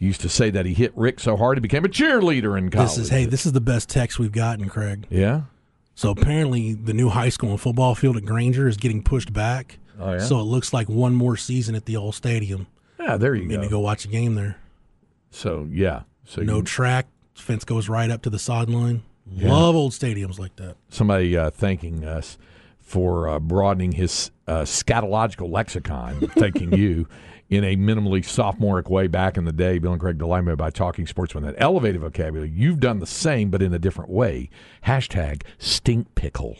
He 0.00 0.06
used 0.06 0.22
to 0.22 0.28
say 0.28 0.50
that 0.50 0.66
he 0.66 0.74
hit 0.74 0.92
Rick 0.96 1.20
so 1.20 1.36
hard 1.36 1.58
he 1.58 1.60
became 1.60 1.84
a 1.84 1.88
cheerleader 1.88 2.58
in 2.58 2.70
college. 2.70 2.88
This 2.88 2.98
is 2.98 3.08
hey, 3.10 3.26
this 3.26 3.46
is 3.46 3.52
the 3.52 3.60
best 3.60 3.88
text 3.88 4.18
we've 4.18 4.32
gotten, 4.32 4.68
Craig. 4.68 5.06
yeah. 5.10 5.42
So 5.94 6.10
apparently, 6.10 6.72
the 6.72 6.94
new 6.94 7.10
high 7.10 7.28
school 7.28 7.50
and 7.50 7.60
football 7.60 7.94
field 7.94 8.16
at 8.16 8.24
Granger 8.24 8.66
is 8.66 8.78
getting 8.78 9.02
pushed 9.02 9.32
back. 9.34 9.78
Oh, 10.00 10.12
yeah? 10.12 10.18
So 10.20 10.40
it 10.40 10.44
looks 10.44 10.72
like 10.72 10.88
one 10.88 11.14
more 11.14 11.36
season 11.36 11.74
at 11.74 11.84
the 11.84 11.96
old 11.98 12.14
stadium. 12.14 12.66
Yeah, 12.98 13.18
there 13.18 13.34
you 13.34 13.44
Need 13.46 13.56
go. 13.56 13.62
to 13.62 13.68
go 13.68 13.80
watch 13.80 14.06
a 14.06 14.08
game 14.08 14.34
there. 14.34 14.56
So, 15.30 15.68
yeah. 15.70 16.02
So 16.24 16.40
No 16.40 16.56
you- 16.58 16.62
track, 16.62 17.06
fence 17.34 17.64
goes 17.64 17.90
right 17.90 18.10
up 18.10 18.22
to 18.22 18.30
the 18.30 18.38
sideline. 18.38 19.02
Love 19.30 19.76
old 19.76 19.92
stadiums 19.92 20.38
like 20.38 20.56
that. 20.56 20.76
somebody 20.88 21.36
uh, 21.36 21.50
thanking 21.50 22.04
us 22.04 22.38
for 22.78 23.28
uh, 23.28 23.38
broadening 23.38 23.92
his 23.92 24.30
uh, 24.48 24.62
scatological 24.62 25.50
lexicon, 25.52 26.18
thanking 26.30 26.72
you 26.76 27.06
in 27.50 27.64
a 27.64 27.76
minimally 27.76 28.24
sophomoric 28.24 28.88
way 28.88 29.08
back 29.08 29.36
in 29.36 29.44
the 29.44 29.52
day. 29.52 29.78
Bill 29.78 29.92
and 29.92 30.00
Craig 30.00 30.18
delight 30.18 30.44
me 30.44 30.54
by 30.54 30.70
talking 30.70 31.06
sports 31.06 31.34
with 31.34 31.44
an 31.44 31.56
elevated 31.58 32.00
vocabulary. 32.00 32.50
You've 32.50 32.80
done 32.80 33.00
the 33.00 33.06
same, 33.06 33.50
but 33.50 33.60
in 33.60 33.74
a 33.74 33.78
different 33.78 34.08
way. 34.08 34.48
Hashtag 34.86 35.42
stink 35.58 36.14
pickle. 36.14 36.58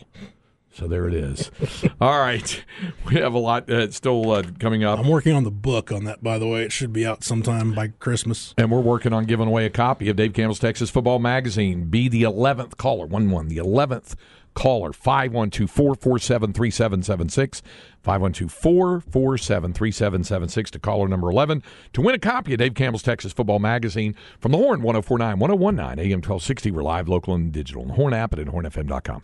So 0.73 0.87
there 0.87 1.07
it 1.07 1.13
is. 1.13 1.51
All 2.01 2.19
right. 2.19 2.63
We 3.05 3.15
have 3.15 3.33
a 3.33 3.39
lot 3.39 3.69
uh, 3.69 3.91
still 3.91 4.31
uh, 4.31 4.43
coming 4.59 4.83
up. 4.83 4.99
I'm 4.99 5.07
working 5.07 5.33
on 5.33 5.43
the 5.43 5.51
book 5.51 5.91
on 5.91 6.05
that, 6.05 6.23
by 6.23 6.37
the 6.37 6.47
way. 6.47 6.63
It 6.63 6.71
should 6.71 6.93
be 6.93 7.05
out 7.05 7.23
sometime 7.23 7.73
by 7.73 7.89
Christmas. 7.89 8.53
And 8.57 8.71
we're 8.71 8.79
working 8.79 9.11
on 9.11 9.25
giving 9.25 9.47
away 9.47 9.65
a 9.65 9.69
copy 9.69 10.07
of 10.09 10.15
Dave 10.15 10.33
Campbell's 10.33 10.59
Texas 10.59 10.89
Football 10.89 11.19
Magazine. 11.19 11.85
Be 11.85 12.07
the 12.07 12.23
11th 12.23 12.77
caller, 12.77 13.05
1 13.05 13.29
1, 13.29 13.47
the 13.49 13.57
11th 13.57 14.15
caller, 14.53 14.93
512 14.93 15.69
447 15.69 16.53
3776. 16.53 17.61
512 18.01 18.51
447 18.51 19.73
3776 19.73 20.71
to 20.71 20.79
caller 20.79 21.07
number 21.07 21.29
11 21.29 21.61
to 21.93 22.01
win 22.01 22.15
a 22.15 22.19
copy 22.19 22.53
of 22.53 22.59
Dave 22.59 22.73
Campbell's 22.73 23.03
Texas 23.03 23.31
Football 23.33 23.59
Magazine 23.59 24.15
from 24.39 24.51
the 24.51 24.57
Horn 24.57 24.81
1049 24.81 25.39
1019 25.39 25.99
AM 25.99 26.17
1260. 26.17 26.71
We're 26.71 26.83
live, 26.83 27.07
local, 27.07 27.35
and 27.35 27.51
digital 27.51 27.83
on 27.83 27.89
the 27.89 27.93
Horn 27.95 28.13
app 28.13 28.33
and 28.33 28.47
at 28.47 28.53
hornfm.com. 28.53 29.23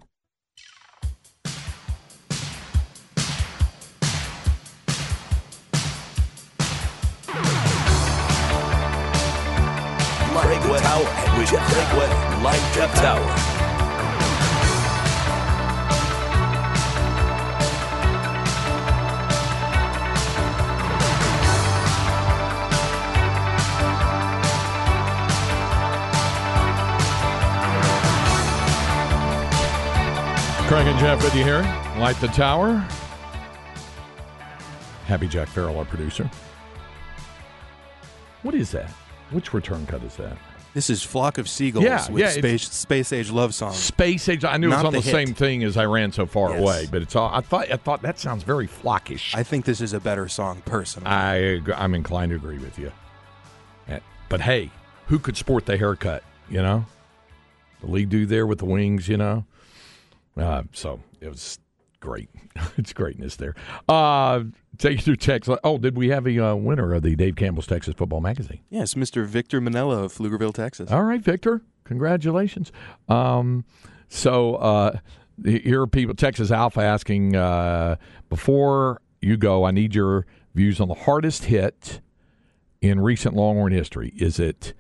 Way 10.68 10.80
Tower 10.80 11.38
with 11.38 11.50
Jeff 11.50 11.98
Way. 11.98 12.44
Like 12.44 12.74
Jeff 12.74 12.94
Tower. 12.96 13.57
Craig 30.68 30.86
and 30.88 31.00
Jeff 31.00 31.24
with 31.24 31.34
you 31.34 31.44
here. 31.46 31.62
Light 31.98 32.18
the 32.20 32.28
tower. 32.28 32.86
Happy 35.06 35.28
Jack 35.28 35.48
Farrell, 35.48 35.78
our 35.80 35.86
producer. 35.86 36.30
What 38.44 38.54
is 38.54 38.72
that? 38.72 38.90
Which 39.32 39.54
return 39.54 39.86
cut 39.86 40.04
is 40.04 40.18
that? 40.18 40.38
This 40.74 40.90
is 40.90 41.02
Flock 41.02 41.38
of 41.38 41.48
Seagulls 41.48 41.86
Yeah, 41.86 42.12
with 42.12 42.22
yeah, 42.22 42.30
space, 42.32 42.70
space 42.70 43.14
Age 43.14 43.32
Love 43.32 43.56
Song. 43.56 43.72
Space 43.74 44.28
Age. 44.28 44.44
I 44.44 44.58
knew 44.58 44.68
it 44.68 44.76
was 44.76 44.84
on 44.84 44.92
the, 44.94 45.00
the 45.00 45.10
same 45.10 45.34
thing 45.34 45.64
as 45.64 45.78
I 45.78 45.86
ran 45.86 46.12
so 46.12 46.26
far 46.26 46.52
Yes. 46.52 46.60
away, 46.60 46.88
but 46.92 47.02
it's 47.02 47.16
all. 47.16 47.30
I 47.34 47.40
thought. 47.40 47.72
I 47.72 47.78
thought 47.78 48.02
that 48.02 48.20
sounds 48.20 48.44
very 48.44 48.68
flockish. 48.68 49.34
I 49.36 49.44
think 49.44 49.64
this 49.66 49.80
is 49.80 49.94
a 49.94 50.00
better 50.02 50.28
song, 50.28 50.62
personally. 50.66 51.08
I 51.10 51.62
I'm 51.76 51.96
inclined 51.96 52.32
to 52.32 52.36
agree 52.36 52.60
with 52.60 52.78
you. 52.78 52.92
Eh, 53.88 54.00
But 54.30 54.42
hey, 54.42 54.70
who 55.08 55.18
could 55.18 55.38
sport 55.38 55.66
the 55.66 55.78
haircut? 55.78 56.24
You 56.50 56.62
know, 56.62 56.86
the 57.82 57.90
lead 57.90 58.10
dude 58.10 58.30
there 58.30 58.46
with 58.46 58.60
the 58.60 58.66
wings. 58.66 59.08
You 59.08 59.18
know, 59.18 59.46
uh, 60.38 60.64
so 60.74 61.00
it 61.22 61.30
was 61.30 61.60
great. 62.00 62.30
it's 62.78 62.94
greatness 62.94 63.36
there. 63.36 63.56
Uh, 63.88 64.44
take 64.78 65.06
your 65.06 65.16
text. 65.16 65.50
Oh, 65.64 65.78
did 65.78 65.98
we 65.98 66.10
have 66.10 66.28
a 66.28 66.40
uh, 66.40 66.56
winner 66.56 66.94
of 66.94 67.04
the 67.04 67.16
Dave 67.16 67.36
Campbell's 67.36 67.68
Texas 67.68 67.96
Football 67.96 68.22
Magazine? 68.22 68.60
yes, 68.70 68.94
Mr. 68.94 69.26
Victor 69.26 69.62
Manella 69.62 70.04
of 70.04 70.14
Pflugerville, 70.14 70.54
Texas. 70.54 70.92
All 70.92 71.04
right, 71.04 71.22
Victor. 71.22 71.62
Congratulations. 71.86 72.72
Um, 73.08 73.64
so 74.10 74.56
uh, 74.56 74.98
here 75.44 75.82
are 75.82 75.88
people, 75.88 76.16
Texas 76.16 76.52
Alpha 76.52 76.82
asking 76.82 77.36
uh, 77.36 77.96
before 78.30 79.02
you 79.22 79.38
go, 79.38 79.66
I 79.66 79.72
need 79.72 79.96
your 79.96 80.26
views 80.54 80.80
on 80.80 80.88
the 80.88 80.94
hardest 80.96 81.46
hit 81.46 82.02
in 82.82 83.00
recent 83.00 83.36
Longhorn 83.36 83.72
history. 83.72 84.14
Is 84.18 84.40
it 84.40 84.74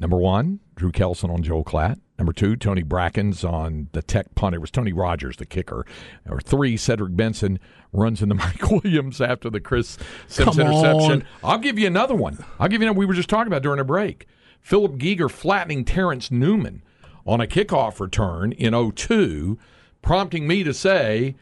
number 0.00 0.16
one, 0.16 0.60
Drew 0.76 0.92
Kelson 0.92 1.30
on 1.30 1.42
Joel 1.42 1.64
Klatt? 1.64 1.98
Number 2.18 2.32
two, 2.32 2.56
Tony 2.56 2.82
Brackens 2.82 3.44
on 3.48 3.88
the 3.92 4.02
Tech 4.02 4.34
punt. 4.34 4.54
It 4.54 4.58
was 4.60 4.70
Tony 4.72 4.92
Rogers, 4.92 5.36
the 5.36 5.46
kicker. 5.46 5.86
Or 6.28 6.40
three, 6.40 6.76
Cedric 6.76 7.14
Benson 7.14 7.60
runs 7.92 8.22
into 8.22 8.34
Mike 8.36 8.70
Williams 8.70 9.20
after 9.20 9.48
the 9.50 9.60
Chris 9.60 9.98
Simms 10.26 10.56
Come 10.56 10.66
interception. 10.66 11.12
on. 11.12 11.24
I'll 11.44 11.58
give 11.58 11.78
you 11.78 11.86
another 11.86 12.16
one. 12.16 12.44
I'll 12.58 12.68
give 12.68 12.82
you 12.82 12.88
another. 12.88 12.98
We 12.98 13.06
were 13.06 13.14
just 13.14 13.28
talking 13.28 13.46
about 13.46 13.62
during 13.62 13.78
a 13.80 13.84
break. 13.84 14.26
Phillip 14.60 14.94
Geiggar 14.96 15.30
flattening 15.30 15.84
Terence 15.84 16.30
Newman 16.30 16.82
on 17.24 17.40
a 17.40 17.46
kickoff 17.46 18.00
return 18.00 18.50
in 18.52 18.72
02 18.92 19.58
prompting 20.02 20.48
me 20.48 20.64
to 20.64 20.74
say 20.74 21.36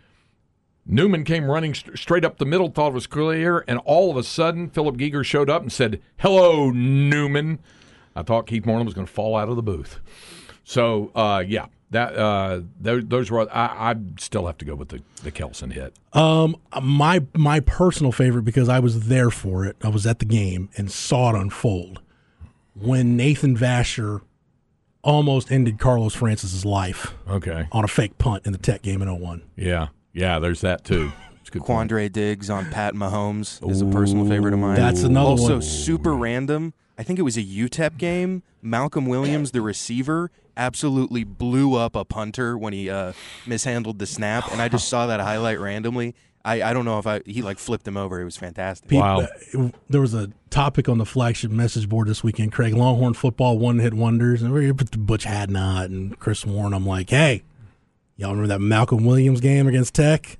Newman 0.84 1.24
came 1.24 1.50
running 1.50 1.72
st- 1.74 1.98
straight 1.98 2.24
up 2.24 2.36
the 2.38 2.44
middle, 2.44 2.68
thought 2.70 2.88
it 2.88 2.94
was 2.94 3.06
clear, 3.06 3.64
and 3.66 3.78
all 3.84 4.10
of 4.10 4.16
a 4.16 4.22
sudden 4.22 4.68
Phillip 4.68 4.96
Geiggar 4.96 5.24
showed 5.24 5.48
up 5.50 5.62
and 5.62 5.72
said, 5.72 6.00
"Hello, 6.18 6.70
Newman." 6.70 7.58
I 8.16 8.22
thought 8.22 8.46
Keith 8.46 8.66
Moreland 8.66 8.86
was 8.86 8.94
going 8.94 9.06
to 9.06 9.12
fall 9.12 9.36
out 9.36 9.48
of 9.48 9.54
the 9.56 9.62
booth. 9.62 10.00
So 10.64 11.12
uh, 11.14 11.44
yeah, 11.46 11.66
that 11.90 12.16
uh, 12.16 12.62
those, 12.80 13.04
those 13.06 13.30
were. 13.30 13.48
I, 13.54 13.90
I 13.92 13.94
still 14.18 14.46
have 14.46 14.58
to 14.58 14.64
go 14.64 14.74
with 14.74 14.88
the 14.88 15.02
the 15.22 15.30
Kelson 15.30 15.70
hit. 15.70 15.94
Um, 16.12 16.56
my 16.82 17.22
my 17.34 17.60
personal 17.60 18.10
favorite 18.10 18.42
because 18.42 18.68
I 18.68 18.80
was 18.80 19.06
there 19.08 19.30
for 19.30 19.64
it. 19.64 19.76
I 19.84 19.88
was 19.88 20.06
at 20.06 20.18
the 20.18 20.24
game 20.24 20.68
and 20.76 20.90
saw 20.90 21.30
it 21.30 21.36
unfold 21.40 22.00
when 22.74 23.16
Nathan 23.16 23.56
Vasher 23.56 24.22
almost 25.02 25.52
ended 25.52 25.78
Carlos 25.78 26.14
Francis's 26.14 26.64
life 26.64 27.14
Okay. 27.28 27.68
on 27.70 27.84
a 27.84 27.88
fake 27.88 28.18
punt 28.18 28.44
in 28.44 28.50
the 28.52 28.58
Tech 28.58 28.82
game 28.82 29.00
in 29.02 29.08
01. 29.20 29.42
Yeah. 29.54 29.88
Yeah. 30.12 30.40
There's 30.40 30.62
that 30.62 30.84
too. 30.84 31.12
It's 31.40 31.48
a 31.48 31.52
good. 31.52 31.62
point. 31.62 31.90
Quandre 31.92 32.10
Diggs 32.12 32.50
on 32.50 32.68
Pat 32.72 32.94
Mahomes 32.94 33.64
is 33.70 33.80
a 33.82 33.86
personal 33.86 34.26
favorite 34.28 34.52
of 34.52 34.58
mine. 34.58 34.74
That's 34.74 35.04
another 35.04 35.28
also 35.30 35.52
one. 35.54 35.62
super 35.62 36.12
random. 36.12 36.74
I 36.98 37.02
think 37.02 37.18
it 37.18 37.22
was 37.22 37.36
a 37.36 37.42
UTEP 37.42 37.98
game. 37.98 38.42
Malcolm 38.62 39.06
Williams, 39.06 39.50
the 39.52 39.60
receiver, 39.60 40.30
absolutely 40.56 41.24
blew 41.24 41.74
up 41.74 41.94
a 41.94 42.04
punter 42.04 42.56
when 42.56 42.72
he 42.72 42.88
uh, 42.90 43.12
mishandled 43.46 43.98
the 43.98 44.06
snap, 44.06 44.50
and 44.50 44.60
I 44.62 44.68
just 44.68 44.88
saw 44.88 45.06
that 45.06 45.20
highlight 45.20 45.60
randomly. 45.60 46.14
I, 46.44 46.62
I 46.62 46.72
don't 46.72 46.84
know 46.84 46.98
if 47.00 47.06
I 47.08 47.22
he 47.26 47.42
like 47.42 47.58
flipped 47.58 47.86
him 47.88 47.96
over. 47.96 48.20
It 48.20 48.24
was 48.24 48.36
fantastic. 48.36 48.88
Pe- 48.88 48.96
Wow. 48.98 49.20
uh, 49.22 49.68
There 49.90 50.00
was 50.00 50.14
a 50.14 50.30
topic 50.48 50.88
on 50.88 50.96
the 50.98 51.04
flagship 51.04 51.50
message 51.50 51.88
board 51.88 52.06
this 52.08 52.22
weekend. 52.22 52.52
Craig 52.52 52.72
Longhorn 52.72 53.14
football 53.14 53.58
one 53.58 53.80
hit 53.80 53.94
wonders, 53.94 54.42
and 54.42 54.52
we 54.52 54.72
put 54.72 54.90
Butch 55.06 55.24
Hadnot 55.26 55.86
and 55.86 56.16
Chris 56.20 56.46
Warren. 56.46 56.72
I'm 56.72 56.86
like, 56.86 57.10
hey, 57.10 57.42
y'all 58.16 58.30
remember 58.30 58.46
that 58.48 58.60
Malcolm 58.60 59.04
Williams 59.04 59.40
game 59.40 59.66
against 59.66 59.94
Tech? 59.94 60.38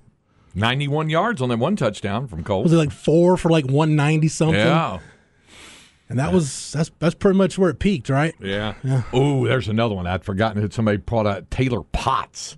91 0.54 1.11
yards 1.11 1.42
on 1.42 1.48
that 1.50 1.59
one 1.59 1.76
touchdown 1.76 2.26
from 2.28 2.42
Colt. 2.44 2.62
Was 2.64 2.72
it 2.72 2.76
like 2.76 2.92
four 2.92 3.36
for 3.36 3.50
like 3.50 3.64
190 3.66 4.28
something? 4.28 4.57
Yeah. 4.59 5.00
And 6.09 6.18
that 6.18 6.32
was 6.32 6.72
that's 6.72 6.90
that's 6.98 7.14
pretty 7.14 7.36
much 7.36 7.59
where 7.59 7.70
it 7.70 7.78
peaked, 7.78 8.09
right? 8.09 8.34
Yeah. 8.40 8.74
Oh, 9.12 9.46
there's 9.46 9.68
another 9.68 9.94
one. 9.94 10.07
I'd 10.07 10.24
forgotten 10.24 10.62
that 10.62 10.72
somebody 10.72 10.98
brought 10.98 11.26
out 11.26 11.50
Taylor 11.50 11.82
Potts. 11.82 12.57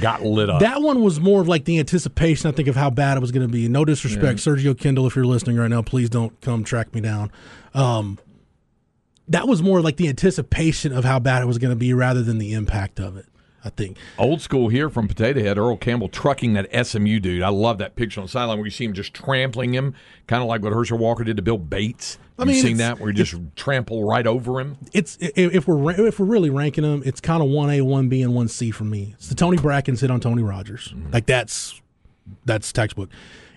Got 0.00 0.22
lit 0.22 0.48
up. 0.48 0.60
That 0.60 0.80
one 0.80 1.02
was 1.02 1.18
more 1.18 1.40
of 1.40 1.48
like 1.48 1.64
the 1.64 1.78
anticipation, 1.78 2.48
I 2.48 2.52
think, 2.52 2.68
of 2.68 2.76
how 2.76 2.88
bad 2.88 3.16
it 3.16 3.20
was 3.20 3.32
going 3.32 3.46
to 3.46 3.52
be. 3.52 3.68
No 3.68 3.84
disrespect, 3.84 4.38
Sergio 4.38 4.78
Kindle, 4.78 5.06
if 5.06 5.16
you're 5.16 5.26
listening 5.26 5.56
right 5.56 5.68
now, 5.68 5.82
please 5.82 6.08
don't 6.08 6.40
come 6.40 6.62
track 6.62 6.94
me 6.94 7.00
down. 7.00 7.32
Um, 7.74 8.18
that 9.26 9.48
was 9.48 9.62
more 9.62 9.80
like 9.80 9.96
the 9.96 10.08
anticipation 10.08 10.92
of 10.92 11.04
how 11.04 11.18
bad 11.18 11.42
it 11.42 11.46
was 11.46 11.58
going 11.58 11.72
to 11.72 11.76
be 11.76 11.92
rather 11.92 12.22
than 12.22 12.38
the 12.38 12.52
impact 12.52 13.00
of 13.00 13.16
it. 13.16 13.26
I 13.64 13.70
think. 13.70 13.98
Old 14.18 14.40
school 14.40 14.68
here 14.68 14.88
from 14.88 15.08
Potato 15.08 15.40
Head, 15.40 15.58
Earl 15.58 15.76
Campbell 15.76 16.08
trucking 16.08 16.52
that 16.52 16.86
SMU 16.86 17.18
dude. 17.18 17.42
I 17.42 17.48
love 17.48 17.78
that 17.78 17.96
picture 17.96 18.20
on 18.20 18.26
the 18.26 18.30
sideline 18.30 18.58
where 18.58 18.66
you 18.66 18.70
see 18.70 18.84
him 18.84 18.92
just 18.92 19.12
trampling 19.14 19.74
him, 19.74 19.94
kind 20.26 20.42
of 20.42 20.48
like 20.48 20.62
what 20.62 20.72
Herschel 20.72 20.98
Walker 20.98 21.24
did 21.24 21.36
to 21.36 21.42
Bill 21.42 21.58
Bates. 21.58 22.18
I 22.38 22.42
You've 22.42 22.48
mean, 22.48 22.62
seen 22.62 22.76
that 22.76 23.00
where 23.00 23.10
you 23.10 23.14
just 23.14 23.34
trample 23.56 24.04
right 24.04 24.26
over 24.26 24.60
him? 24.60 24.78
It's 24.92 25.18
if 25.20 25.66
we're 25.66 26.06
if 26.06 26.20
we're 26.20 26.26
really 26.26 26.50
ranking 26.50 26.82
them, 26.82 27.02
it's 27.04 27.20
kind 27.20 27.42
of 27.42 27.48
one 27.48 27.68
A, 27.70 27.80
one 27.80 28.08
B, 28.08 28.22
and 28.22 28.32
one 28.32 28.46
C 28.46 28.70
for 28.70 28.84
me. 28.84 29.14
It's 29.16 29.28
the 29.28 29.34
Tony 29.34 29.56
Brackens 29.56 30.00
hit 30.00 30.10
on 30.10 30.20
Tony 30.20 30.42
Rogers, 30.42 30.92
mm-hmm. 30.94 31.12
like 31.12 31.26
that's 31.26 31.80
that's 32.44 32.72
textbook, 32.72 33.10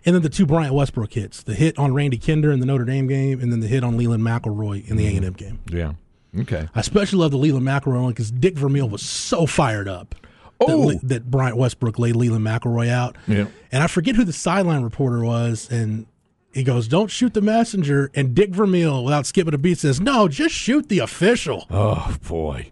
and 0.04 0.16
then 0.16 0.24
the 0.24 0.30
two 0.30 0.48
Bryant 0.48 0.74
Westbrook 0.74 1.14
hits: 1.14 1.44
the 1.44 1.54
hit 1.54 1.78
on 1.78 1.94
Randy 1.94 2.18
Kinder 2.18 2.52
in 2.52 2.60
the 2.60 2.66
Notre 2.66 2.86
Dame 2.86 3.06
game, 3.06 3.40
and 3.40 3.52
then 3.52 3.60
the 3.60 3.68
hit 3.68 3.84
on 3.84 3.98
Leland 3.98 4.24
McElroy 4.24 4.88
in 4.90 4.98
the 4.98 5.06
mm-hmm. 5.06 5.14
A 5.14 5.18
and 5.18 5.26
M 5.26 5.34
game. 5.34 5.60
Yeah. 5.70 5.94
Okay. 6.40 6.68
I 6.74 6.80
especially 6.80 7.20
love 7.20 7.32
the 7.32 7.38
Leland 7.38 7.66
McElroy 7.68 8.02
one 8.02 8.10
because 8.12 8.32
Dick 8.32 8.58
Vermeil 8.58 8.88
was 8.88 9.02
so 9.02 9.46
fired 9.46 9.88
up 9.88 10.16
that, 10.60 10.70
Oh. 10.70 10.78
Le- 10.80 11.00
that 11.04 11.30
Bryant 11.30 11.58
Westbrook 11.58 12.00
laid 12.00 12.16
Leland 12.16 12.46
McElroy 12.46 12.88
out. 12.90 13.18
Yeah. 13.28 13.48
And 13.72 13.84
I 13.84 13.88
forget 13.88 14.16
who 14.16 14.24
the 14.24 14.32
sideline 14.34 14.84
reporter 14.84 15.24
was, 15.24 15.70
and 15.70 16.06
he 16.54 16.64
goes, 16.64 16.88
"Don't 16.88 17.10
shoot 17.12 17.34
the 17.34 17.42
messenger." 17.42 18.12
And 18.16 18.34
Dick 18.36 18.52
Vermeil, 18.56 19.04
without 19.04 19.26
skipping 19.26 19.54
a 19.54 19.58
beat, 19.58 19.80
says, 19.80 20.00
"No, 20.00 20.28
just 20.28 20.54
shoot 20.56 20.88
the 20.88 21.00
official." 21.00 21.66
Oh, 21.70 22.16
boy. 22.28 22.72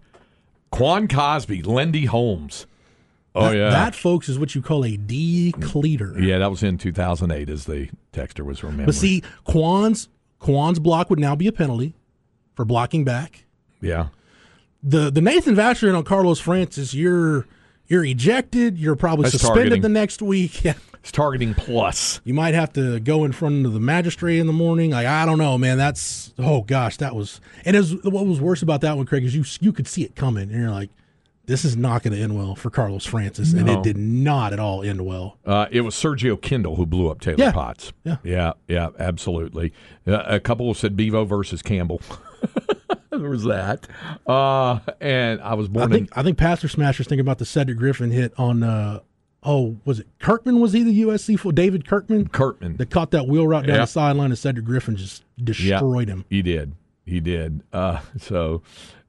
Quan 0.72 1.08
Cosby, 1.08 1.64
Lendy 1.64 2.06
Holmes. 2.06 2.66
Oh, 3.36 3.50
That- 3.50 3.58
yeah. 3.58 3.70
that 3.72 3.96
folks 3.96 4.30
is 4.30 4.38
what 4.40 4.54
you 4.56 4.62
call 4.62 4.86
a 4.86 4.98
decleater. 4.98 6.16
yeah, 6.20 6.38
that 6.40 6.50
was 6.50 6.64
in 6.64 6.78
2008, 6.78 7.50
as 7.50 7.66
the 7.66 7.90
texter 8.14 8.46
was 8.46 8.64
remembering. 8.64 8.86
But 8.86 8.96
see, 8.96 9.24
Quan's 9.44 10.10
Quan's 10.40 10.80
block 10.80 11.10
would 11.10 11.20
now 11.20 11.36
be 11.36 11.48
a 11.48 11.52
penalty 11.52 11.94
for 12.56 12.64
blocking 12.66 13.04
back. 13.04 13.46
Yeah. 13.82 14.08
the 14.84 15.10
the 15.12 15.22
Nathan 15.22 15.56
Vasher 15.56 15.88
and 15.88 15.98
on 15.98 16.04
Carlos 16.04 16.40
Francis, 16.40 16.94
you're 16.94 17.46
you're 17.88 18.04
ejected. 18.06 18.78
You're 18.78 18.96
probably 18.96 19.24
That's 19.24 19.34
suspended 19.34 19.56
targeting. 19.64 19.82
the 19.82 19.90
next 19.90 20.22
week. 20.22 20.64
Yeah. 20.64 20.74
It's 21.02 21.14
targeting 21.14 21.54
plus. 21.54 22.20
You 22.26 22.34
might 22.34 22.54
have 22.56 22.74
to 22.74 23.00
go 23.00 23.24
in 23.24 23.32
front 23.32 23.66
of 23.66 23.72
the 23.72 23.80
magistrate 23.80 24.38
in 24.40 24.48
the 24.48 24.54
morning. 24.54 24.92
Like 24.92 25.08
I 25.08 25.26
don't 25.26 25.38
know, 25.38 25.58
man. 25.58 25.78
That's 25.78 26.34
oh 26.38 26.62
gosh, 26.64 26.98
that 26.98 27.16
was 27.16 27.40
and 27.64 27.78
was, 27.78 27.96
what 28.04 28.26
was 28.26 28.42
worse 28.42 28.62
about 28.62 28.82
that 28.82 28.98
one, 28.98 29.06
Craig, 29.06 29.24
is 29.24 29.34
you 29.34 29.46
you 29.62 29.72
could 29.72 29.88
see 29.88 30.04
it 30.04 30.18
coming, 30.18 30.52
and 30.52 30.60
you're 30.62 30.70
like, 30.72 30.90
this 31.46 31.64
is 31.64 31.78
not 31.78 32.04
going 32.04 32.12
to 32.18 32.22
end 32.22 32.36
well 32.38 32.54
for 32.54 32.70
Carlos 32.70 33.06
Francis, 33.06 33.54
and 33.54 33.68
No. 33.68 33.80
it 33.80 33.84
did 33.84 33.96
not 33.96 34.52
at 34.52 34.60
all 34.60 34.84
end 34.84 35.06
well. 35.06 35.38
Uh, 35.46 35.68
it 35.72 35.82
was 35.82 35.96
Sergio 35.96 36.40
Kindle 36.40 36.76
who 36.76 36.86
blew 36.86 37.10
up 37.10 37.22
Taylor 37.22 37.38
Yeah. 37.46 37.54
Potts. 37.54 37.94
Yeah. 38.04 38.18
yeah, 38.26 38.54
yeah, 38.68 38.90
absolutely. 39.00 39.72
Uh, 40.06 40.22
a 40.28 40.42
couple 40.42 40.74
said 40.74 40.98
Bevo 40.98 41.24
versus 41.24 41.62
Campbell. 41.62 42.02
there 43.22 43.30
was 43.30 43.44
that, 43.44 43.88
uh, 44.28 44.80
and 45.02 45.42
I 45.42 45.54
was 45.56 45.68
born. 45.68 45.92
I 45.92 45.96
think 45.96 46.10
I 46.18 46.24
think 46.24 46.38
Pastor 46.38 46.68
Smasher's 46.68 47.08
thinking 47.08 47.22
about 47.22 47.38
the 47.40 47.46
Cedric 47.46 47.78
Griffin 47.78 48.12
hit 48.12 48.34
on. 48.38 48.64
uh 48.64 49.00
Oh, 49.42 49.78
was 49.86 50.02
it 50.02 50.08
Kirtman? 50.20 50.60
Was 50.60 50.74
he 50.74 50.84
the 50.84 51.04
USC 51.04 51.40
for 51.40 51.54
David 51.54 51.88
Kirtman? 51.88 52.28
Kirtman 52.30 52.76
that 52.76 52.90
caught 52.90 53.12
that 53.12 53.26
wheel 53.26 53.48
route 53.48 53.66
down 53.66 53.76
Yeah. 53.78 53.82
the 53.84 53.88
sideline, 53.88 54.32
and 54.32 54.38
Cedric 54.38 54.66
Griffin 54.66 54.98
just 54.98 55.24
destroyed 55.42 56.10
him. 56.10 56.26
He 56.30 56.42
did. 56.42 56.74
He 57.06 57.22
did. 57.22 57.62
Uh, 57.72 58.02
so, 58.18 58.64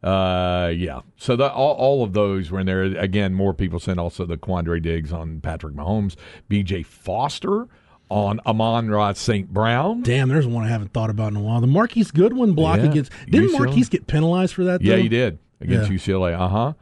uh, 0.04 0.72
yeah. 0.72 1.00
So 1.16 1.34
the, 1.34 1.50
all, 1.50 1.74
all 1.74 2.04
of 2.04 2.12
those 2.12 2.48
were 2.52 2.60
in 2.60 2.66
there. 2.66 2.84
Again, 2.84 3.34
more 3.34 3.52
people 3.52 3.80
sent 3.80 3.98
also 3.98 4.24
the 4.24 4.36
Quandre 4.36 4.80
Diggs 4.80 5.12
on 5.12 5.40
Patrick 5.40 5.74
Mahomes, 5.74 6.14
B.J. 6.48 6.84
Foster 6.84 7.66
on 8.10 8.40
Amon-Ra 8.44 9.12
St. 9.14 9.48
Brown. 9.52 10.02
Damn, 10.02 10.28
there's 10.28 10.46
one 10.46 10.64
I 10.64 10.68
haven't 10.68 10.92
thought 10.92 11.10
about 11.10 11.32
in 11.32 11.36
a 11.36 11.40
while. 11.40 11.60
The 11.60 11.66
Marquise 11.66 12.10
Goodwin 12.10 12.52
block 12.54 12.78
Yeah. 12.78 12.86
against 12.90 13.12
didn't 13.30 13.50
UCLA. 13.50 13.58
Marquise 13.66 13.88
get 13.88 14.06
penalized 14.06 14.54
for 14.54 14.64
that? 14.64 14.82
Yeah, 14.82 14.96
he 14.96 15.08
did 15.08 15.38
against 15.60 15.90
Yeah. 15.90 15.96
UCLA. 15.96 16.34
Uh-huh. 16.38 16.72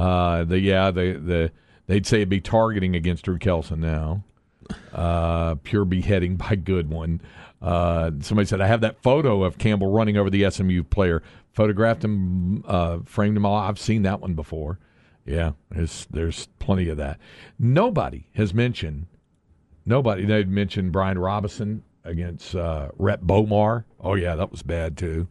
Uh 0.00 0.44
The 0.44 0.60
yeah 0.60 0.90
the 0.90 1.12
the 1.22 1.52
they'd 1.86 2.06
say 2.06 2.18
it'd 2.18 2.28
be 2.28 2.40
targeting 2.40 2.94
against 2.94 3.24
Drew 3.24 3.38
Kelson 3.38 3.80
now. 3.80 4.22
Uh, 4.92 5.54
pure 5.62 5.84
beheading 5.86 6.36
by 6.36 6.54
Goodwin. 6.54 7.20
Uh, 7.62 8.10
somebody 8.20 8.46
said 8.46 8.60
I 8.60 8.66
have 8.66 8.82
that 8.82 9.02
photo 9.02 9.42
of 9.42 9.56
Campbell 9.58 9.90
running 9.90 10.16
over 10.18 10.28
the 10.30 10.48
SMU 10.50 10.82
player. 10.84 11.22
Photographed 11.52 12.04
him, 12.04 12.62
uh, 12.68 12.98
framed 13.04 13.36
him 13.36 13.46
all. 13.46 13.56
I've 13.56 13.78
seen 13.78 14.02
that 14.02 14.20
one 14.20 14.34
before. 14.34 14.78
Yeah, 15.26 15.52
there's 15.70 16.06
there's 16.10 16.48
plenty 16.58 16.88
of 16.90 16.98
that. 16.98 17.18
Nobody 17.58 18.26
has 18.34 18.52
mentioned. 18.54 19.06
Nobody. 19.88 20.26
They'd 20.26 20.50
mentioned 20.50 20.92
Brian 20.92 21.18
Robinson 21.18 21.82
against 22.04 22.54
uh, 22.54 22.90
Rhett 22.98 23.22
Bomar. 23.22 23.84
Oh 23.98 24.14
yeah, 24.14 24.36
that 24.36 24.50
was 24.50 24.62
bad 24.62 24.98
too. 24.98 25.28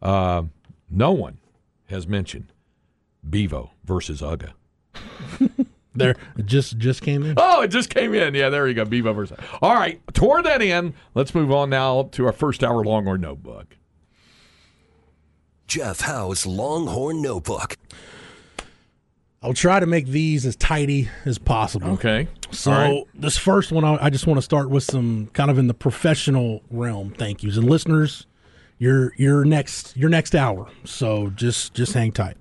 Uh, 0.00 0.44
no 0.88 1.10
one 1.10 1.38
has 1.86 2.06
mentioned 2.06 2.52
Bevo 3.28 3.72
versus 3.84 4.22
Uga. 4.22 4.52
There, 5.96 6.14
it 6.36 6.44
just 6.44 6.76
just 6.76 7.00
came 7.00 7.22
in. 7.22 7.36
Oh, 7.38 7.62
it 7.62 7.68
just 7.68 7.88
came 7.88 8.12
in. 8.12 8.34
Yeah, 8.34 8.50
there 8.50 8.68
you 8.68 8.74
go. 8.74 8.84
Bevo 8.84 9.14
versus. 9.14 9.38
All 9.62 9.74
right, 9.74 9.98
toward 10.12 10.44
that 10.44 10.60
in, 10.60 10.92
let's 11.14 11.34
move 11.34 11.50
on 11.50 11.70
now 11.70 12.10
to 12.12 12.26
our 12.26 12.32
first 12.32 12.62
hour 12.62 12.84
Longhorn 12.84 13.22
Notebook. 13.22 13.78
Jeff 15.66 16.00
Howe's 16.00 16.44
Longhorn 16.44 17.22
Notebook. 17.22 17.78
I'll 19.46 19.54
try 19.54 19.78
to 19.78 19.86
make 19.86 20.06
these 20.06 20.44
as 20.44 20.56
tidy 20.56 21.08
as 21.24 21.38
possible. 21.38 21.90
Okay. 21.90 22.26
So 22.50 22.72
right. 22.72 23.04
this 23.14 23.38
first 23.38 23.70
one, 23.70 23.84
I 23.84 24.10
just 24.10 24.26
want 24.26 24.38
to 24.38 24.42
start 24.42 24.70
with 24.70 24.82
some 24.82 25.28
kind 25.34 25.52
of 25.52 25.58
in 25.58 25.68
the 25.68 25.74
professional 25.74 26.64
realm. 26.68 27.14
Thank 27.16 27.44
yous 27.44 27.56
and 27.56 27.70
listeners. 27.70 28.26
Your 28.78 29.14
your 29.16 29.44
next 29.44 29.96
your 29.96 30.10
next 30.10 30.34
hour. 30.34 30.68
So 30.82 31.30
just 31.30 31.74
just 31.74 31.92
hang 31.92 32.10
tight. 32.10 32.36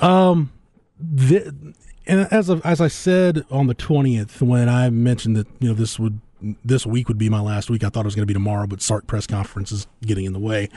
Um, 0.00 0.50
the, 0.98 1.74
and 2.08 2.26
as 2.32 2.48
of, 2.48 2.60
as 2.66 2.80
I 2.80 2.88
said 2.88 3.44
on 3.48 3.68
the 3.68 3.74
twentieth, 3.74 4.42
when 4.42 4.68
I 4.68 4.90
mentioned 4.90 5.36
that 5.36 5.46
you 5.60 5.68
know 5.68 5.74
this 5.74 5.96
would 5.96 6.20
this 6.64 6.84
week 6.84 7.06
would 7.06 7.18
be 7.18 7.30
my 7.30 7.40
last 7.40 7.70
week, 7.70 7.84
I 7.84 7.88
thought 7.88 8.00
it 8.00 8.06
was 8.06 8.16
going 8.16 8.24
to 8.24 8.26
be 8.26 8.34
tomorrow, 8.34 8.66
but 8.66 8.82
Sark 8.82 9.06
press 9.06 9.28
conference 9.28 9.70
is 9.70 9.86
getting 10.02 10.24
in 10.24 10.32
the 10.32 10.40
way. 10.40 10.70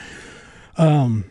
Um, 0.78 1.26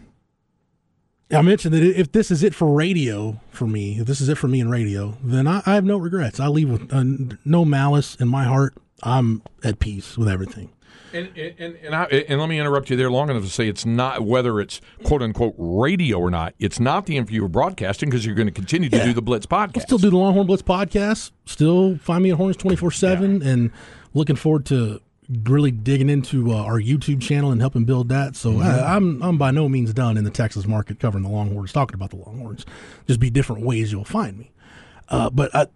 I 1.30 1.42
mentioned 1.42 1.74
that 1.74 1.82
if 1.82 2.12
this 2.12 2.30
is 2.30 2.42
it 2.42 2.54
for 2.54 2.72
radio 2.72 3.40
for 3.50 3.66
me, 3.66 4.00
if 4.00 4.06
this 4.06 4.20
is 4.20 4.28
it 4.28 4.38
for 4.38 4.48
me 4.48 4.60
in 4.60 4.70
radio, 4.70 5.18
then 5.22 5.46
I, 5.46 5.62
I 5.66 5.74
have 5.74 5.84
no 5.84 5.98
regrets. 5.98 6.40
I 6.40 6.48
leave 6.48 6.70
with 6.70 6.92
uh, 6.92 7.04
no 7.44 7.64
malice 7.64 8.14
in 8.16 8.28
my 8.28 8.44
heart. 8.44 8.74
I'm 9.02 9.42
at 9.62 9.78
peace 9.78 10.16
with 10.16 10.28
everything. 10.28 10.70
And 11.12 11.28
and 11.36 11.76
and, 11.76 11.94
I, 11.94 12.04
and, 12.04 12.38
let 12.38 12.48
me 12.50 12.60
interrupt 12.60 12.90
you 12.90 12.96
there 12.96 13.10
long 13.10 13.30
enough 13.30 13.42
to 13.42 13.48
say 13.48 13.66
it's 13.66 13.86
not 13.86 14.22
whether 14.22 14.60
it's 14.60 14.80
quote 15.04 15.22
unquote 15.22 15.54
radio 15.56 16.18
or 16.18 16.30
not. 16.30 16.54
It's 16.58 16.78
not 16.78 17.06
the 17.06 17.16
info 17.16 17.44
of 17.44 17.52
broadcasting 17.52 18.10
because 18.10 18.26
you're 18.26 18.34
going 18.34 18.48
to 18.48 18.52
continue 18.52 18.90
to 18.90 18.96
yeah. 18.96 19.04
do 19.04 19.12
the 19.14 19.22
Blitz 19.22 19.46
podcast. 19.46 19.78
I'll 19.78 19.82
still 19.82 19.98
do 19.98 20.10
the 20.10 20.18
Longhorn 20.18 20.46
Blitz 20.46 20.62
podcast. 20.62 21.30
Still 21.46 21.96
find 21.98 22.22
me 22.22 22.30
at 22.30 22.36
Horns 22.36 22.58
twenty 22.58 22.76
four 22.76 22.90
seven, 22.90 23.42
and 23.42 23.70
looking 24.12 24.36
forward 24.36 24.66
to 24.66 25.00
really 25.44 25.70
digging 25.70 26.08
into 26.08 26.52
uh, 26.52 26.56
our 26.56 26.80
YouTube 26.80 27.20
channel 27.20 27.50
and 27.50 27.60
helping 27.60 27.84
build 27.84 28.08
that. 28.08 28.34
So 28.34 28.52
mm-hmm. 28.52 28.62
I, 28.62 28.96
am 28.96 29.22
I'm, 29.22 29.22
I'm 29.22 29.38
by 29.38 29.50
no 29.50 29.68
means 29.68 29.92
done 29.92 30.16
in 30.16 30.24
the 30.24 30.30
Texas 30.30 30.66
market 30.66 30.98
covering 30.98 31.24
the 31.24 31.30
Longhorns, 31.30 31.72
talking 31.72 31.94
about 31.94 32.10
the 32.10 32.16
Longhorns. 32.16 32.64
Just 33.06 33.20
be 33.20 33.30
different 33.30 33.64
ways 33.64 33.92
you'll 33.92 34.04
find 34.04 34.38
me. 34.38 34.50
Uh, 35.08 35.30
but 35.30 35.54
I, 35.54 35.66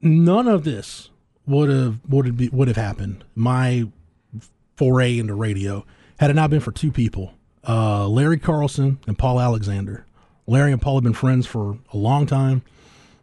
none 0.00 0.46
of 0.46 0.64
this 0.64 1.10
would 1.46 1.68
have 1.68 1.98
would 2.08 2.36
be, 2.36 2.48
would 2.50 2.68
have 2.68 2.76
happened. 2.76 3.24
My 3.34 3.88
foray 4.76 5.18
into 5.18 5.34
radio 5.34 5.84
had 6.18 6.30
it 6.30 6.34
not 6.34 6.50
been 6.50 6.60
for 6.60 6.72
two 6.72 6.92
people, 6.92 7.34
uh, 7.68 8.06
Larry 8.08 8.38
Carlson 8.38 8.98
and 9.06 9.18
Paul 9.18 9.40
Alexander. 9.40 10.06
Larry 10.46 10.72
and 10.72 10.82
Paul 10.82 10.96
have 10.96 11.04
been 11.04 11.12
friends 11.12 11.46
for 11.46 11.78
a 11.92 11.96
long 11.96 12.26
time. 12.26 12.62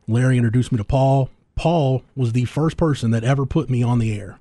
Larry 0.08 0.38
introduced 0.38 0.72
me 0.72 0.78
to 0.78 0.84
Paul. 0.84 1.30
Paul 1.56 2.04
was 2.16 2.32
the 2.32 2.46
first 2.46 2.78
person 2.78 3.12
that 3.12 3.24
ever 3.24 3.46
put 3.46 3.70
me 3.70 3.84
on 3.84 4.00
the 4.00 4.18
air 4.18 4.40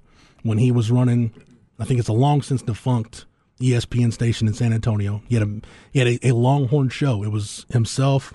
when 0.49 0.59
he 0.59 0.72
was 0.72 0.90
running. 0.90 1.32
I 1.78 1.84
think 1.84 2.01
it's 2.01 2.09
a 2.09 2.14
long 2.14 2.42
since 2.42 2.62
defunct 2.62 3.26
ESPN 3.61 4.12
station 4.12 4.49
in 4.49 4.55
San 4.55 4.72
Antonio. 4.72 5.22
He 5.28 5.36
had 5.36 5.46
a 5.46 5.61
he 5.92 5.99
had 5.99 6.09
a, 6.09 6.28
a 6.28 6.32
Longhorn 6.32 6.88
show. 6.88 7.22
It 7.22 7.28
was 7.28 7.66
himself, 7.70 8.34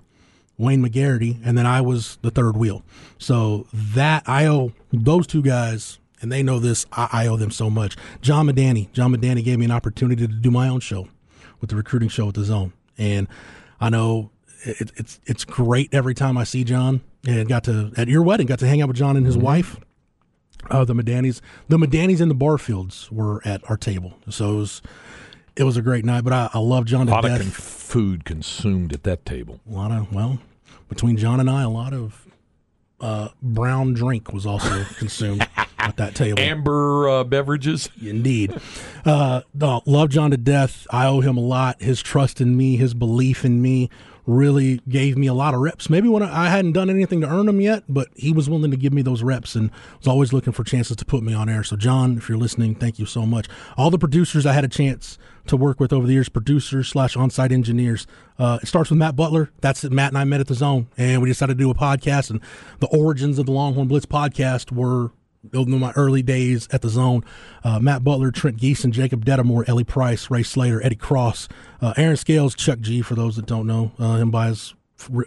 Wayne 0.57 0.85
McGarity, 0.85 1.41
and 1.43 1.57
then 1.57 1.65
I 1.65 1.81
was 1.81 2.19
the 2.21 2.31
third 2.31 2.55
wheel. 2.55 2.83
So 3.17 3.67
that 3.73 4.23
I 4.27 4.45
owe 4.45 4.71
those 4.91 5.27
two 5.27 5.41
guys, 5.41 5.99
and 6.21 6.31
they 6.31 6.43
know 6.43 6.59
this. 6.59 6.85
I, 6.93 7.09
I 7.11 7.27
owe 7.27 7.37
them 7.37 7.51
so 7.51 7.69
much. 7.69 7.97
John 8.21 8.47
Medani, 8.47 8.91
John 8.93 9.13
Medani 9.13 9.43
gave 9.43 9.59
me 9.59 9.65
an 9.65 9.71
opportunity 9.71 10.27
to 10.27 10.33
do 10.33 10.51
my 10.51 10.69
own 10.69 10.79
show 10.79 11.07
with 11.59 11.69
the 11.69 11.75
recruiting 11.75 12.09
show 12.09 12.29
at 12.29 12.35
the 12.35 12.43
Zone, 12.43 12.73
and 12.97 13.27
I 13.81 13.89
know 13.89 14.29
it, 14.61 14.91
it's 14.95 15.19
it's 15.25 15.43
great 15.43 15.93
every 15.93 16.13
time 16.13 16.37
I 16.37 16.43
see 16.43 16.63
John. 16.63 17.01
And 17.25 17.47
got 17.47 17.63
to 17.63 17.93
at 17.95 18.09
your 18.09 18.21
wedding, 18.21 18.47
got 18.47 18.59
to 18.59 18.67
hang 18.67 18.81
out 18.81 18.89
with 18.89 18.97
John 18.97 19.15
and 19.15 19.25
his 19.25 19.37
mm-hmm. 19.37 19.45
wife 19.45 19.79
uh, 20.69 20.85
the 20.85 20.93
Medanis, 20.93 21.41
the 21.67 21.77
Medanis 21.77 22.21
and 22.21 22.29
the 22.29 22.35
Barfields 22.35 23.11
were 23.11 23.41
at 23.45 23.61
our 23.69 23.77
table. 23.77 24.13
So 24.29 24.53
it 24.53 24.57
was, 24.57 24.81
it 25.55 25.63
was 25.63 25.77
a 25.77 25.81
great 25.81 26.05
night. 26.05 26.23
But 26.23 26.33
I, 26.33 26.49
I 26.53 26.59
love 26.59 26.85
John. 26.85 27.07
A 27.07 27.11
lot 27.11 27.23
death. 27.23 27.39
of 27.39 27.45
con- 27.45 27.51
food 27.51 28.25
consumed 28.25 28.93
at 28.93 29.03
that 29.03 29.25
table. 29.25 29.59
A 29.69 29.73
lot 29.73 29.91
of 29.91 30.11
well, 30.13 30.39
between 30.89 31.17
John 31.17 31.39
and 31.39 31.49
I, 31.49 31.63
a 31.63 31.69
lot 31.69 31.93
of 31.93 32.27
uh, 32.99 33.29
brown 33.41 33.93
drink 33.93 34.31
was 34.33 34.45
also 34.45 34.83
consumed 34.97 35.47
at 35.77 35.97
that 35.97 36.15
table. 36.15 36.39
Amber 36.39 37.09
uh, 37.09 37.23
beverages. 37.23 37.89
Indeed. 38.01 38.57
Uh, 39.05 39.41
love 39.53 40.09
John 40.09 40.31
to 40.31 40.37
death. 40.37 40.87
I 40.89 41.05
owe 41.07 41.19
him 41.19 41.37
a 41.37 41.41
lot. 41.41 41.81
His 41.81 42.01
trust 42.01 42.39
in 42.39 42.55
me, 42.55 42.77
his 42.77 42.93
belief 42.93 43.43
in 43.43 43.61
me 43.61 43.89
really 44.25 44.81
gave 44.87 45.17
me 45.17 45.27
a 45.27 45.33
lot 45.33 45.53
of 45.53 45.59
reps. 45.59 45.89
Maybe 45.89 46.07
when 46.07 46.23
I 46.23 46.49
hadn't 46.49 46.73
done 46.73 46.89
anything 46.89 47.21
to 47.21 47.27
earn 47.27 47.45
them 47.45 47.59
yet, 47.59 47.83
but 47.89 48.07
he 48.15 48.31
was 48.31 48.49
willing 48.49 48.71
to 48.71 48.77
give 48.77 48.93
me 48.93 49.01
those 49.01 49.23
reps 49.23 49.55
and 49.55 49.69
was 49.97 50.07
always 50.07 50.31
looking 50.31 50.53
for 50.53 50.63
chances 50.63 50.95
to 50.97 51.05
put 51.05 51.23
me 51.23 51.33
on 51.33 51.49
air. 51.49 51.63
So, 51.63 51.75
John, 51.75 52.17
if 52.17 52.29
you're 52.29 52.37
listening, 52.37 52.75
thank 52.75 52.99
you 52.99 53.05
so 53.05 53.25
much. 53.25 53.47
All 53.77 53.89
the 53.89 53.97
producers 53.97 54.45
I 54.45 54.53
had 54.53 54.63
a 54.63 54.69
chance 54.69 55.17
to 55.47 55.57
work 55.57 55.79
with 55.79 55.91
over 55.91 56.07
the 56.07 56.13
years, 56.13 56.29
producers 56.29 56.87
slash 56.87 57.17
on-site 57.17 57.51
engineers. 57.51 58.07
Uh, 58.39 58.59
it 58.61 58.67
starts 58.67 58.89
with 58.89 58.99
Matt 58.99 59.15
Butler. 59.15 59.51
That's 59.59 59.83
it. 59.83 59.91
Matt 59.91 60.09
and 60.09 60.17
I 60.17 60.23
met 60.23 60.39
at 60.39 60.47
the 60.47 60.53
Zone, 60.53 60.87
and 60.97 61.21
we 61.21 61.27
decided 61.27 61.57
to 61.57 61.63
do 61.63 61.69
a 61.69 61.75
podcast. 61.75 62.29
And 62.29 62.39
the 62.79 62.87
origins 62.87 63.39
of 63.39 63.45
the 63.45 63.51
Longhorn 63.51 63.89
Blitz 63.89 64.05
podcast 64.05 64.71
were 64.71 65.11
building 65.49 65.79
my 65.79 65.91
early 65.91 66.21
days 66.21 66.67
at 66.71 66.81
the 66.81 66.89
zone. 66.89 67.23
Uh, 67.63 67.79
Matt 67.79 68.03
Butler, 68.03 68.31
Trent 68.31 68.57
Geeson, 68.57 68.91
Jacob 68.91 69.25
Dedamore, 69.25 69.67
Ellie 69.67 69.83
Price, 69.83 70.29
Ray 70.29 70.43
Slater, 70.43 70.83
Eddie 70.83 70.95
Cross, 70.95 71.49
uh, 71.81 71.93
Aaron 71.97 72.17
Scales, 72.17 72.55
Chuck 72.55 72.79
G, 72.79 73.01
for 73.01 73.15
those 73.15 73.35
that 73.35 73.45
don't 73.45 73.67
know 73.67 73.91
uh, 73.99 74.15
him 74.15 74.31
by 74.31 74.47
his 74.47 74.73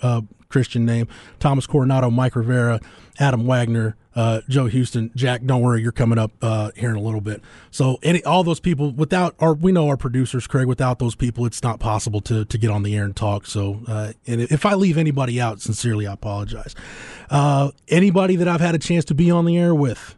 uh, 0.02 0.22
Christian 0.48 0.84
name, 0.86 1.08
Thomas 1.38 1.66
Coronado, 1.66 2.10
Mike 2.10 2.36
Rivera, 2.36 2.80
Adam 3.18 3.46
Wagner, 3.46 3.96
uh, 4.16 4.40
Joe 4.48 4.66
Houston, 4.66 5.10
Jack. 5.14 5.44
Don't 5.44 5.60
worry, 5.60 5.82
you're 5.82 5.92
coming 5.92 6.18
up 6.18 6.32
uh, 6.42 6.70
here 6.74 6.90
in 6.90 6.96
a 6.96 7.00
little 7.00 7.20
bit. 7.20 7.42
So 7.70 7.98
any 8.02 8.24
all 8.24 8.42
those 8.42 8.60
people 8.60 8.90
without 8.92 9.36
our 9.38 9.54
we 9.54 9.70
know 9.70 9.88
our 9.88 9.96
producers, 9.96 10.46
Craig. 10.46 10.66
Without 10.66 10.98
those 10.98 11.14
people, 11.14 11.44
it's 11.46 11.62
not 11.62 11.78
possible 11.78 12.20
to 12.22 12.44
to 12.46 12.58
get 12.58 12.70
on 12.70 12.82
the 12.82 12.96
air 12.96 13.04
and 13.04 13.14
talk. 13.14 13.46
So 13.46 13.82
uh, 13.86 14.12
and 14.26 14.40
if 14.40 14.64
I 14.66 14.74
leave 14.74 14.98
anybody 14.98 15.40
out, 15.40 15.60
sincerely, 15.60 16.06
I 16.06 16.14
apologize. 16.14 16.74
Uh, 17.30 17.70
anybody 17.88 18.36
that 18.36 18.48
I've 18.48 18.60
had 18.60 18.74
a 18.74 18.78
chance 18.78 19.04
to 19.06 19.14
be 19.14 19.30
on 19.30 19.44
the 19.44 19.58
air 19.58 19.74
with, 19.74 20.16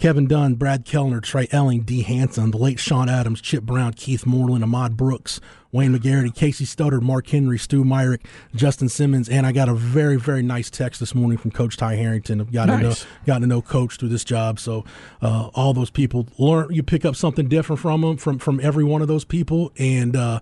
Kevin 0.00 0.26
Dunn, 0.26 0.54
Brad 0.54 0.86
Kellner, 0.86 1.20
Trey 1.20 1.46
Elling, 1.52 1.82
D. 1.82 2.00
Hanson, 2.00 2.52
the 2.52 2.56
late 2.56 2.80
Sean 2.80 3.10
Adams, 3.10 3.42
Chip 3.42 3.64
Brown, 3.64 3.92
Keith 3.92 4.24
Moreland, 4.24 4.64
Ahmad 4.64 4.96
Brooks, 4.96 5.42
Wayne 5.72 5.94
McGarity, 5.94 6.34
Casey 6.34 6.64
Studdard, 6.64 7.02
Mark 7.02 7.28
Henry, 7.28 7.58
Stu 7.58 7.84
Myrick, 7.84 8.26
Justin 8.54 8.88
Simmons, 8.88 9.28
and 9.28 9.46
I 9.46 9.52
got 9.52 9.68
a 9.68 9.74
very, 9.74 10.16
very 10.16 10.42
nice 10.42 10.70
text 10.70 11.00
this 11.00 11.14
morning 11.14 11.36
from 11.36 11.50
Coach 11.50 11.76
Ty 11.76 11.96
Harrington. 11.96 12.40
I've 12.40 12.50
gotten, 12.50 12.80
nice. 12.80 13.02
to, 13.02 13.06
know, 13.06 13.12
gotten 13.26 13.42
to 13.42 13.48
know 13.48 13.60
Coach 13.60 13.98
through 13.98 14.08
this 14.08 14.24
job. 14.24 14.58
So 14.58 14.86
uh, 15.20 15.50
all 15.54 15.74
those 15.74 15.90
people 15.90 16.26
learn. 16.38 16.72
You 16.72 16.82
pick 16.82 17.04
up 17.04 17.14
something 17.14 17.46
different 17.46 17.80
from 17.80 18.00
them, 18.00 18.16
from 18.16 18.38
from 18.38 18.58
every 18.60 18.84
one 18.84 19.02
of 19.02 19.08
those 19.08 19.24
people, 19.24 19.70
and. 19.78 20.16
Uh, 20.16 20.40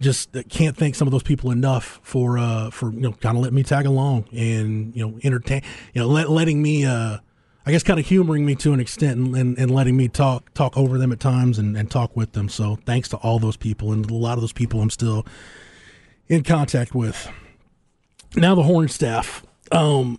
just 0.00 0.36
can't 0.50 0.76
thank 0.76 0.96
some 0.96 1.06
of 1.06 1.12
those 1.12 1.22
people 1.22 1.52
enough 1.52 2.00
for 2.02 2.36
uh, 2.36 2.68
for 2.70 2.90
you 2.90 3.00
know 3.00 3.12
kind 3.12 3.36
of 3.36 3.42
letting 3.42 3.54
me 3.54 3.62
tag 3.62 3.86
along 3.86 4.24
and 4.32 4.94
you 4.94 5.06
know 5.06 5.18
entertain 5.22 5.62
you 5.94 6.02
know 6.02 6.08
let, 6.08 6.28
letting 6.28 6.60
me 6.60 6.84
uh, 6.84 7.18
I 7.66 7.72
guess 7.72 7.82
kind 7.82 7.98
of 7.98 8.06
humoring 8.06 8.44
me 8.44 8.54
to 8.56 8.72
an 8.72 8.80
extent 8.80 9.18
and, 9.18 9.34
and, 9.34 9.58
and, 9.58 9.70
letting 9.70 9.96
me 9.96 10.08
talk 10.08 10.52
talk 10.52 10.76
over 10.76 10.98
them 10.98 11.12
at 11.12 11.20
times 11.20 11.58
and, 11.58 11.76
and 11.76 11.90
talk 11.90 12.14
with 12.14 12.32
them. 12.32 12.48
So 12.48 12.76
thanks 12.84 13.08
to 13.10 13.16
all 13.18 13.38
those 13.38 13.56
people 13.56 13.92
and 13.92 14.08
a 14.10 14.14
lot 14.14 14.34
of 14.34 14.42
those 14.42 14.52
people 14.52 14.82
I'm 14.82 14.90
still 14.90 15.26
in 16.28 16.42
contact 16.42 16.94
with. 16.94 17.30
Now 18.36 18.54
the 18.54 18.64
horn 18.64 18.88
staff. 18.88 19.44
Um, 19.72 20.18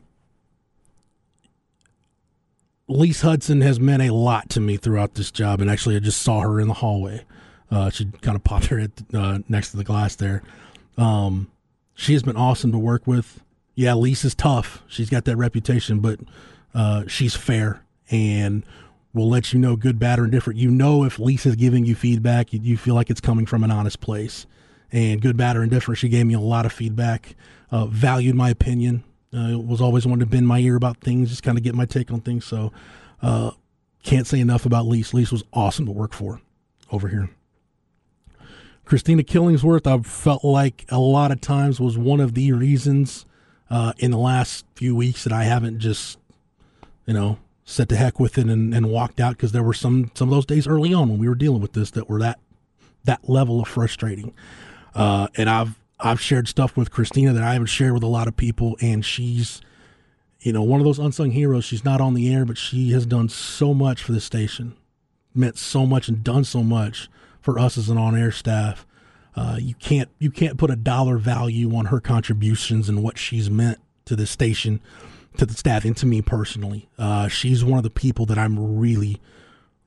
Lise 2.88 3.22
Hudson 3.22 3.62
has 3.62 3.80
meant 3.80 4.04
a 4.04 4.14
lot 4.14 4.50
to 4.52 4.60
me 4.60 4.78
throughout 4.78 5.16
this 5.16 5.32
job, 5.32 5.60
and 5.60 5.70
actually 5.70 5.96
I 5.96 6.00
just 6.00 6.22
saw 6.22 6.42
her 6.42 6.60
in 6.60 6.68
the 6.68 6.76
hallway. 6.76 7.26
Uh, 7.72 7.90
she 7.90 8.06
kind 8.22 8.36
of 8.36 8.44
popped 8.44 8.68
her 8.68 8.80
head 8.80 8.92
uh, 9.14 9.40
next 9.50 9.72
to 9.72 9.78
the 9.78 9.84
glass 9.84 10.16
there. 10.16 10.44
Um, 10.98 11.52
she 11.96 12.14
has 12.14 12.24
been 12.24 12.36
awesome 12.36 12.72
to 12.72 12.78
work 12.78 13.08
with. 13.08 13.42
Yeah, 13.74 13.96
Lisa's 13.96 14.36
tough. 14.36 14.84
She's 14.88 15.10
got 15.10 15.26
that 15.26 15.36
reputation, 15.36 16.00
but 16.00 16.20
uh, 16.76 17.06
she's 17.08 17.36
fair 17.36 17.82
and 18.12 18.64
will 19.14 19.30
let 19.30 19.54
you 19.54 19.60
know 19.60 19.76
good, 19.76 19.98
bad, 19.98 20.20
or 20.20 20.26
indifferent. 20.26 20.60
You 20.60 20.70
know 20.70 21.06
if 21.06 21.18
Lisa's 21.18 21.56
giving 21.56 21.86
you 21.86 21.96
feedback, 21.96 22.52
you, 22.54 22.60
you 22.62 22.78
feel 22.78 22.94
like 22.94 23.10
it's 23.10 23.22
coming 23.22 23.46
from 23.46 23.64
an 23.64 23.72
honest 23.72 24.02
place. 24.02 24.46
And 24.92 25.22
good, 25.22 25.36
bad, 25.38 25.58
or 25.58 25.64
indifferent, 25.64 25.98
she 25.98 26.10
gave 26.10 26.26
me 26.26 26.36
a 26.36 26.40
lot 26.40 26.66
of 26.66 26.72
feedback, 26.72 27.36
uh, 27.72 27.86
valued 27.88 28.36
my 28.36 28.50
opinion, 28.50 29.04
uh, 29.34 29.58
was 29.58 29.82
always 29.82 30.06
wanting 30.06 30.20
to 30.20 30.26
bend 30.26 30.48
my 30.48 30.60
ear 30.60 30.76
about 30.76 30.98
things, 30.98 31.30
just 31.30 31.44
kind 31.44 31.58
of 31.58 31.64
get 31.64 31.76
my 31.76 31.86
take 31.86 32.12
on 32.12 32.22
things. 32.22 32.46
So 32.46 32.72
uh, 33.22 33.52
can't 34.04 34.28
say 34.28 34.40
enough 34.40 34.66
about 34.66 34.86
Lise. 34.86 35.14
Lise 35.14 35.32
was 35.32 35.44
awesome 35.54 35.86
to 35.86 35.92
work 35.92 36.14
for 36.14 36.42
over 36.92 37.08
here. 37.08 37.30
Christina 38.86 39.24
Killingsworth, 39.24 39.88
I 39.88 40.02
felt 40.04 40.44
like 40.44 40.86
a 40.90 41.00
lot 41.00 41.32
of 41.32 41.42
times 41.42 41.80
was 41.80 41.98
one 41.98 42.20
of 42.20 42.36
the 42.36 42.52
reasons 42.52 43.26
uh, 43.70 43.94
in 43.98 44.12
the 44.12 44.18
last 44.18 44.66
few 44.76 44.96
weeks 44.96 45.24
that 45.24 45.34
I 45.34 45.46
haven't 45.46 45.80
just 45.80 46.20
you 47.06 47.14
know, 47.14 47.38
set 47.66 47.90
to 47.90 47.96
heck 47.96 48.20
with 48.20 48.38
it 48.38 48.48
and, 48.48 48.74
and 48.74 48.90
walked 48.90 49.20
out 49.20 49.32
because 49.32 49.52
there 49.52 49.64
were 49.64 49.74
some 49.74 50.12
some 50.14 50.30
of 50.30 50.36
those 50.36 50.46
days 50.46 50.68
early 50.68 50.94
on 50.94 51.10
when 51.10 51.18
we 51.18 51.28
were 51.28 51.36
dealing 51.36 51.62
with 51.62 51.74
this 51.74 51.92
that 51.92 52.10
were 52.10 52.20
that 52.20 52.40
that 53.04 53.28
level 53.30 53.60
of 53.62 53.68
frustrating. 53.68 54.34
Uh, 54.94 55.28
and 55.36 55.50
I've 55.50 55.80
I've 56.00 56.22
shared 56.22 56.48
stuff 56.48 56.78
with 56.78 56.92
Christina 56.92 57.34
that 57.34 57.44
I 57.44 57.54
haven't 57.54 57.68
shared 57.68 57.94
with 57.94 58.04
a 58.04 58.08
lot 58.08 58.28
of 58.28 58.38
people, 58.38 58.78
and 58.82 59.04
she's 59.04 59.62
you 60.40 60.54
know 60.54 60.64
one 60.64 60.80
of 60.80 60.86
those 60.86 61.00
unsung 61.00 61.32
heroes. 61.32 61.66
She's 61.66 61.84
not 61.84 62.02
on 62.02 62.14
the 62.14 62.34
air, 62.34 62.46
but 62.46 62.58
she 62.58 62.92
has 62.92 63.06
done 63.06 63.30
so 63.30 63.74
much 63.74 64.04
for 64.04 64.12
this 64.12 64.26
station, 64.26 64.76
meant 65.34 65.58
so 65.58 65.86
much, 65.86 66.08
and 66.08 66.24
done 66.24 66.44
so 66.44 66.64
much 66.64 67.10
for 67.42 67.60
us 67.60 67.78
as 67.78 67.90
an 67.90 67.98
on-air 67.98 68.32
staff. 68.32 68.86
Uh, 69.36 69.58
you 69.60 69.76
can't 69.76 70.10
you 70.20 70.32
can't 70.32 70.58
put 70.58 70.72
a 70.72 70.76
dollar 70.76 71.18
value 71.18 71.76
on 71.76 71.86
her 71.86 72.00
contributions 72.00 72.88
and 72.88 73.04
what 73.04 73.18
she's 73.18 73.50
meant 73.50 73.80
to 74.06 74.16
the 74.16 74.26
station 74.26 74.80
to 75.38 75.46
the 75.46 75.54
staff 75.54 75.86
and 75.86 75.96
to 75.98 76.06
me 76.06 76.22
personally. 76.22 76.90
Uh, 76.98 77.28
she's 77.28 77.64
one 77.64 77.78
of 77.78 77.84
the 77.84 77.90
people 77.90 78.26
that 78.28 78.38
I'm 78.38 78.78
really, 78.78 79.22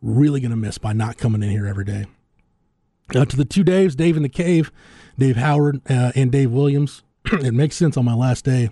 really 0.03 0.41
going 0.41 0.51
to 0.51 0.57
miss 0.57 0.79
by 0.79 0.93
not 0.93 1.19
coming 1.19 1.43
in 1.43 1.51
here 1.51 1.67
every 1.67 1.85
day. 1.85 2.07
Uh, 3.15 3.25
to 3.25 3.37
the 3.37 3.45
two 3.45 3.65
Daves, 3.65 3.97
Dave 3.97 4.17
in 4.17 4.23
the 4.23 4.29
Cave, 4.29 4.71
Dave 5.19 5.37
Howard, 5.37 5.81
uh, 5.91 6.13
and 6.15 6.31
Dave 6.31 6.51
Williams. 6.51 7.03
it 7.25 7.55
makes 7.55 7.77
sense 7.77 7.97
on 7.97 8.05
my 8.05 8.15
last 8.15 8.45
day. 8.45 8.71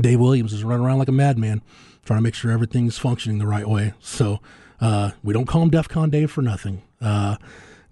Dave 0.00 0.20
Williams 0.20 0.52
is 0.52 0.64
running 0.64 0.84
around 0.84 0.98
like 0.98 1.08
a 1.08 1.12
madman, 1.12 1.62
trying 2.04 2.18
to 2.18 2.22
make 2.22 2.34
sure 2.34 2.50
everything's 2.50 2.98
functioning 2.98 3.38
the 3.38 3.46
right 3.46 3.68
way. 3.68 3.92
So 4.00 4.40
uh, 4.80 5.12
we 5.22 5.32
don't 5.32 5.46
call 5.46 5.62
him 5.62 5.70
DEFCON 5.70 6.10
Dave 6.10 6.30
for 6.30 6.42
nothing. 6.42 6.82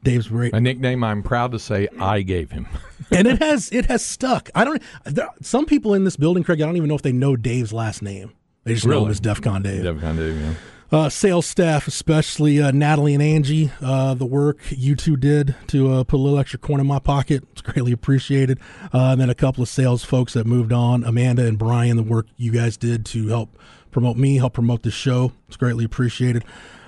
Dave's 0.04 0.28
great. 0.28 0.54
A 0.54 0.60
nickname 0.60 1.02
I'm 1.02 1.22
proud 1.22 1.50
to 1.52 1.58
say 1.58 1.88
I 1.98 2.22
gave 2.22 2.50
him. 2.52 2.68
and 3.10 3.26
it 3.26 3.42
has 3.42 3.70
it 3.72 3.86
has 3.86 4.04
stuck. 4.04 4.50
I 4.54 4.64
don't. 4.64 4.80
There, 5.04 5.28
some 5.42 5.66
people 5.66 5.94
in 5.94 6.04
this 6.04 6.16
building, 6.16 6.44
Craig. 6.44 6.60
I 6.60 6.66
don't 6.66 6.76
even 6.76 6.88
know 6.88 6.94
if 6.94 7.02
they 7.02 7.12
know 7.12 7.34
Dave's 7.36 7.72
last 7.72 8.02
name. 8.02 8.32
They 8.64 8.74
just 8.74 8.86
know 8.86 8.92
him 8.98 8.98
Really? 9.04 9.10
as 9.10 9.20
DefCon 9.20 9.62
Dave. 9.62 9.82
DefCon 9.84 10.16
Dave, 10.16 10.40
yeah. 10.40 10.54
Uh, 10.92 11.08
sales 11.08 11.44
staff, 11.44 11.88
especially 11.88 12.62
uh, 12.62 12.70
Natalie 12.70 13.14
and 13.14 13.22
Angie, 13.22 13.70
uh, 13.82 14.14
the 14.14 14.24
work 14.26 14.58
you 14.70 14.94
two 14.94 15.16
did 15.16 15.56
to 15.68 15.90
uh, 15.90 16.04
put 16.04 16.16
a 16.16 16.22
little 16.22 16.38
extra 16.38 16.58
coin 16.58 16.78
in 16.78 16.86
my 16.86 17.00
pocket. 17.00 17.42
It's 17.52 17.62
greatly 17.62 17.90
appreciated. 17.90 18.60
Uh, 18.92 19.10
and 19.12 19.20
then 19.20 19.28
a 19.28 19.34
couple 19.34 19.62
of 19.62 19.68
sales 19.68 20.04
folks 20.04 20.34
that 20.34 20.46
moved 20.46 20.72
on, 20.72 21.02
Amanda 21.02 21.46
and 21.46 21.58
Brian, 21.58 21.96
the 21.96 22.02
work 22.04 22.26
you 22.36 22.52
guys 22.52 22.76
did 22.76 23.04
to 23.06 23.26
help 23.28 23.58
promote 23.90 24.16
me, 24.16 24.36
help 24.36 24.52
promote 24.52 24.82
the 24.82 24.90
show. 24.92 25.32
It's 25.48 25.56
greatly 25.56 25.84
appreciated. 25.84 26.44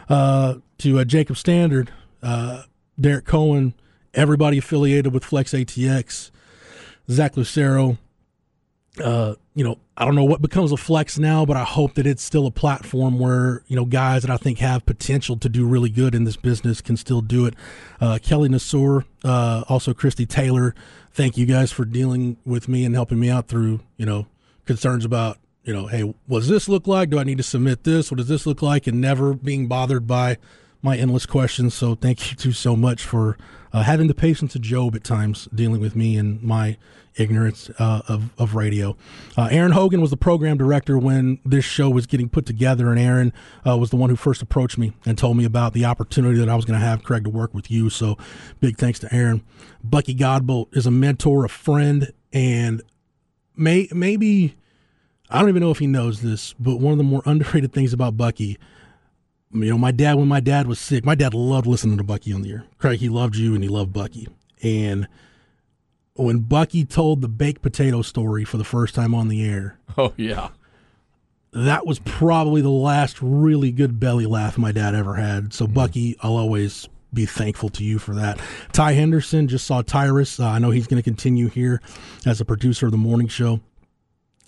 Uh, 0.08 0.56
to 0.78 1.00
uh, 1.00 1.04
Jacob 1.04 1.36
Standard, 1.36 1.90
uh, 2.22 2.62
Derek 3.00 3.24
Cohen, 3.24 3.74
everybody 4.14 4.58
affiliated 4.58 5.12
with 5.12 5.24
Flex 5.24 5.52
ATX, 5.52 6.30
Zach 7.10 7.36
Lucero, 7.36 7.98
uh, 9.02 9.34
you 9.54 9.64
know, 9.64 9.78
I 9.96 10.04
don't 10.04 10.14
know 10.14 10.24
what 10.24 10.40
becomes 10.40 10.72
of 10.72 10.80
Flex 10.80 11.18
now, 11.18 11.44
but 11.44 11.56
I 11.56 11.64
hope 11.64 11.94
that 11.94 12.06
it's 12.06 12.22
still 12.22 12.46
a 12.46 12.50
platform 12.50 13.18
where, 13.18 13.62
you 13.66 13.76
know, 13.76 13.84
guys 13.84 14.22
that 14.22 14.30
I 14.30 14.36
think 14.36 14.58
have 14.58 14.86
potential 14.86 15.36
to 15.38 15.48
do 15.48 15.66
really 15.66 15.90
good 15.90 16.14
in 16.14 16.24
this 16.24 16.36
business 16.36 16.80
can 16.80 16.96
still 16.96 17.20
do 17.20 17.46
it. 17.46 17.54
Uh, 18.00 18.18
Kelly 18.22 18.48
Nasur, 18.48 19.04
uh, 19.24 19.64
also 19.68 19.92
Christy 19.92 20.26
Taylor, 20.26 20.74
thank 21.12 21.36
you 21.36 21.46
guys 21.46 21.72
for 21.72 21.84
dealing 21.84 22.36
with 22.44 22.68
me 22.68 22.84
and 22.84 22.94
helping 22.94 23.18
me 23.18 23.30
out 23.30 23.48
through, 23.48 23.80
you 23.96 24.06
know, 24.06 24.26
concerns 24.64 25.04
about, 25.04 25.38
you 25.62 25.72
know, 25.72 25.86
hey, 25.86 26.14
what 26.26 26.40
does 26.40 26.48
this 26.48 26.68
look 26.68 26.86
like? 26.86 27.10
Do 27.10 27.18
I 27.18 27.24
need 27.24 27.38
to 27.38 27.44
submit 27.44 27.84
this? 27.84 28.10
What 28.10 28.18
does 28.18 28.28
this 28.28 28.46
look 28.46 28.62
like? 28.62 28.86
And 28.86 29.00
never 29.00 29.34
being 29.34 29.66
bothered 29.66 30.06
by 30.06 30.38
my 30.82 30.96
endless 30.96 31.26
questions. 31.26 31.74
So 31.74 31.94
thank 31.94 32.30
you 32.30 32.36
two 32.36 32.52
so 32.52 32.76
much 32.76 33.04
for 33.04 33.36
uh, 33.72 33.82
having 33.82 34.06
the 34.06 34.14
patience 34.14 34.54
of 34.54 34.62
Job 34.62 34.94
at 34.94 35.04
times 35.04 35.48
dealing 35.54 35.80
with 35.80 35.96
me 35.96 36.16
and 36.16 36.42
my 36.42 36.76
ignorance 37.16 37.70
uh, 37.78 38.02
of, 38.08 38.30
of 38.38 38.54
radio. 38.54 38.96
Uh, 39.36 39.48
Aaron 39.50 39.72
Hogan 39.72 40.00
was 40.00 40.10
the 40.10 40.16
program 40.16 40.56
director 40.56 40.98
when 40.98 41.38
this 41.44 41.64
show 41.64 41.88
was 41.88 42.06
getting 42.06 42.28
put 42.28 42.46
together, 42.46 42.90
and 42.90 42.98
Aaron 42.98 43.32
uh, 43.66 43.76
was 43.76 43.90
the 43.90 43.96
one 43.96 44.10
who 44.10 44.16
first 44.16 44.42
approached 44.42 44.78
me 44.78 44.92
and 45.04 45.16
told 45.16 45.36
me 45.36 45.44
about 45.44 45.72
the 45.72 45.84
opportunity 45.84 46.38
that 46.38 46.48
I 46.48 46.54
was 46.54 46.64
going 46.64 46.78
to 46.78 46.86
have, 46.86 47.02
Craig, 47.02 47.24
to 47.24 47.30
work 47.30 47.54
with 47.54 47.70
you. 47.70 47.90
So 47.90 48.16
big 48.60 48.76
thanks 48.76 48.98
to 49.00 49.14
Aaron. 49.14 49.42
Bucky 49.82 50.14
Godbolt 50.14 50.76
is 50.76 50.86
a 50.86 50.90
mentor, 50.90 51.44
a 51.44 51.48
friend, 51.48 52.12
and 52.32 52.82
may 53.56 53.88
maybe 53.92 54.56
I 55.30 55.40
don't 55.40 55.48
even 55.48 55.62
know 55.62 55.70
if 55.70 55.78
he 55.78 55.86
knows 55.86 56.20
this, 56.20 56.54
but 56.54 56.76
one 56.76 56.92
of 56.92 56.98
the 56.98 57.04
more 57.04 57.22
underrated 57.26 57.72
things 57.72 57.92
about 57.92 58.16
Bucky 58.16 58.58
you 59.52 59.70
know, 59.70 59.78
my 59.78 59.90
dad, 59.92 60.14
when 60.14 60.28
my 60.28 60.40
dad 60.40 60.66
was 60.66 60.78
sick, 60.78 61.04
my 61.04 61.14
dad 61.14 61.34
loved 61.34 61.66
listening 61.66 61.96
to 61.98 62.04
Bucky 62.04 62.32
on 62.32 62.42
the 62.42 62.50
air. 62.52 62.64
Craig, 62.78 62.98
he 63.00 63.08
loved 63.08 63.36
you 63.36 63.54
and 63.54 63.62
he 63.62 63.68
loved 63.68 63.92
Bucky. 63.92 64.28
And 64.62 65.06
when 66.14 66.40
Bucky 66.40 66.84
told 66.84 67.20
the 67.20 67.28
baked 67.28 67.62
potato 67.62 68.02
story 68.02 68.44
for 68.44 68.56
the 68.56 68.64
first 68.64 68.94
time 68.94 69.14
on 69.14 69.28
the 69.28 69.44
air, 69.48 69.78
Oh, 69.98 70.12
yeah. 70.16 70.48
that 71.52 71.86
was 71.86 71.98
probably 72.00 72.60
the 72.60 72.68
last 72.70 73.18
really 73.22 73.70
good 73.72 73.98
belly 74.00 74.26
laugh 74.26 74.58
my 74.58 74.72
dad 74.72 74.94
ever 74.94 75.14
had. 75.14 75.52
So, 75.52 75.66
Bucky, 75.66 76.16
I'll 76.20 76.36
always 76.36 76.88
be 77.14 77.24
thankful 77.24 77.68
to 77.70 77.84
you 77.84 77.98
for 77.98 78.14
that. 78.14 78.38
Ty 78.72 78.92
Henderson 78.92 79.48
just 79.48 79.66
saw 79.66 79.80
Tyrus. 79.80 80.38
Uh, 80.40 80.48
I 80.48 80.58
know 80.58 80.70
he's 80.70 80.86
going 80.86 80.98
to 81.02 81.04
continue 81.04 81.48
here 81.48 81.80
as 82.26 82.40
a 82.40 82.44
producer 82.44 82.86
of 82.86 82.92
the 82.92 82.98
morning 82.98 83.28
show. 83.28 83.60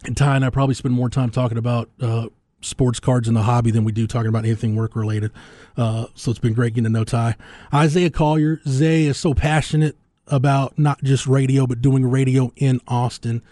And 0.04 0.16
Ty 0.16 0.36
and 0.36 0.44
I 0.44 0.50
probably 0.50 0.74
spend 0.74 0.94
more 0.94 1.08
time 1.08 1.30
talking 1.30 1.56
about 1.58 1.88
uh, 2.00 2.26
sports 2.60 3.00
cards 3.00 3.28
in 3.28 3.34
the 3.34 3.42
hobby 3.42 3.70
than 3.70 3.84
we 3.84 3.92
do 3.92 4.06
talking 4.06 4.28
about 4.28 4.44
anything 4.44 4.74
work 4.74 4.96
related. 4.96 5.30
Uh, 5.76 6.06
so 6.14 6.30
it's 6.30 6.40
been 6.40 6.54
great 6.54 6.74
getting 6.74 6.84
to 6.84 6.90
know 6.90 7.04
Ty. 7.04 7.36
Isaiah 7.72 8.10
Collier. 8.10 8.60
Zay 8.66 9.04
is 9.04 9.16
so 9.16 9.34
passionate 9.34 9.96
about 10.26 10.78
not 10.78 11.02
just 11.02 11.26
radio, 11.26 11.66
but 11.66 11.80
doing 11.80 12.08
radio 12.08 12.52
in 12.56 12.80
Austin. 12.88 13.42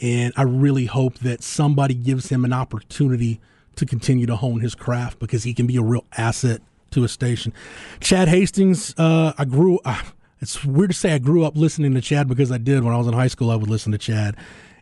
And 0.00 0.32
I 0.36 0.42
really 0.42 0.86
hope 0.86 1.18
that 1.20 1.42
somebody 1.42 1.94
gives 1.94 2.28
him 2.28 2.44
an 2.44 2.52
opportunity 2.52 3.40
to 3.76 3.86
continue 3.86 4.26
to 4.26 4.36
hone 4.36 4.60
his 4.60 4.74
craft 4.74 5.18
because 5.18 5.44
he 5.44 5.54
can 5.54 5.66
be 5.66 5.76
a 5.76 5.82
real 5.82 6.04
asset 6.16 6.60
to 6.92 7.04
a 7.04 7.08
station. 7.08 7.52
Chad 8.00 8.28
Hastings, 8.28 8.94
uh, 8.98 9.32
I 9.36 9.44
grew. 9.44 9.78
Uh, 9.84 10.00
it's 10.40 10.64
weird 10.64 10.90
to 10.90 10.96
say 10.96 11.12
I 11.12 11.18
grew 11.18 11.44
up 11.44 11.56
listening 11.56 11.94
to 11.94 12.00
Chad 12.00 12.28
because 12.28 12.52
I 12.52 12.58
did 12.58 12.82
when 12.84 12.94
I 12.94 12.98
was 12.98 13.06
in 13.06 13.14
high 13.14 13.28
school. 13.28 13.50
I 13.50 13.56
would 13.56 13.70
listen 13.70 13.92
to 13.92 13.98
Chad, 13.98 14.36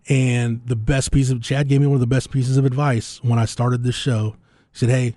and 0.08 0.60
the 0.66 0.76
best 0.76 1.12
piece 1.12 1.30
of 1.30 1.42
Chad 1.42 1.68
gave 1.68 1.80
me 1.80 1.86
one 1.86 1.94
of 1.94 2.00
the 2.00 2.06
best 2.06 2.30
pieces 2.30 2.56
of 2.56 2.64
advice 2.64 3.22
when 3.22 3.38
I 3.38 3.44
started 3.44 3.84
this 3.84 3.94
show. 3.94 4.36
He 4.72 4.78
said, 4.78 4.88
"Hey, 4.88 5.14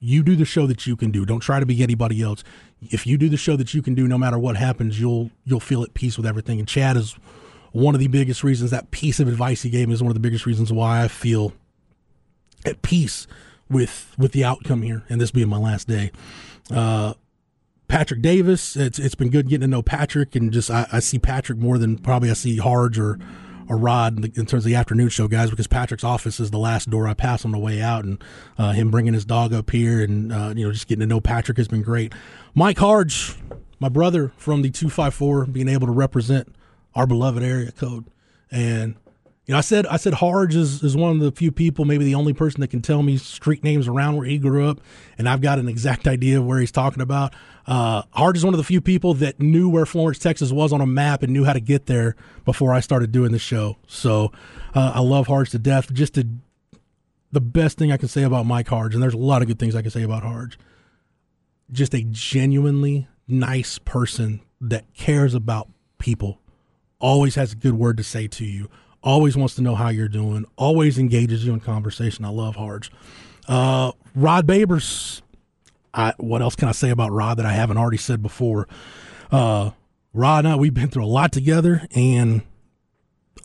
you 0.00 0.22
do 0.22 0.36
the 0.36 0.44
show 0.44 0.66
that 0.66 0.86
you 0.86 0.96
can 0.96 1.10
do. 1.10 1.24
Don't 1.24 1.40
try 1.40 1.60
to 1.60 1.66
be 1.66 1.82
anybody 1.82 2.20
else. 2.20 2.44
If 2.90 3.06
you 3.06 3.16
do 3.16 3.28
the 3.28 3.36
show 3.36 3.56
that 3.56 3.72
you 3.72 3.80
can 3.80 3.94
do, 3.94 4.06
no 4.06 4.18
matter 4.18 4.38
what 4.38 4.56
happens, 4.56 5.00
you'll 5.00 5.30
you'll 5.44 5.60
feel 5.60 5.82
at 5.82 5.94
peace 5.94 6.16
with 6.16 6.26
everything." 6.26 6.58
And 6.58 6.68
Chad 6.68 6.96
is 6.96 7.16
one 7.72 7.94
of 7.94 8.00
the 8.00 8.08
biggest 8.08 8.44
reasons. 8.44 8.70
That 8.70 8.90
piece 8.90 9.20
of 9.20 9.28
advice 9.28 9.62
he 9.62 9.70
gave 9.70 9.88
me 9.88 9.94
is 9.94 10.02
one 10.02 10.10
of 10.10 10.14
the 10.14 10.20
biggest 10.20 10.46
reasons 10.46 10.72
why 10.72 11.02
I 11.02 11.08
feel 11.08 11.52
at 12.64 12.82
peace 12.82 13.26
with 13.68 14.14
with 14.18 14.32
the 14.32 14.44
outcome 14.44 14.82
here, 14.82 15.04
and 15.08 15.20
this 15.20 15.30
being 15.30 15.48
my 15.48 15.58
last 15.58 15.88
day. 15.88 16.10
Uh, 16.70 17.14
Patrick 17.88 18.22
Davis, 18.22 18.76
it's 18.76 18.98
it's 18.98 19.14
been 19.14 19.30
good 19.30 19.48
getting 19.48 19.62
to 19.62 19.66
know 19.66 19.82
Patrick, 19.82 20.34
and 20.34 20.52
just 20.52 20.70
I, 20.70 20.86
I 20.92 21.00
see 21.00 21.18
Patrick 21.18 21.58
more 21.58 21.78
than 21.78 21.98
probably 21.98 22.30
I 22.30 22.34
see 22.34 22.56
Harge 22.56 22.98
or 22.98 23.18
or 23.68 23.76
Rod 23.76 24.24
in 24.36 24.46
terms 24.46 24.64
of 24.64 24.64
the 24.64 24.74
afternoon 24.74 25.08
show 25.08 25.28
guys, 25.28 25.50
because 25.50 25.66
Patrick's 25.66 26.04
office 26.04 26.40
is 26.40 26.50
the 26.50 26.58
last 26.58 26.90
door 26.90 27.08
I 27.08 27.14
pass 27.14 27.44
on 27.44 27.52
the 27.52 27.58
way 27.58 27.80
out, 27.80 28.04
and 28.04 28.22
uh, 28.58 28.72
him 28.72 28.90
bringing 28.90 29.14
his 29.14 29.24
dog 29.24 29.52
up 29.52 29.70
here, 29.70 30.02
and 30.02 30.32
uh, 30.32 30.52
you 30.54 30.66
know 30.66 30.72
just 30.72 30.86
getting 30.86 31.00
to 31.00 31.06
know 31.06 31.20
Patrick 31.20 31.58
has 31.58 31.68
been 31.68 31.82
great. 31.82 32.12
Mike 32.54 32.78
Harge, 32.78 33.36
my 33.80 33.88
brother 33.88 34.32
from 34.36 34.62
the 34.62 34.70
two 34.70 34.88
five 34.88 35.14
four, 35.14 35.46
being 35.46 35.68
able 35.68 35.86
to 35.86 35.92
represent 35.92 36.54
our 36.94 37.06
beloved 37.06 37.42
area 37.42 37.72
code, 37.72 38.04
and 38.50 38.96
you 39.46 39.52
know, 39.52 39.58
I 39.58 39.60
said 39.60 39.86
I 39.86 39.98
said 39.98 40.14
Harge 40.14 40.54
is, 40.54 40.82
is 40.82 40.96
one 40.96 41.10
of 41.12 41.18
the 41.20 41.30
few 41.30 41.52
people, 41.52 41.84
maybe 41.84 42.04
the 42.04 42.14
only 42.14 42.32
person 42.32 42.62
that 42.62 42.68
can 42.68 42.80
tell 42.80 43.02
me 43.02 43.18
street 43.18 43.62
names 43.62 43.86
around 43.86 44.16
where 44.16 44.26
he 44.26 44.38
grew 44.38 44.66
up, 44.66 44.80
and 45.18 45.28
I've 45.28 45.42
got 45.42 45.58
an 45.58 45.68
exact 45.68 46.08
idea 46.08 46.38
of 46.38 46.46
where 46.46 46.60
he's 46.60 46.72
talking 46.72 47.02
about. 47.02 47.34
Uh, 47.66 48.02
Harge 48.12 48.38
is 48.38 48.44
one 48.44 48.54
of 48.54 48.58
the 48.58 48.64
few 48.64 48.80
people 48.80 49.12
that 49.14 49.40
knew 49.40 49.68
where 49.68 49.84
Florence, 49.84 50.18
Texas 50.18 50.50
was 50.50 50.72
on 50.72 50.80
a 50.80 50.86
map 50.86 51.22
and 51.22 51.32
knew 51.32 51.44
how 51.44 51.52
to 51.52 51.60
get 51.60 51.86
there 51.86 52.16
before 52.44 52.72
I 52.72 52.80
started 52.80 53.12
doing 53.12 53.32
the 53.32 53.38
show. 53.38 53.76
So 53.86 54.32
uh, 54.74 54.92
I 54.94 55.00
love 55.00 55.26
Harge 55.26 55.50
to 55.50 55.58
death. 55.58 55.92
Just 55.92 56.14
to, 56.14 56.26
the 57.32 57.40
best 57.40 57.76
thing 57.76 57.92
I 57.92 57.96
can 57.98 58.08
say 58.08 58.22
about 58.22 58.46
Mike 58.46 58.68
Harge, 58.68 58.94
and 58.94 59.02
there's 59.02 59.14
a 59.14 59.18
lot 59.18 59.42
of 59.42 59.48
good 59.48 59.58
things 59.58 59.74
I 59.74 59.82
can 59.82 59.90
say 59.90 60.02
about 60.02 60.22
Harge. 60.22 60.58
Just 61.70 61.94
a 61.94 62.02
genuinely 62.02 63.08
nice 63.28 63.78
person 63.78 64.40
that 64.60 64.84
cares 64.94 65.34
about 65.34 65.68
people, 65.98 66.40
always 66.98 67.34
has 67.34 67.52
a 67.52 67.56
good 67.56 67.74
word 67.74 67.98
to 67.98 68.04
say 68.04 68.26
to 68.26 68.44
you 68.44 68.70
always 69.04 69.36
wants 69.36 69.54
to 69.54 69.62
know 69.62 69.74
how 69.74 69.90
you're 69.90 70.08
doing, 70.08 70.46
always 70.56 70.98
engages 70.98 71.44
you 71.44 71.52
in 71.52 71.60
conversation. 71.60 72.24
I 72.24 72.30
love 72.30 72.56
Harge. 72.56 72.90
Uh, 73.46 73.92
Rod 74.16 74.46
Babers, 74.46 75.20
I, 75.92 76.14
what 76.16 76.42
else 76.42 76.56
can 76.56 76.68
I 76.68 76.72
say 76.72 76.90
about 76.90 77.12
Rod 77.12 77.36
that 77.36 77.46
I 77.46 77.52
haven't 77.52 77.76
already 77.76 77.98
said 77.98 78.22
before? 78.22 78.66
Uh, 79.30 79.70
Rod 80.14 80.44
and 80.46 80.54
I, 80.54 80.56
we've 80.56 80.74
been 80.74 80.88
through 80.88 81.04
a 81.04 81.06
lot 81.06 81.32
together, 81.32 81.86
and 81.94 82.42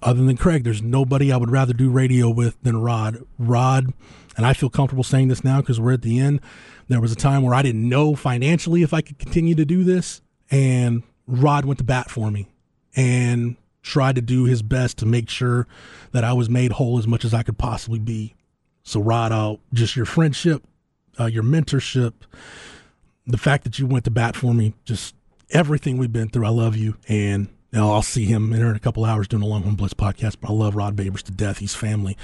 other 0.01 0.23
than 0.23 0.37
Craig, 0.37 0.63
there's 0.63 0.81
nobody 0.81 1.31
I 1.31 1.37
would 1.37 1.51
rather 1.51 1.73
do 1.73 1.89
radio 1.89 2.29
with 2.29 2.61
than 2.63 2.81
Rod. 2.81 3.17
Rod, 3.37 3.93
and 4.37 4.45
I 4.45 4.53
feel 4.53 4.69
comfortable 4.69 5.03
saying 5.03 5.27
this 5.27 5.43
now 5.43 5.59
because 5.59 5.79
we're 5.79 5.93
at 5.93 6.03
the 6.03 6.19
end. 6.19 6.39
There 6.87 7.01
was 7.01 7.11
a 7.11 7.15
time 7.15 7.43
where 7.43 7.53
I 7.53 7.61
didn't 7.61 7.87
know 7.87 8.15
financially 8.15 8.81
if 8.81 8.93
I 8.93 9.01
could 9.01 9.19
continue 9.19 9.55
to 9.55 9.65
do 9.65 9.83
this, 9.83 10.21
and 10.49 11.03
Rod 11.27 11.65
went 11.65 11.79
to 11.79 11.83
bat 11.83 12.09
for 12.09 12.31
me. 12.31 12.47
And 12.95 13.57
tried 13.81 14.15
to 14.15 14.21
do 14.21 14.45
his 14.45 14.61
best 14.61 14.97
to 14.99 15.05
make 15.05 15.29
sure 15.29 15.67
that 16.11 16.23
I 16.23 16.33
was 16.33 16.49
made 16.49 16.73
whole 16.73 16.97
as 16.97 17.07
much 17.07 17.25
as 17.25 17.33
I 17.33 17.43
could 17.43 17.57
possibly 17.57 17.99
be. 17.99 18.35
So, 18.83 18.99
Rod, 18.99 19.31
uh, 19.31 19.57
just 19.73 19.95
your 19.95 20.05
friendship, 20.05 20.63
uh, 21.19 21.25
your 21.25 21.43
mentorship, 21.43 22.13
the 23.27 23.37
fact 23.37 23.63
that 23.63 23.77
you 23.79 23.85
went 23.85 24.05
to 24.05 24.11
bat 24.11 24.35
for 24.35 24.53
me, 24.53 24.73
just 24.85 25.15
everything 25.51 25.97
we've 25.97 26.11
been 26.11 26.29
through. 26.29 26.45
I 26.45 26.49
love 26.49 26.75
you. 26.75 26.97
And 27.07 27.47
you 27.71 27.79
know, 27.79 27.91
I'll 27.91 28.01
see 28.01 28.25
him 28.25 28.51
in, 28.51 28.63
a 28.63 28.79
couple 28.79 29.05
hours 29.05 29.27
doing 29.27 29.43
a 29.43 29.45
Longhorn 29.45 29.75
Blitz 29.75 29.93
podcast. 29.93 30.37
But 30.41 30.49
I 30.49 30.53
love 30.53 30.75
Rod 30.75 30.95
Babers 30.95 31.21
to 31.23 31.31
death. 31.31 31.59
He's 31.59 31.75
family. 31.75 32.17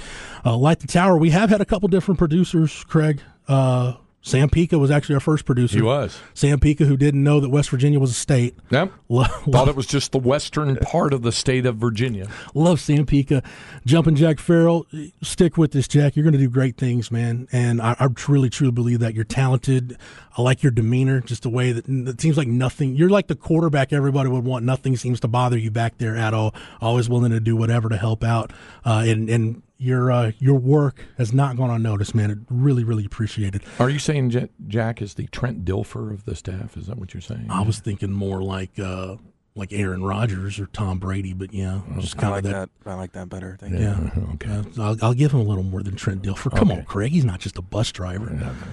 Uh, 0.44 0.56
Light 0.56 0.80
the 0.80 0.88
Tower, 0.88 1.16
we 1.16 1.30
have 1.30 1.50
had 1.50 1.60
a 1.60 1.64
couple 1.64 1.88
different 1.88 2.18
producers, 2.18 2.84
Craig. 2.84 3.20
Uh, 3.46 3.94
Sam 4.26 4.50
Pika 4.50 4.76
was 4.76 4.90
actually 4.90 5.14
our 5.14 5.20
first 5.20 5.44
producer. 5.44 5.76
He 5.76 5.82
was. 5.82 6.18
Sam 6.34 6.58
Pika, 6.58 6.80
who 6.80 6.96
didn't 6.96 7.22
know 7.22 7.38
that 7.38 7.48
West 7.48 7.70
Virginia 7.70 8.00
was 8.00 8.10
a 8.10 8.14
state. 8.14 8.56
Yep. 8.70 8.90
Lo- 9.08 9.22
Thought 9.22 9.68
it 9.68 9.76
was 9.76 9.86
just 9.86 10.10
the 10.10 10.18
western 10.18 10.74
part 10.78 11.12
of 11.12 11.22
the 11.22 11.30
state 11.30 11.64
of 11.64 11.76
Virginia. 11.76 12.26
Love 12.52 12.80
Sam 12.80 13.06
Pika. 13.06 13.44
Jumping 13.84 14.16
Jack 14.16 14.40
Farrell, 14.40 14.84
stick 15.22 15.56
with 15.56 15.70
this, 15.70 15.86
Jack. 15.86 16.16
You're 16.16 16.24
going 16.24 16.32
to 16.32 16.40
do 16.40 16.50
great 16.50 16.76
things, 16.76 17.12
man. 17.12 17.46
And 17.52 17.80
I, 17.80 17.94
I 18.00 18.08
truly, 18.08 18.50
truly 18.50 18.72
believe 18.72 18.98
that 18.98 19.14
you're 19.14 19.22
talented. 19.22 19.96
I 20.36 20.42
like 20.42 20.60
your 20.60 20.72
demeanor, 20.72 21.20
just 21.20 21.44
the 21.44 21.48
way 21.48 21.70
that 21.70 21.88
it 21.88 22.20
seems 22.20 22.36
like 22.36 22.48
nothing. 22.48 22.96
You're 22.96 23.08
like 23.08 23.28
the 23.28 23.36
quarterback 23.36 23.92
everybody 23.92 24.28
would 24.28 24.44
want. 24.44 24.64
Nothing 24.64 24.96
seems 24.96 25.20
to 25.20 25.28
bother 25.28 25.56
you 25.56 25.70
back 25.70 25.98
there 25.98 26.16
at 26.16 26.34
all. 26.34 26.52
Always 26.80 27.08
willing 27.08 27.30
to 27.30 27.38
do 27.38 27.54
whatever 27.54 27.88
to 27.88 27.96
help 27.96 28.24
out. 28.24 28.52
Uh, 28.84 29.04
and 29.06 29.30
and 29.30 29.62
your 29.78 30.10
uh, 30.10 30.32
your 30.38 30.54
work 30.58 31.04
has 31.18 31.32
not 31.32 31.56
gone 31.56 31.70
unnoticed, 31.70 32.14
man. 32.14 32.30
It 32.30 32.38
really, 32.50 32.84
really 32.84 33.04
appreciated. 33.04 33.62
Are 33.78 33.90
you 33.90 33.98
saying 33.98 34.30
J- 34.30 34.48
Jack 34.68 35.02
is 35.02 35.14
the 35.14 35.26
Trent 35.28 35.64
Dilfer 35.64 36.12
of 36.12 36.24
the 36.24 36.34
staff? 36.34 36.76
Is 36.76 36.86
that 36.86 36.98
what 36.98 37.12
you're 37.14 37.20
saying? 37.20 37.46
I 37.50 37.62
was 37.62 37.78
thinking 37.78 38.10
more 38.12 38.42
like 38.42 38.78
uh, 38.78 39.16
like 39.54 39.72
Aaron 39.72 40.02
Rodgers 40.02 40.58
or 40.58 40.66
Tom 40.66 40.98
Brady, 40.98 41.32
but 41.34 41.52
yeah, 41.52 41.80
just 41.98 42.16
I 42.16 42.20
kind 42.20 42.30
like 42.32 42.44
of 42.44 42.50
that. 42.50 42.70
that. 42.84 42.90
I 42.90 42.94
like 42.94 43.12
that 43.12 43.28
better. 43.28 43.56
Thank 43.60 43.74
you. 43.74 43.80
Yeah, 43.80 44.10
Okay. 44.34 44.48
Yeah, 44.48 44.82
I'll, 44.84 44.96
I'll 45.02 45.14
give 45.14 45.32
him 45.32 45.40
a 45.40 45.44
little 45.44 45.62
more 45.64 45.82
than 45.82 45.96
Trent 45.96 46.22
Dilfer. 46.22 46.50
Come 46.56 46.70
Okay. 46.70 46.80
on, 46.80 46.84
Craig. 46.86 47.12
He's 47.12 47.24
not 47.24 47.40
just 47.40 47.58
a 47.58 47.62
bus 47.62 47.92
driver. 47.92 48.30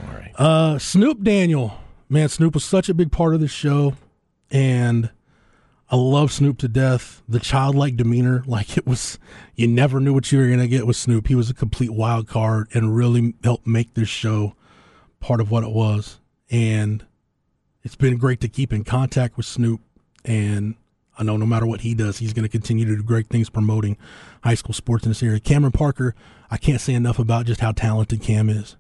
All 0.07 0.13
right. 0.15 0.31
Uh, 0.37 0.79
Snoop 0.79 1.21
Daniel, 1.23 1.77
man, 2.09 2.29
Snoop 2.29 2.53
was 2.53 2.63
such 2.65 2.87
a 2.89 2.93
big 2.93 3.11
part 3.11 3.33
of 3.33 3.39
this 3.41 3.51
show, 3.51 3.93
and 4.51 5.09
I 5.93 5.95
love 5.95 6.31
Snoop 6.31 6.57
to 6.57 6.67
death. 6.67 7.21
The 7.29 7.39
childlike 7.39 7.97
demeanor, 7.97 8.43
like 8.47 8.77
it 8.77 8.87
was, 8.87 9.19
you 9.55 9.67
never 9.67 9.99
knew 9.99 10.11
what 10.11 10.31
you 10.31 10.39
were 10.39 10.49
gonna 10.49 10.67
get 10.67 10.87
with 10.87 10.95
Snoop. 10.95 11.27
He 11.27 11.35
was 11.35 11.51
a 11.51 11.53
complete 11.53 11.91
wild 11.91 12.27
card 12.27 12.67
and 12.73 12.95
really 12.95 13.35
helped 13.43 13.67
make 13.67 13.93
this 13.93 14.09
show 14.09 14.55
part 15.19 15.39
of 15.39 15.51
what 15.51 15.63
it 15.63 15.69
was. 15.69 16.19
And 16.49 17.05
it's 17.83 17.95
been 17.95 18.17
great 18.17 18.41
to 18.41 18.47
keep 18.47 18.73
in 18.73 18.83
contact 18.83 19.37
with 19.37 19.45
Snoop. 19.45 19.81
And 20.25 20.73
I 21.19 21.21
know 21.21 21.37
no 21.37 21.45
matter 21.45 21.67
what 21.67 21.81
he 21.81 21.93
does, 21.93 22.17
he's 22.17 22.33
going 22.33 22.41
to 22.41 22.49
continue 22.49 22.85
to 22.85 22.95
do 22.95 23.03
great 23.03 23.27
things 23.27 23.51
promoting 23.51 23.95
high 24.43 24.55
school 24.55 24.73
sports 24.73 25.05
in 25.05 25.11
this 25.11 25.21
area. 25.21 25.39
Cameron 25.39 25.73
Parker, 25.73 26.15
I 26.49 26.57
can't 26.57 26.81
say 26.81 26.95
enough 26.95 27.19
about 27.19 27.45
just 27.45 27.61
how 27.61 27.71
talented 27.71 28.19
Cam 28.19 28.49
is. 28.49 28.77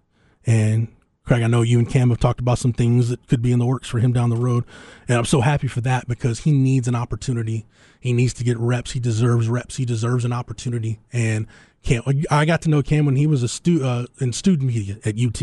And 0.47 0.87
Craig, 1.25 1.41
I 1.41 1.47
know 1.47 1.61
you 1.61 1.79
and 1.79 1.89
Cam 1.89 2.09
have 2.09 2.19
talked 2.19 2.41
about 2.41 2.59
some 2.59 2.73
things 2.73 3.07
that 3.07 3.27
could 3.27 3.41
be 3.41 3.53
in 3.53 3.59
the 3.59 3.65
works 3.65 3.87
for 3.87 3.99
him 3.99 4.11
down 4.11 4.29
the 4.29 4.35
road. 4.35 4.65
And 5.07 5.17
I'm 5.17 5.25
so 5.25 5.39
happy 5.39 5.67
for 5.67 5.79
that 5.81 6.05
because 6.07 6.39
he 6.39 6.51
needs 6.51 6.87
an 6.87 6.95
opportunity. 6.95 7.65
He 7.99 8.11
needs 8.11 8.33
to 8.35 8.43
get 8.43 8.57
reps. 8.57 8.91
He 8.91 8.99
deserves 8.99 9.47
reps. 9.47 9.77
He 9.77 9.85
deserves 9.85 10.25
an 10.25 10.33
opportunity. 10.33 10.99
And 11.13 11.47
Cam, 11.81 12.03
I 12.29 12.43
got 12.43 12.61
to 12.63 12.69
know 12.69 12.81
Cam 12.81 13.05
when 13.05 13.15
he 13.15 13.25
was 13.25 13.41
a 13.41 13.47
stu- 13.47 13.85
uh, 13.85 14.07
in 14.19 14.33
student 14.33 14.67
media 14.67 14.97
at 15.05 15.17
UT. 15.17 15.41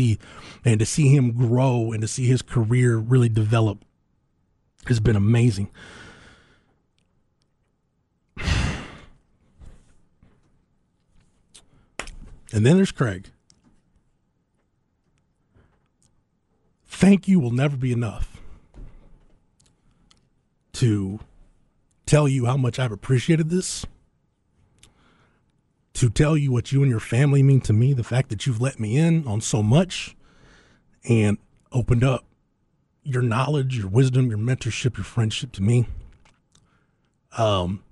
And 0.63 0.79
to 0.79 0.85
see 0.85 1.07
him 1.07 1.31
grow 1.31 1.91
and 1.91 2.01
to 2.01 2.07
see 2.07 2.27
his 2.27 2.43
career 2.43 2.97
really 2.97 3.29
develop 3.29 3.83
has 4.85 4.99
been 4.99 5.15
amazing. 5.15 5.69
And 12.53 12.65
then 12.65 12.75
there's 12.75 12.91
Craig. 12.91 13.29
Thank 17.01 17.27
you 17.27 17.39
will 17.39 17.49
never 17.49 17.75
be 17.75 17.91
enough 17.91 18.39
to 20.73 21.19
tell 22.05 22.27
you 22.27 22.45
how 22.45 22.57
much 22.57 22.77
I've 22.77 22.91
appreciated 22.91 23.49
this, 23.49 23.87
to 25.95 26.11
tell 26.11 26.37
you 26.37 26.51
what 26.51 26.71
you 26.71 26.83
and 26.83 26.91
your 26.91 26.99
family 26.99 27.41
mean 27.41 27.59
to 27.61 27.73
me, 27.73 27.93
the 27.93 28.03
fact 28.03 28.29
that 28.29 28.45
you've 28.45 28.61
let 28.61 28.79
me 28.79 28.97
in 28.97 29.25
on 29.27 29.41
so 29.41 29.63
much 29.63 30.15
and 31.09 31.39
opened 31.71 32.03
up 32.03 32.23
your 33.01 33.23
knowledge, 33.23 33.79
your 33.79 33.87
wisdom, 33.87 34.29
your 34.29 34.37
mentorship, 34.37 34.95
your 34.95 35.03
friendship 35.03 35.51
to 35.53 35.63
me. 35.63 35.87
Um, 37.35 37.83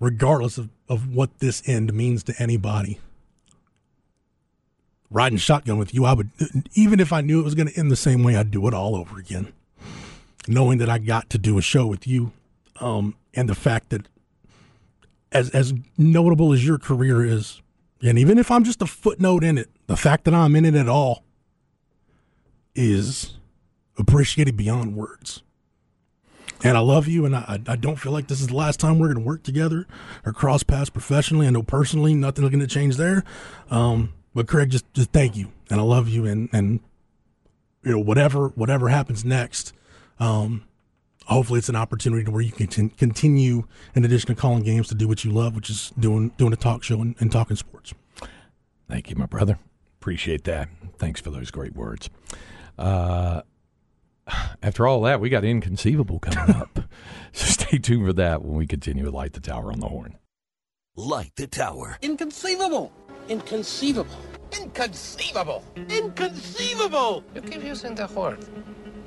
regardless 0.00 0.58
of, 0.58 0.70
of 0.88 1.14
what 1.14 1.38
this 1.38 1.62
end 1.68 1.94
means 1.94 2.24
to 2.24 2.34
anybody. 2.36 2.98
Riding 5.14 5.38
shotgun 5.38 5.78
with 5.78 5.94
you, 5.94 6.04
I 6.04 6.12
would, 6.12 6.30
even 6.74 6.98
if 6.98 7.12
I 7.12 7.20
knew 7.20 7.38
it 7.38 7.44
was 7.44 7.54
going 7.54 7.68
to 7.68 7.78
end 7.78 7.88
the 7.88 7.94
same 7.94 8.24
way, 8.24 8.34
I'd 8.34 8.50
do 8.50 8.66
it 8.66 8.74
all 8.74 8.96
over 8.96 9.16
again. 9.16 9.52
Knowing 10.48 10.78
that 10.78 10.90
I 10.90 10.98
got 10.98 11.30
to 11.30 11.38
do 11.38 11.56
a 11.56 11.62
show 11.62 11.86
with 11.86 12.04
you, 12.04 12.32
um, 12.80 13.14
and 13.32 13.48
the 13.48 13.54
fact 13.54 13.90
that, 13.90 14.08
as 15.30 15.50
as 15.50 15.72
notable 15.96 16.52
as 16.52 16.66
your 16.66 16.78
career 16.78 17.24
is, 17.24 17.62
and 18.02 18.18
even 18.18 18.38
if 18.38 18.50
I'm 18.50 18.64
just 18.64 18.82
a 18.82 18.86
footnote 18.86 19.44
in 19.44 19.56
it, 19.56 19.70
the 19.86 19.96
fact 19.96 20.24
that 20.24 20.34
I'm 20.34 20.56
in 20.56 20.64
it 20.64 20.74
at 20.74 20.88
all 20.88 21.22
is 22.74 23.36
appreciated 23.96 24.56
beyond 24.56 24.96
words. 24.96 25.44
And 26.64 26.76
I 26.76 26.80
love 26.80 27.06
you, 27.06 27.24
and 27.24 27.36
I, 27.36 27.60
I 27.68 27.76
don't 27.76 28.00
feel 28.00 28.10
like 28.10 28.26
this 28.26 28.40
is 28.40 28.48
the 28.48 28.56
last 28.56 28.80
time 28.80 28.98
we're 28.98 29.12
going 29.12 29.22
to 29.22 29.24
work 29.24 29.44
together 29.44 29.86
or 30.26 30.32
cross 30.32 30.64
paths 30.64 30.90
professionally. 30.90 31.46
I 31.46 31.50
know 31.50 31.62
personally 31.62 32.14
nothing's 32.14 32.50
going 32.50 32.58
to 32.58 32.66
change 32.66 32.96
there. 32.96 33.22
Um, 33.70 34.12
but 34.34 34.48
Craig, 34.48 34.70
just 34.70 34.92
just 34.94 35.10
thank 35.10 35.36
you, 35.36 35.52
and 35.70 35.80
I 35.80 35.84
love 35.84 36.08
you, 36.08 36.26
and 36.26 36.48
and 36.52 36.80
you 37.82 37.92
know 37.92 37.98
whatever 37.98 38.48
whatever 38.48 38.88
happens 38.88 39.24
next, 39.24 39.72
um, 40.18 40.64
hopefully 41.26 41.58
it's 41.58 41.68
an 41.68 41.76
opportunity 41.76 42.24
to 42.24 42.30
where 42.30 42.42
you 42.42 42.52
can 42.52 42.66
con- 42.66 42.90
continue, 42.90 43.64
in 43.94 44.04
addition 44.04 44.28
to 44.28 44.34
calling 44.34 44.62
games, 44.62 44.88
to 44.88 44.94
do 44.94 45.08
what 45.08 45.24
you 45.24 45.30
love, 45.30 45.54
which 45.54 45.70
is 45.70 45.92
doing 45.98 46.30
doing 46.36 46.52
a 46.52 46.56
talk 46.56 46.82
show 46.82 47.00
and, 47.00 47.14
and 47.20 47.30
talking 47.30 47.56
sports. 47.56 47.94
Thank 48.88 49.10
you, 49.10 49.16
my 49.16 49.26
brother. 49.26 49.58
Appreciate 50.00 50.44
that. 50.44 50.68
Thanks 50.98 51.20
for 51.20 51.30
those 51.30 51.50
great 51.50 51.74
words. 51.74 52.10
Uh, 52.78 53.42
after 54.62 54.86
all 54.86 55.00
that, 55.02 55.20
we 55.20 55.28
got 55.28 55.44
inconceivable 55.44 56.18
coming 56.18 56.54
up. 56.54 56.80
so 57.32 57.46
stay 57.46 57.78
tuned 57.78 58.06
for 58.06 58.12
that 58.14 58.42
when 58.42 58.56
we 58.56 58.66
continue 58.66 59.04
with 59.04 59.14
Light 59.14 59.32
the 59.32 59.40
Tower 59.40 59.72
on 59.72 59.80
the 59.80 59.88
Horn. 59.88 60.18
Light 60.96 61.32
the 61.36 61.46
Tower. 61.46 61.98
Inconceivable. 62.02 62.92
Inconceivable. 63.28 64.16
Inconceivable. 64.60 65.64
Inconceivable. 65.88 67.24
You 67.34 67.40
keep 67.42 67.64
using 67.64 67.94
the 67.94 68.06
word. 68.06 68.44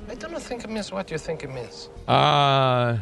I 0.08 0.14
do 0.14 0.28
not 0.28 0.42
think 0.42 0.64
it 0.64 0.70
means 0.70 0.90
what 0.90 1.10
you 1.10 1.18
think 1.18 1.44
it 1.44 1.52
means. 1.52 1.90
Uh, 2.06 2.98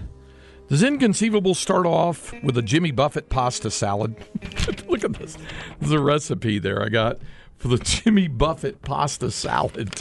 does 0.69 0.83
inconceivable 0.83 1.55
start 1.55 1.87
off 1.87 2.33
with 2.43 2.59
a 2.59 2.63
Jimmy 2.63 2.91
Buffett 2.91 3.29
pasta 3.29 3.71
salad? 3.71 4.17
Look 4.89 5.05
at 5.05 5.13
this. 5.15 5.37
There's 5.81 5.93
a 5.93 6.01
recipe 6.01 6.59
there 6.59 6.83
I 6.83 6.89
got 6.89 7.19
for 7.57 7.69
the 7.69 7.79
Jimmy 7.79 8.29
Buffett 8.29 8.83
pasta 8.83 9.31
salad. 9.31 9.93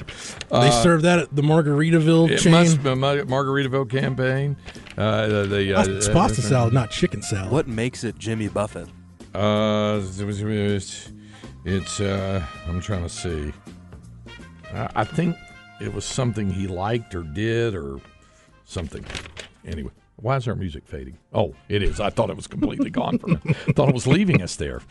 they 0.51 0.71
serve 0.71 1.03
that 1.03 1.19
at 1.19 1.35
the 1.35 1.41
Margaritaville 1.41 2.31
It 2.31 2.39
chain. 2.39 2.51
must 2.51 2.83
be 2.83 2.89
Margaritaville 2.89 3.89
campaign. 3.89 4.57
Uh, 4.97 5.27
the, 5.27 5.45
the, 5.45 5.73
uh, 5.73 5.85
it's 5.87 6.09
pasta 6.09 6.41
salad, 6.41 6.73
not 6.73 6.89
chicken 6.91 7.21
salad. 7.21 7.51
What 7.51 7.67
makes 7.67 8.03
it 8.03 8.17
Jimmy 8.17 8.47
Buffett? 8.47 8.89
Uh, 9.35 10.01
it's, 11.65 11.99
uh, 11.99 12.45
I'm 12.67 12.79
trying 12.79 13.03
to 13.03 13.09
see. 13.09 13.51
I, 14.73 15.03
think 15.03 15.35
it 15.81 15.93
was 15.93 16.05
something 16.05 16.49
he 16.49 16.67
liked 16.67 17.15
or 17.15 17.23
did 17.23 17.75
or 17.75 17.99
something. 18.65 19.05
Anyway, 19.65 19.91
why 20.17 20.37
is 20.37 20.47
our 20.47 20.55
music 20.55 20.85
fading? 20.85 21.17
Oh, 21.33 21.55
it 21.69 21.81
is. 21.81 21.99
I 21.99 22.09
thought 22.09 22.29
it 22.29 22.35
was 22.35 22.47
completely 22.47 22.89
gone 22.89 23.17
from 23.17 23.39
it. 23.45 23.75
thought 23.75 23.89
it 23.89 23.93
was 23.95 24.07
leaving 24.07 24.41
us 24.41 24.55
there. 24.55 24.81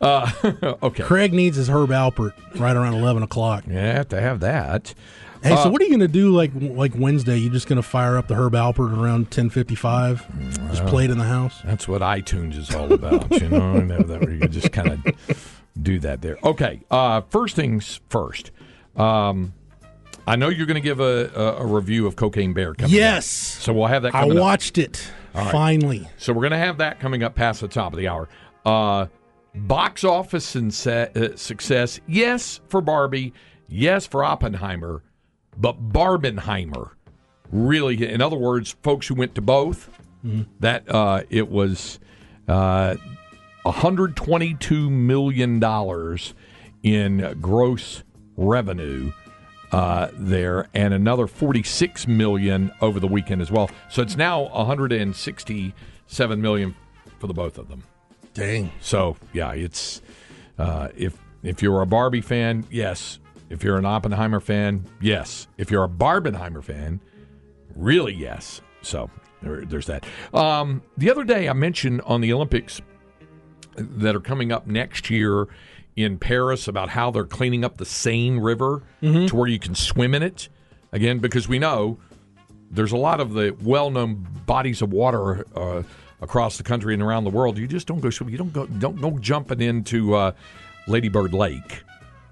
Uh, 0.00 0.30
okay. 0.82 1.02
Craig 1.02 1.32
needs 1.32 1.56
his 1.56 1.68
Herb 1.68 1.90
Alpert 1.90 2.32
right 2.58 2.76
around 2.76 2.94
eleven 2.94 3.22
o'clock. 3.22 3.64
Yeah, 3.66 3.94
have 3.94 4.08
to 4.08 4.20
have 4.20 4.40
that. 4.40 4.94
Hey, 5.42 5.52
Uh, 5.52 5.64
so 5.64 5.70
what 5.70 5.80
are 5.80 5.84
you 5.84 5.90
going 5.90 6.00
to 6.00 6.08
do 6.08 6.30
like 6.30 6.50
like 6.54 6.92
Wednesday? 6.96 7.36
you're 7.38 7.52
just 7.52 7.66
going 7.66 7.76
to 7.80 7.82
fire 7.88 8.16
up 8.18 8.28
the 8.28 8.34
Herb 8.34 8.52
Alpert 8.52 8.96
around 8.96 9.30
ten 9.30 9.48
fifty 9.50 9.74
five? 9.74 10.26
Just 10.70 10.84
play 10.86 11.04
it 11.06 11.10
in 11.10 11.18
the 11.18 11.24
house. 11.24 11.60
That's 11.64 11.88
what 11.88 12.02
iTunes 12.02 12.56
is 12.58 12.74
all 12.74 12.92
about, 12.92 13.30
you 13.40 13.48
know. 13.48 13.74
And 13.76 13.90
that, 13.90 14.06
that 14.08 14.20
where 14.20 14.32
you 14.32 14.48
just 14.48 14.72
kind 14.72 14.90
of 14.92 15.60
do 15.80 15.98
that 16.00 16.20
there. 16.22 16.38
Okay, 16.44 16.82
uh, 16.90 17.22
first 17.30 17.56
things 17.56 18.00
first. 18.10 18.50
Um, 18.96 19.54
I 20.26 20.36
know 20.36 20.48
you're 20.48 20.66
going 20.66 20.74
to 20.74 20.80
give 20.80 21.00
a, 21.00 21.30
a, 21.34 21.62
a 21.62 21.66
review 21.66 22.06
of 22.06 22.14
Cocaine 22.16 22.52
Bear 22.52 22.74
coming. 22.74 22.90
up. 22.92 22.96
Yes, 22.96 23.26
So 23.26 23.72
we'll 23.72 23.86
have 23.86 24.02
that. 24.02 24.14
I 24.14 24.20
Coming 24.20 24.36
up. 24.36 24.42
I 24.42 24.46
watched 24.46 24.76
it 24.78 25.10
finally. 25.32 26.08
So 26.18 26.32
we're 26.32 26.42
going 26.42 26.52
to 26.52 26.58
have 26.58 26.78
that 26.78 27.00
coming 27.00 27.22
up 27.22 27.34
past 27.34 27.62
the 27.62 27.68
top 27.68 27.92
of 27.92 27.98
the 27.98 28.08
hour. 28.08 28.28
Uh, 28.66 29.06
box 29.54 30.04
office 30.04 30.54
and 30.54 30.68
uh, 30.86 31.36
success, 31.36 31.98
yes 32.06 32.60
for 32.68 32.80
Barbie, 32.80 33.32
yes 33.68 34.06
for 34.06 34.22
Oppenheimer, 34.22 35.02
but 35.60 35.92
Barbenheimer 35.92 36.90
really. 37.52 38.08
In 38.08 38.20
other 38.20 38.36
words, 38.36 38.76
folks 38.82 39.06
who 39.08 39.14
went 39.14 39.34
to 39.34 39.40
both, 39.40 39.90
that 40.60 40.84
uh, 40.92 41.22
it 41.30 41.48
was 41.48 41.98
uh, 42.46 42.96
122 43.62 44.90
million 44.90 45.58
dollars 45.58 46.34
in 46.82 47.38
gross 47.40 48.02
revenue 48.36 49.12
uh, 49.72 50.08
there, 50.14 50.68
and 50.74 50.92
another 50.92 51.26
46 51.26 52.06
million 52.06 52.70
over 52.80 53.00
the 53.00 53.06
weekend 53.06 53.40
as 53.40 53.50
well. 53.50 53.70
So 53.88 54.02
it's 54.02 54.16
now 54.16 54.42
167 54.48 56.40
million 56.42 56.74
for 57.18 57.26
the 57.26 57.34
both 57.34 57.56
of 57.58 57.68
them. 57.68 57.84
Dang. 58.34 58.70
So 58.80 59.16
yeah, 59.32 59.52
it's 59.52 60.02
uh, 60.58 60.88
if 60.96 61.16
if 61.42 61.62
you're 61.62 61.80
a 61.82 61.86
Barbie 61.86 62.20
fan, 62.20 62.66
yes. 62.70 63.18
If 63.50 63.62
you're 63.64 63.76
an 63.76 63.84
Oppenheimer 63.84 64.40
fan, 64.40 64.86
yes. 65.00 65.48
If 65.58 65.70
you're 65.70 65.84
a 65.84 65.88
Barbenheimer 65.88 66.62
fan, 66.62 67.00
really 67.74 68.14
yes. 68.14 68.60
So 68.82 69.10
there, 69.42 69.64
there's 69.66 69.86
that. 69.86 70.04
Um, 70.32 70.82
the 70.96 71.10
other 71.10 71.24
day 71.24 71.48
I 71.48 71.52
mentioned 71.52 72.00
on 72.06 72.20
the 72.20 72.32
Olympics 72.32 72.80
that 73.76 74.14
are 74.14 74.20
coming 74.20 74.52
up 74.52 74.66
next 74.66 75.10
year 75.10 75.48
in 75.96 76.18
Paris 76.18 76.68
about 76.68 76.90
how 76.90 77.10
they're 77.10 77.24
cleaning 77.24 77.64
up 77.64 77.76
the 77.76 77.84
Seine 77.84 78.38
River 78.38 78.82
to 79.28 79.36
where 79.36 79.48
you 79.48 79.58
can 79.58 79.74
swim 79.74 80.14
in 80.14 80.22
it 80.22 80.48
again 80.92 81.18
because 81.18 81.48
we 81.48 81.58
know 81.58 81.98
there's 82.70 82.92
a 82.92 82.96
lot 82.96 83.20
of 83.20 83.32
the 83.32 83.54
well-known 83.62 84.26
bodies 84.46 84.80
of 84.80 84.92
water 84.92 85.44
uh, 85.56 85.82
across 86.20 86.56
the 86.56 86.62
country 86.62 86.94
and 86.94 87.02
around 87.02 87.24
the 87.24 87.30
world. 87.30 87.58
You 87.58 87.66
just 87.66 87.86
don't 87.88 88.00
go. 88.00 88.10
Swimming, 88.10 88.32
you 88.32 88.38
don't 88.38 88.52
go. 88.52 88.66
Don't 88.66 89.00
go 89.00 89.18
jumping 89.18 89.60
into 89.60 90.14
uh, 90.14 90.32
Lady 90.86 91.08
Bird 91.08 91.32
Lake. 91.32 91.82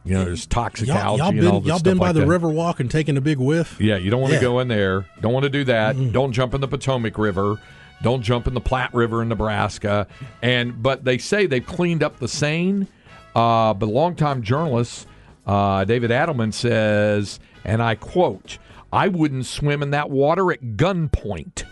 You 0.08 0.14
know, 0.14 0.24
there's 0.24 0.46
toxic 0.46 0.88
Y'all, 0.88 0.96
algae 0.96 1.18
y'all 1.18 1.28
and 1.28 1.40
been 1.40 1.48
all 1.48 1.60
this 1.60 1.68
y'all 1.68 1.80
been 1.80 1.98
by 1.98 2.06
like 2.06 2.14
the 2.14 2.20
that. 2.20 2.26
river 2.26 2.48
walk 2.48 2.80
and 2.80 2.90
taking 2.90 3.16
a 3.16 3.20
big 3.20 3.38
whiff. 3.38 3.78
Yeah, 3.80 3.96
you 3.96 4.10
don't 4.10 4.20
want 4.20 4.32
to 4.32 4.36
Yeah. 4.38 4.42
go 4.42 4.60
in 4.60 4.68
there. 4.68 5.06
Don't 5.20 5.32
want 5.32 5.44
to 5.44 5.50
do 5.50 5.64
that. 5.64 6.12
Don't 6.12 6.32
jump 6.32 6.54
in 6.54 6.60
the 6.60 6.68
Potomac 6.68 7.18
River. 7.18 7.60
Don't 8.02 8.22
jump 8.22 8.46
in 8.46 8.54
the 8.54 8.60
Platte 8.60 8.94
River 8.94 9.22
in 9.22 9.28
Nebraska. 9.28 10.06
And 10.40 10.82
but 10.82 11.04
they 11.04 11.18
say 11.18 11.46
they've 11.46 11.64
cleaned 11.66 12.02
up 12.02 12.18
the 12.18 12.28
Seine. 12.28 12.86
Uh, 13.34 13.74
but 13.74 13.86
longtime 13.86 14.42
journalist 14.42 15.06
uh, 15.46 15.84
David 15.84 16.10
Adelman 16.10 16.52
says, 16.52 17.40
and 17.64 17.82
I 17.82 17.94
quote, 17.94 18.58
"I 18.92 19.08
wouldn't 19.08 19.46
swim 19.46 19.82
in 19.82 19.90
that 19.92 20.10
water 20.10 20.52
at 20.52 20.62
gunpoint." 20.76 21.64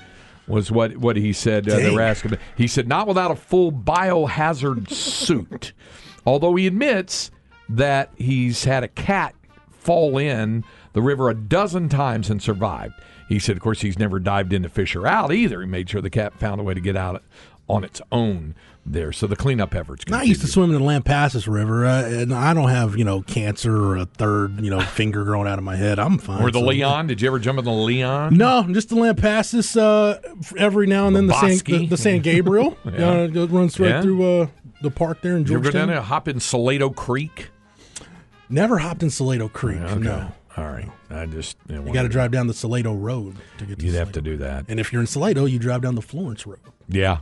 Was 0.48 0.70
what 0.70 0.96
what 0.98 1.16
he 1.16 1.32
said. 1.32 1.68
Uh, 1.68 1.76
they 1.76 1.90
were 1.90 2.00
asking. 2.00 2.38
He 2.56 2.66
said, 2.68 2.86
"Not 2.88 3.06
without 3.08 3.30
a 3.30 3.36
full 3.36 3.72
biohazard 3.72 4.88
suit." 4.90 5.72
Although 6.24 6.54
he 6.56 6.66
admits 6.66 7.30
that 7.68 8.10
he's 8.16 8.64
had 8.64 8.84
a 8.84 8.88
cat 8.88 9.34
fall 9.70 10.18
in 10.18 10.64
the 10.92 11.02
river 11.02 11.28
a 11.30 11.34
dozen 11.34 11.88
times 11.88 12.30
and 12.30 12.42
survived. 12.42 12.94
He 13.28 13.38
said, 13.38 13.56
of 13.56 13.62
course, 13.62 13.80
he's 13.80 13.98
never 13.98 14.18
dived 14.20 14.52
in 14.52 14.62
to 14.62 14.68
fish 14.68 14.92
her 14.94 15.06
out 15.06 15.32
either. 15.32 15.60
He 15.60 15.66
made 15.66 15.90
sure 15.90 16.00
the 16.00 16.10
cat 16.10 16.38
found 16.38 16.60
a 16.60 16.64
way 16.64 16.74
to 16.74 16.80
get 16.80 16.96
out 16.96 17.22
on 17.68 17.82
its 17.82 18.00
own 18.12 18.54
there. 18.84 19.10
So 19.10 19.26
the 19.26 19.34
cleanup 19.34 19.74
efforts. 19.74 20.04
And 20.06 20.14
I 20.14 20.22
used 20.22 20.40
to 20.42 20.46
swim 20.46 20.72
in 20.72 20.80
the 20.80 20.86
Lampasas 20.86 21.52
River, 21.52 21.84
uh, 21.84 22.04
and 22.04 22.32
I 22.32 22.54
don't 22.54 22.68
have 22.68 22.96
you 22.96 23.02
know 23.04 23.22
cancer 23.22 23.76
or 23.76 23.96
a 23.96 24.04
third 24.06 24.60
you 24.60 24.70
know 24.70 24.78
finger 24.80 25.24
growing 25.24 25.48
out 25.48 25.58
of 25.58 25.64
my 25.64 25.74
head. 25.74 25.98
I'm 25.98 26.18
fine. 26.18 26.40
Or 26.40 26.52
the 26.52 26.60
So- 26.60 26.66
Leon. 26.66 27.08
Did 27.08 27.20
you 27.20 27.26
ever 27.26 27.40
jump 27.40 27.58
in 27.58 27.64
the 27.64 27.72
Leon? 27.72 28.36
No, 28.36 28.64
just 28.70 28.90
the 28.90 28.94
Lampasas. 28.94 29.76
Uh, 29.76 30.20
every 30.56 30.86
now 30.86 31.08
and 31.08 31.16
then 31.16 31.26
the 31.26 31.34
San 31.34 31.58
the, 31.80 31.86
the 31.86 31.96
San 31.96 32.20
Gabriel. 32.20 32.76
Yeah. 32.84 33.10
uh, 33.10 33.28
it 33.28 33.50
runs 33.50 33.80
right 33.80 33.88
Yeah. 33.90 34.02
through 34.02 34.42
uh, 34.42 34.46
the 34.82 34.92
park 34.92 35.20
there 35.22 35.36
in 35.36 35.42
Did 35.42 35.50
you 35.50 35.56
ever 35.56 35.64
go 35.64 35.70
down 35.72 35.88
there, 35.88 36.00
hop 36.00 36.28
in 36.28 36.38
Salado 36.38 36.90
Creek? 36.90 37.50
Never 38.48 38.78
hopped 38.78 39.02
in 39.02 39.10
Salado 39.10 39.48
Creek. 39.48 39.80
Okay. 39.80 40.00
No, 40.00 40.32
All 40.56 40.64
right. 40.64 40.88
I 41.10 41.26
just 41.26 41.56
you, 41.68 41.80
got 41.92 42.02
to 42.02 42.08
drive 42.08 42.30
down 42.30 42.46
the 42.46 42.54
Salado 42.54 42.94
Road 42.94 43.36
to 43.58 43.66
get. 43.66 43.78
to 43.78 43.86
You'd 43.86 43.94
have 43.94 44.12
to 44.12 44.20
do 44.20 44.36
that. 44.38 44.66
And 44.68 44.78
if 44.78 44.92
you're 44.92 45.00
in 45.00 45.06
Salado, 45.06 45.44
you 45.44 45.58
drive 45.58 45.82
down 45.82 45.94
the 45.94 46.02
Florence 46.02 46.46
Road. 46.46 46.60
Yeah, 46.88 47.18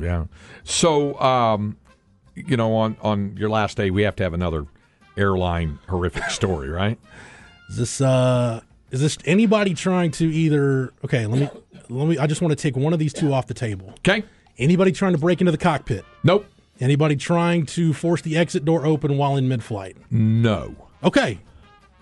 yeah. 0.00 0.24
So, 0.64 1.18
um, 1.20 1.76
you 2.34 2.56
know, 2.56 2.74
on 2.74 2.96
on 3.02 3.36
your 3.36 3.50
last 3.50 3.76
day, 3.76 3.90
we 3.90 4.02
have 4.02 4.16
to 4.16 4.22
have 4.22 4.34
another 4.34 4.66
airline 5.16 5.78
horrific 5.88 6.24
story, 6.30 6.68
right? 6.68 6.98
Is 7.70 7.76
this 7.76 8.00
uh 8.00 8.60
is 8.90 9.00
this 9.00 9.18
anybody 9.24 9.74
trying 9.74 10.10
to 10.12 10.26
either 10.26 10.92
okay, 11.04 11.26
let 11.26 11.40
me 11.40 11.48
let 11.88 12.08
me 12.08 12.18
I 12.18 12.26
just 12.26 12.40
want 12.40 12.52
to 12.52 12.56
take 12.56 12.76
one 12.76 12.92
of 12.92 12.98
these 12.98 13.12
two 13.12 13.32
off 13.32 13.46
the 13.46 13.54
table. 13.54 13.90
Okay. 13.98 14.24
Anybody 14.56 14.92
trying 14.92 15.12
to 15.12 15.18
break 15.18 15.40
into 15.40 15.52
the 15.52 15.58
cockpit? 15.58 16.04
Nope. 16.24 16.46
Anybody 16.80 17.16
trying 17.16 17.66
to 17.66 17.92
force 17.92 18.22
the 18.22 18.36
exit 18.36 18.64
door 18.64 18.86
open 18.86 19.16
while 19.16 19.36
in 19.36 19.48
mid-flight? 19.48 19.96
No. 20.10 20.74
Okay. 21.02 21.40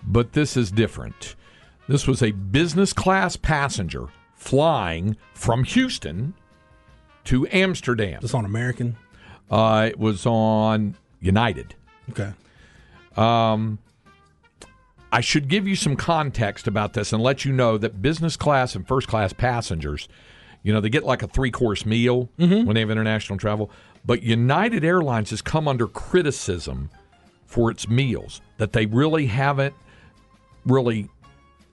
But 0.03 0.33
this 0.33 0.55
is 0.55 0.71
different. 0.71 1.35
This 1.87 2.07
was 2.07 2.21
a 2.21 2.31
business 2.31 2.93
class 2.93 3.35
passenger 3.35 4.07
flying 4.35 5.17
from 5.33 5.63
Houston 5.63 6.33
to 7.25 7.47
Amsterdam. 7.47 8.19
This 8.21 8.33
on 8.33 8.45
American. 8.45 8.97
Uh, 9.49 9.87
it 9.89 9.97
was 9.97 10.25
on 10.25 10.95
United. 11.19 11.75
Okay. 12.11 12.31
Um, 13.15 13.79
I 15.11 15.21
should 15.21 15.47
give 15.47 15.67
you 15.67 15.75
some 15.75 15.95
context 15.95 16.67
about 16.67 16.93
this 16.93 17.13
and 17.13 17.23
let 17.23 17.45
you 17.45 17.51
know 17.51 17.77
that 17.77 18.01
business 18.01 18.37
class 18.37 18.75
and 18.75 18.87
first 18.87 19.07
class 19.07 19.33
passengers, 19.33 20.07
you 20.63 20.73
know, 20.73 20.81
they 20.81 20.89
get 20.89 21.03
like 21.03 21.23
a 21.23 21.27
three 21.27 21.49
course 21.51 21.85
meal 21.85 22.29
when 22.65 22.73
they 22.75 22.81
have 22.81 22.91
international 22.91 23.39
travel. 23.39 23.71
But 24.07 24.23
United 24.23 24.83
Airlines 24.83 25.29
has 25.29 25.41
come 25.41 25.67
under 25.67 25.85
criticism 25.87 26.89
for 27.45 27.69
its 27.69 27.87
meals, 27.87 28.41
that 28.57 28.73
they 28.73 28.85
really 28.85 29.27
haven't 29.27 29.75
really 30.65 31.09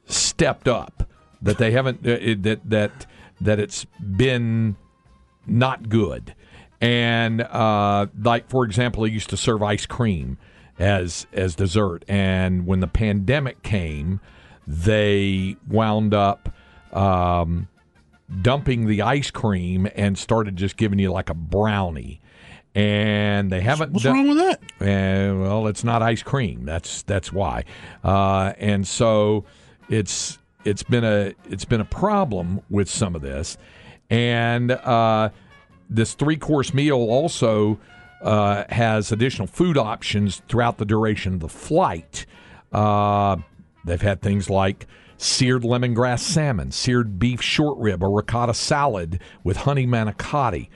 stepped 0.06 0.68
up, 0.68 1.08
that 1.40 1.58
they 1.58 1.70
haven't, 1.70 2.06
uh, 2.06 2.34
that, 2.42 2.60
that, 2.64 3.06
that 3.40 3.58
it's 3.58 3.86
been 4.16 4.76
not 5.46 5.88
good. 5.88 6.34
And 6.80 7.40
uh, 7.40 8.06
like 8.20 8.50
for 8.50 8.64
example, 8.64 9.04
they 9.04 9.10
used 9.10 9.30
to 9.30 9.36
serve 9.36 9.62
ice 9.62 9.86
cream 9.86 10.36
as 10.78 11.26
as 11.32 11.54
dessert, 11.54 12.04
and 12.08 12.66
when 12.66 12.80
the 12.80 12.88
pandemic 12.88 13.62
came, 13.62 14.20
they 14.66 15.56
wound 15.68 16.12
up 16.12 16.52
um, 16.92 17.68
dumping 18.42 18.86
the 18.86 19.02
ice 19.02 19.30
cream 19.30 19.88
and 19.94 20.18
started 20.18 20.56
just 20.56 20.76
giving 20.76 20.98
you 20.98 21.12
like 21.12 21.30
a 21.30 21.34
brownie. 21.34 22.20
And 22.74 23.52
they 23.52 23.60
haven't. 23.60 23.92
What's 23.92 24.04
done- 24.04 24.14
wrong 24.14 24.28
with 24.28 24.38
that? 24.38 24.60
and 24.80 25.40
well, 25.40 25.68
it's 25.68 25.84
not 25.84 26.02
ice 26.02 26.22
cream. 26.22 26.64
That's 26.64 27.02
that's 27.02 27.32
why. 27.32 27.64
Uh, 28.02 28.52
and 28.58 28.86
so 28.86 29.44
it's 29.88 30.38
it's 30.64 30.82
been 30.82 31.04
a 31.04 31.34
it's 31.48 31.64
been 31.64 31.80
a 31.80 31.84
problem 31.84 32.60
with 32.70 32.90
some 32.90 33.14
of 33.14 33.22
this, 33.22 33.56
and 34.10 34.72
uh, 34.72 35.30
this 35.88 36.14
three 36.14 36.36
course 36.36 36.74
meal 36.74 36.96
also 36.96 37.78
uh, 38.22 38.64
has 38.70 39.12
additional 39.12 39.46
food 39.46 39.78
options 39.78 40.42
throughout 40.48 40.78
the 40.78 40.84
duration 40.84 41.34
of 41.34 41.40
the 41.40 41.48
flight. 41.48 42.26
Uh, 42.72 43.36
they've 43.84 44.02
had 44.02 44.20
things 44.20 44.50
like 44.50 44.86
seared 45.16 45.62
lemongrass 45.62 46.20
salmon, 46.20 46.72
seared 46.72 47.18
beef 47.20 47.40
short 47.40 47.78
rib, 47.78 48.02
a 48.02 48.08
ricotta 48.08 48.54
salad 48.54 49.20
with 49.44 49.58
honey 49.58 49.86
manicotti. 49.86 50.68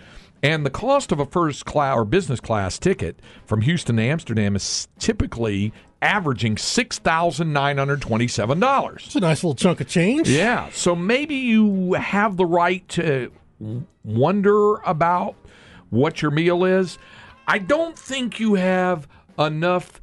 And 0.43 0.65
the 0.65 0.71
cost 0.71 1.11
of 1.11 1.19
a 1.19 1.27
first 1.27 1.65
class 1.65 1.97
or 1.97 2.05
business 2.05 2.41
class 2.41 2.79
ticket 2.79 3.21
from 3.45 3.63
Houston 3.63 3.97
to 3.97 4.03
Amsterdam 4.03 4.55
is 4.55 4.87
typically 4.99 5.73
averaging 6.01 6.57
six 6.57 6.99
thousand 6.99 7.53
nine 7.53 7.77
hundred 7.77 8.01
twenty-seven 8.01 8.61
dollars. 8.61 9.03
It's 9.07 9.17
a 9.17 9.21
nice 9.21 9.43
little 9.43 9.57
chunk 9.57 9.81
of 9.81 9.89
change. 9.89 10.29
Yeah, 10.29 10.69
so 10.71 10.95
maybe 10.95 11.35
you 11.35 11.95
have 11.95 12.37
the 12.37 12.47
right 12.47 12.87
to 12.91 13.33
wonder 14.05 14.75
about 14.77 15.35
what 15.91 16.23
your 16.23 16.31
meal 16.31 16.65
is. 16.65 16.99
I 17.49 17.59
don't 17.59 17.99
think 17.99 18.39
you 18.39 18.55
have 18.55 19.09
enough 19.39 20.01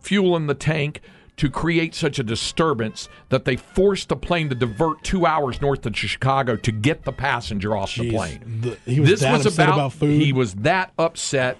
fuel 0.00 0.34
in 0.36 0.48
the 0.48 0.54
tank 0.54 1.02
to 1.38 1.48
create 1.48 1.94
such 1.94 2.18
a 2.18 2.22
disturbance 2.22 3.08
that 3.30 3.44
they 3.44 3.56
forced 3.56 4.08
the 4.08 4.16
plane 4.16 4.48
to 4.48 4.54
divert 4.54 5.02
two 5.02 5.24
hours 5.24 5.60
north 5.60 5.86
of 5.86 5.96
Chicago 5.96 6.56
to 6.56 6.72
get 6.72 7.04
the 7.04 7.12
passenger 7.12 7.76
off 7.76 7.94
the 7.94 8.10
plane. 8.10 8.60
The- 8.60 8.76
he 8.90 9.00
was 9.00 9.10
this 9.10 9.20
that 9.20 9.32
was 9.38 9.46
upset 9.46 9.68
about, 9.68 9.74
about 9.78 9.92
food? 9.92 10.20
He 10.20 10.32
was 10.32 10.54
that 10.56 10.92
upset 10.98 11.58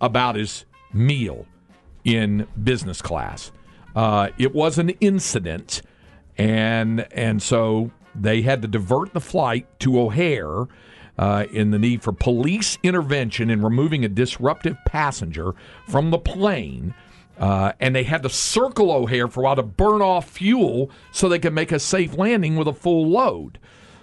about 0.00 0.36
his 0.36 0.64
meal 0.92 1.46
in 2.04 2.46
business 2.62 3.02
class. 3.02 3.52
Uh, 3.94 4.30
it 4.38 4.54
was 4.54 4.78
an 4.78 4.90
incident, 5.00 5.82
and 6.36 7.06
and 7.12 7.42
so 7.42 7.90
they 8.14 8.42
had 8.42 8.62
to 8.62 8.68
divert 8.68 9.12
the 9.12 9.20
flight 9.20 9.66
to 9.80 10.00
O'Hare. 10.00 10.66
Uh, 11.18 11.46
in 11.52 11.72
the 11.72 11.78
need 11.80 12.00
for 12.00 12.12
police 12.12 12.78
intervention 12.84 13.50
in 13.50 13.60
removing 13.60 14.04
a 14.04 14.08
disruptive 14.08 14.76
passenger 14.86 15.52
from 15.88 16.12
the 16.12 16.18
plane, 16.18 16.94
uh, 17.38 17.72
and 17.80 17.94
they 17.94 18.02
had 18.02 18.22
to 18.22 18.28
circle 18.28 18.90
O'Hare 18.90 19.28
for 19.28 19.40
a 19.40 19.44
while 19.44 19.56
to 19.56 19.62
burn 19.62 20.02
off 20.02 20.28
fuel 20.28 20.90
so 21.12 21.28
they 21.28 21.38
could 21.38 21.52
make 21.52 21.72
a 21.72 21.78
safe 21.78 22.16
landing 22.16 22.56
with 22.56 22.68
a 22.68 22.72
full 22.72 23.06
load. 23.06 23.58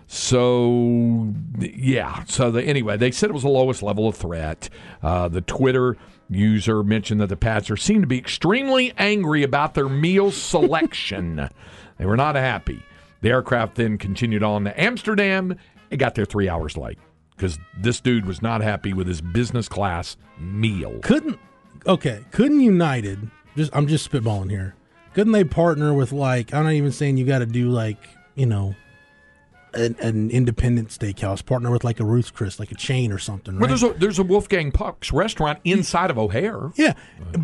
So 0.07 1.33
yeah. 1.59 2.23
So 2.25 2.51
the, 2.51 2.63
anyway, 2.63 2.97
they 2.97 3.11
said 3.11 3.29
it 3.29 3.33
was 3.33 3.43
the 3.43 3.49
lowest 3.49 3.83
level 3.83 4.07
of 4.07 4.15
threat. 4.15 4.69
Uh, 5.01 5.27
the 5.27 5.41
Twitter 5.41 5.97
user 6.29 6.83
mentioned 6.83 7.21
that 7.21 7.29
the 7.29 7.35
passenger 7.35 7.77
seemed 7.77 8.03
to 8.03 8.07
be 8.07 8.17
extremely 8.17 8.93
angry 8.97 9.43
about 9.43 9.73
their 9.73 9.89
meal 9.89 10.31
selection. 10.31 11.49
they 11.97 12.05
were 12.05 12.17
not 12.17 12.35
happy. 12.35 12.83
The 13.21 13.29
aircraft 13.29 13.75
then 13.75 13.97
continued 13.97 14.43
on 14.43 14.65
to 14.65 14.79
Amsterdam. 14.79 15.57
It 15.89 15.97
got 15.97 16.15
there 16.15 16.25
three 16.25 16.49
hours 16.49 16.77
late 16.77 16.99
because 17.35 17.59
this 17.77 17.99
dude 17.99 18.25
was 18.25 18.41
not 18.41 18.61
happy 18.61 18.93
with 18.93 19.07
his 19.07 19.21
business 19.21 19.67
class 19.67 20.17
meal. 20.37 20.99
Couldn't 20.99 21.39
okay, 21.87 22.23
couldn't 22.31 22.59
United 22.61 23.29
just 23.55 23.75
I'm 23.75 23.87
just 23.87 24.09
spitballing 24.11 24.49
here. 24.49 24.75
Couldn't 25.13 25.33
they 25.33 25.43
partner 25.43 25.93
with 25.93 26.11
like 26.11 26.53
I'm 26.53 26.63
not 26.65 26.73
even 26.73 26.91
saying 26.91 27.17
you 27.17 27.25
gotta 27.25 27.45
do 27.45 27.69
like, 27.69 27.97
you 28.35 28.45
know, 28.45 28.75
an, 29.73 29.95
an 29.99 30.29
independent 30.31 30.87
steakhouse, 30.89 31.45
partner 31.45 31.69
with 31.69 31.83
like 31.83 31.99
a 31.99 32.05
Ruth's 32.05 32.31
Chris, 32.31 32.59
like 32.59 32.71
a 32.71 32.75
chain 32.75 33.11
or 33.11 33.17
something, 33.17 33.59
Well, 33.59 33.67
there's 33.67 33.83
a 33.83 33.89
there's 33.93 34.19
a 34.19 34.23
Wolfgang 34.23 34.71
Puck's 34.71 35.11
restaurant 35.11 35.59
inside 35.65 36.09
of 36.11 36.17
O'Hare. 36.17 36.71
Yeah, 36.75 36.93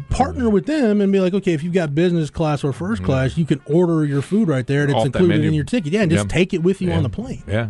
partner 0.10 0.50
with 0.50 0.66
them 0.66 1.02
and 1.02 1.12
be 1.12 1.20
like, 1.20 1.34
okay, 1.34 1.54
if 1.54 1.62
you've 1.64 1.74
got 1.74 1.94
business 1.94 2.30
class 2.30 2.64
or 2.64 2.72
first 2.74 3.04
class, 3.04 3.38
you 3.38 3.46
can 3.46 3.62
order 3.66 4.06
your 4.06 4.22
food 4.22 4.48
right 4.48 4.66
there, 4.66 4.82
and 4.84 4.92
it's 4.92 4.98
Mm-hmm. 5.00 5.08
Off 5.08 5.14
that 5.14 5.20
included 5.20 5.46
in 5.46 5.54
your 5.54 5.66
ticket. 5.66 5.92
Yeah, 5.94 6.02
and 6.04 6.12
just 6.12 6.26
Yeah. 6.26 6.34
take 6.34 6.54
it 6.54 6.64
with 6.64 6.82
you 6.82 6.90
Yeah. 6.90 6.98
on 6.98 7.04
the 7.04 7.10
plane. 7.10 7.44
Yeah, 7.48 7.68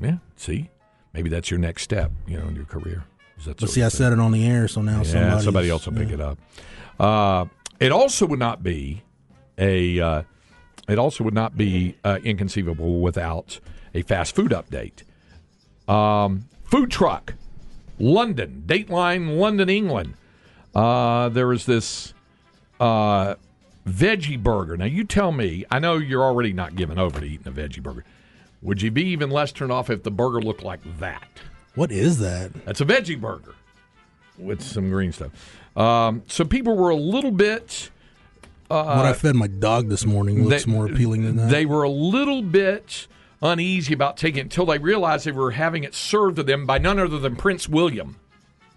yeah. 0.00 0.18
See, 0.36 0.70
maybe 1.12 1.28
that's 1.28 1.50
your 1.50 1.58
next 1.58 1.82
step, 1.82 2.12
you 2.28 2.38
know, 2.38 2.46
in 2.46 2.54
your 2.54 2.66
career. 2.66 3.04
Is 3.40 3.46
But 3.46 3.70
see, 3.70 3.82
I 3.82 3.88
said 3.88 4.12
it 4.12 4.18
on 4.18 4.32
the 4.32 4.46
air, 4.46 4.68
so 4.68 4.82
now 4.82 4.98
yeah, 4.98 5.04
somebody 5.04 5.44
somebody 5.44 5.70
else 5.70 5.86
will 5.86 5.94
pick 5.94 6.10
it 6.10 6.20
up. 6.20 6.38
Uh, 6.98 7.46
it 7.78 7.92
also 7.92 8.26
would 8.26 8.38
not 8.38 8.62
be 8.62 9.02
a. 9.58 10.00
Uh, 10.00 10.22
it 10.88 10.98
also 10.98 11.24
would 11.24 11.34
not 11.34 11.56
be 11.56 11.96
uh, 12.04 12.18
inconceivable 12.22 13.00
without 13.00 13.60
a 13.94 14.02
fast 14.02 14.34
food 14.34 14.50
update. 14.50 15.02
Um, 15.88 16.48
food 16.64 16.90
truck, 16.90 17.34
London, 17.98 18.64
Dateline, 18.66 19.38
London, 19.38 19.68
England. 19.68 20.14
Uh, 20.74 21.28
there 21.28 21.46
this 21.66 22.14
uh, 22.78 23.34
veggie 23.86 24.40
burger. 24.40 24.76
Now, 24.76 24.84
you 24.84 25.04
tell 25.04 25.32
me, 25.32 25.64
I 25.70 25.78
know 25.78 25.96
you're 25.96 26.22
already 26.22 26.52
not 26.52 26.76
giving 26.76 26.98
over 26.98 27.20
to 27.20 27.26
eating 27.26 27.48
a 27.48 27.52
veggie 27.52 27.82
burger. 27.82 28.04
Would 28.62 28.82
you 28.82 28.90
be 28.90 29.04
even 29.06 29.30
less 29.30 29.52
turned 29.52 29.72
off 29.72 29.90
if 29.90 30.02
the 30.02 30.10
burger 30.10 30.40
looked 30.40 30.62
like 30.62 30.80
that? 30.98 31.28
What 31.74 31.92
is 31.92 32.18
that? 32.18 32.52
That's 32.64 32.80
a 32.80 32.84
veggie 32.84 33.20
burger 33.20 33.54
with 34.38 34.62
some 34.62 34.90
green 34.90 35.12
stuff. 35.12 35.30
Um, 35.76 36.22
so 36.26 36.44
people 36.44 36.76
were 36.76 36.90
a 36.90 36.96
little 36.96 37.30
bit. 37.30 37.90
what 38.68 38.86
I 38.86 39.12
fed 39.12 39.34
my 39.36 39.46
dog 39.46 39.88
this 39.88 40.04
morning 40.06 40.44
looks 40.48 40.62
Uh, 40.62 40.66
they- 40.66 40.72
more 40.72 40.86
appealing 40.86 41.24
than 41.24 41.36
that. 41.36 41.50
They 41.50 41.66
were 41.66 41.82
a 41.82 41.90
little 41.90 42.42
bit 42.42 43.06
uneasy 43.42 43.92
about 43.94 44.16
taking 44.16 44.38
it 44.38 44.42
until 44.42 44.66
they 44.66 44.78
realized 44.78 45.24
they 45.26 45.32
were 45.32 45.52
having 45.52 45.82
it 45.84 45.94
served 45.94 46.36
to 46.36 46.42
them 46.42 46.66
by 46.66 46.78
none 46.78 46.98
other 46.98 47.18
than 47.18 47.36
Prince 47.36 47.68
William, 47.68 48.16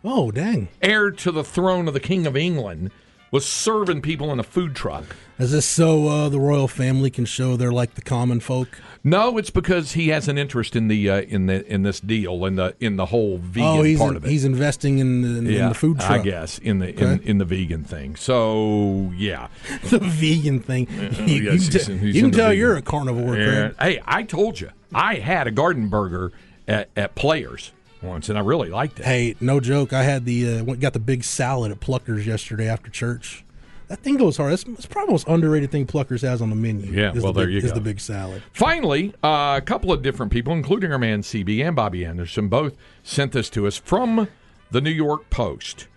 oh, 0.06 0.32
dang. 0.32 0.70
heir 0.82 1.12
to 1.12 1.32
the 1.32 1.44
throne 1.44 1.88
of 1.88 1.94
the 1.94 2.00
King 2.00 2.26
of 2.26 2.38
England, 2.38 2.90
was 3.34 3.48
serving 3.48 4.00
people 4.00 4.32
in 4.32 4.40
a 4.40 4.44
food 4.44 4.76
truck. 4.76 5.04
Is 5.40 5.52
this 5.52 5.66
so 5.66 6.08
uh, 6.08 6.30
the 6.30 6.40
royal 6.40 6.68
family 6.68 7.10
can 7.10 7.26
show 7.26 7.58
they're 7.58 7.72
like 7.72 7.96
the 7.96 8.04
common 8.04 8.40
folk? 8.40 8.80
No, 9.04 9.40
it's 9.40 9.50
because 9.50 9.94
he 9.94 10.10
has 10.10 10.28
an 10.28 10.38
interest 10.38 10.76
in 10.76 10.88
the 10.88 11.10
uh, 11.10 11.22
in 11.22 11.48
the 11.48 11.66
in 11.66 11.82
this 11.82 12.00
deal 12.00 12.46
in 12.46 12.56
the 12.58 12.76
in 12.80 12.96
the 12.98 13.08
whole 13.08 13.40
vegan 13.40 13.68
oh, 13.68 13.82
he's 13.82 13.98
part 13.98 14.12
in- 14.12 14.18
of 14.18 14.26
it. 14.26 14.30
he's 14.30 14.46
investing 14.46 15.00
in 15.00 15.22
the, 15.24 15.30
in, 15.40 15.48
in 15.48 15.70
the 15.70 15.74
food 15.74 15.98
truck. 16.00 16.12
I 16.12 16.18
guess 16.20 16.60
in 16.60 16.78
the 16.78 16.90
in, 16.96 17.04
Okay. 17.16 17.28
in 17.28 17.40
the 17.40 17.46
vegan 17.46 17.84
thing. 17.84 18.16
So 18.16 19.12
yeah, 19.18 19.48
the 19.90 19.98
vegan 19.98 20.60
thing. 20.60 20.88
you, 21.26 21.36
you 21.36 21.52
yes, 21.54 21.70
can, 21.70 21.80
he's 21.80 21.90
in- 21.90 22.16
you 22.16 22.22
can 22.22 22.32
tell 22.32 22.50
vegan. 22.50 22.60
you're 22.60 22.78
a 22.78 22.82
carnivore, 22.84 23.36
And, 23.36 23.76
hey, 23.82 24.00
I 24.06 24.22
told 24.22 24.62
you 24.62 24.70
I 24.94 25.16
had 25.16 25.48
a 25.48 25.52
garden 25.52 25.90
burger 25.90 26.32
at, 26.68 26.90
at 26.96 27.16
Players 27.16 27.72
once, 28.04 28.30
and 28.30 28.38
I 28.38 28.42
really 28.42 28.70
liked 28.70 29.00
it. 29.00 29.06
Hey, 29.06 29.36
no 29.40 29.60
joke. 29.60 29.94
I 29.94 30.04
had 30.04 30.26
the 30.26 30.60
uh, 30.60 30.64
went- 30.64 30.80
got 30.80 30.94
the 30.94 31.00
big 31.00 31.24
salad 31.24 31.72
at 31.72 31.80
Pluckers 31.80 32.26
yesterday 32.26 32.68
after 32.68 32.90
church. 32.90 33.44
That 33.88 34.00
thing 34.00 34.18
goes 34.18 34.38
hard. 34.38 34.54
It's, 34.54 34.64
it's 34.64 34.86
probably 34.86 35.08
the 35.08 35.12
most 35.14 35.28
underrated 35.28 35.72
thing 35.72 35.86
Pluckers 35.86 36.22
has 36.22 36.42
on 36.42 36.50
the 36.50 36.56
menu. 36.56 36.92
Yeah, 36.92 37.14
is 37.14 37.22
well, 37.22 37.34
the 37.34 37.42
there 37.42 37.48
big, 37.48 37.54
you 37.56 37.60
is 37.60 37.72
go. 37.72 37.76
the 37.76 37.82
big 37.82 38.00
salad. 38.00 38.42
Finally, 38.54 39.14
uh, 39.24 39.56
a 39.58 39.62
couple 39.64 39.92
of 39.92 40.02
different 40.02 40.32
people, 40.32 40.54
including 40.54 40.92
our 40.92 40.98
man 40.98 41.22
CB 41.22 41.64
and 41.66 41.76
Bobby 41.76 42.06
Anderson, 42.06 42.48
both 42.48 42.76
sent 43.04 43.34
this 43.34 43.50
to 43.52 43.68
us 43.68 43.78
from 43.78 44.28
the 44.72 44.82
New 44.82 44.90
York 44.92 45.30
Post, 45.30 45.88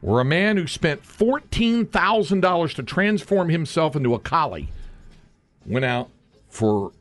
where 0.00 0.20
a 0.20 0.24
man 0.24 0.56
who 0.56 0.66
spent 0.66 1.04
fourteen 1.04 1.84
thousand 1.86 2.40
dollars 2.40 2.74
to 2.74 2.82
transform 2.82 3.48
himself 3.50 3.96
into 3.96 4.14
a 4.14 4.18
collie 4.18 4.68
went 5.66 5.84
out 5.84 6.10
for 6.48 6.92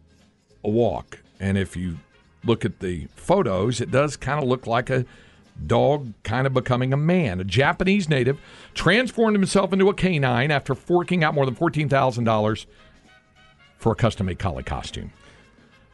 a 0.63 0.69
walk, 0.69 1.19
and 1.39 1.57
if 1.57 1.75
you 1.77 1.97
look 2.43 2.65
at 2.65 2.79
the 2.79 3.07
photos, 3.15 3.81
it 3.81 3.91
does 3.91 4.17
kind 4.17 4.41
of 4.41 4.47
look 4.47 4.67
like 4.67 4.89
a 4.89 5.05
dog 5.67 6.13
kind 6.23 6.47
of 6.47 6.53
becoming 6.53 6.93
a 6.93 6.97
man. 6.97 7.39
A 7.39 7.43
Japanese 7.43 8.09
native 8.09 8.39
transformed 8.73 9.35
himself 9.35 9.73
into 9.73 9.89
a 9.89 9.93
canine 9.93 10.51
after 10.51 10.73
forking 10.73 11.23
out 11.23 11.33
more 11.33 11.45
than 11.45 11.55
fourteen 11.55 11.89
thousand 11.89 12.23
dollars 12.23 12.65
for 13.77 13.91
a 13.91 13.95
custom 13.95 14.27
made 14.27 14.39
collie 14.39 14.63
costume. 14.63 15.11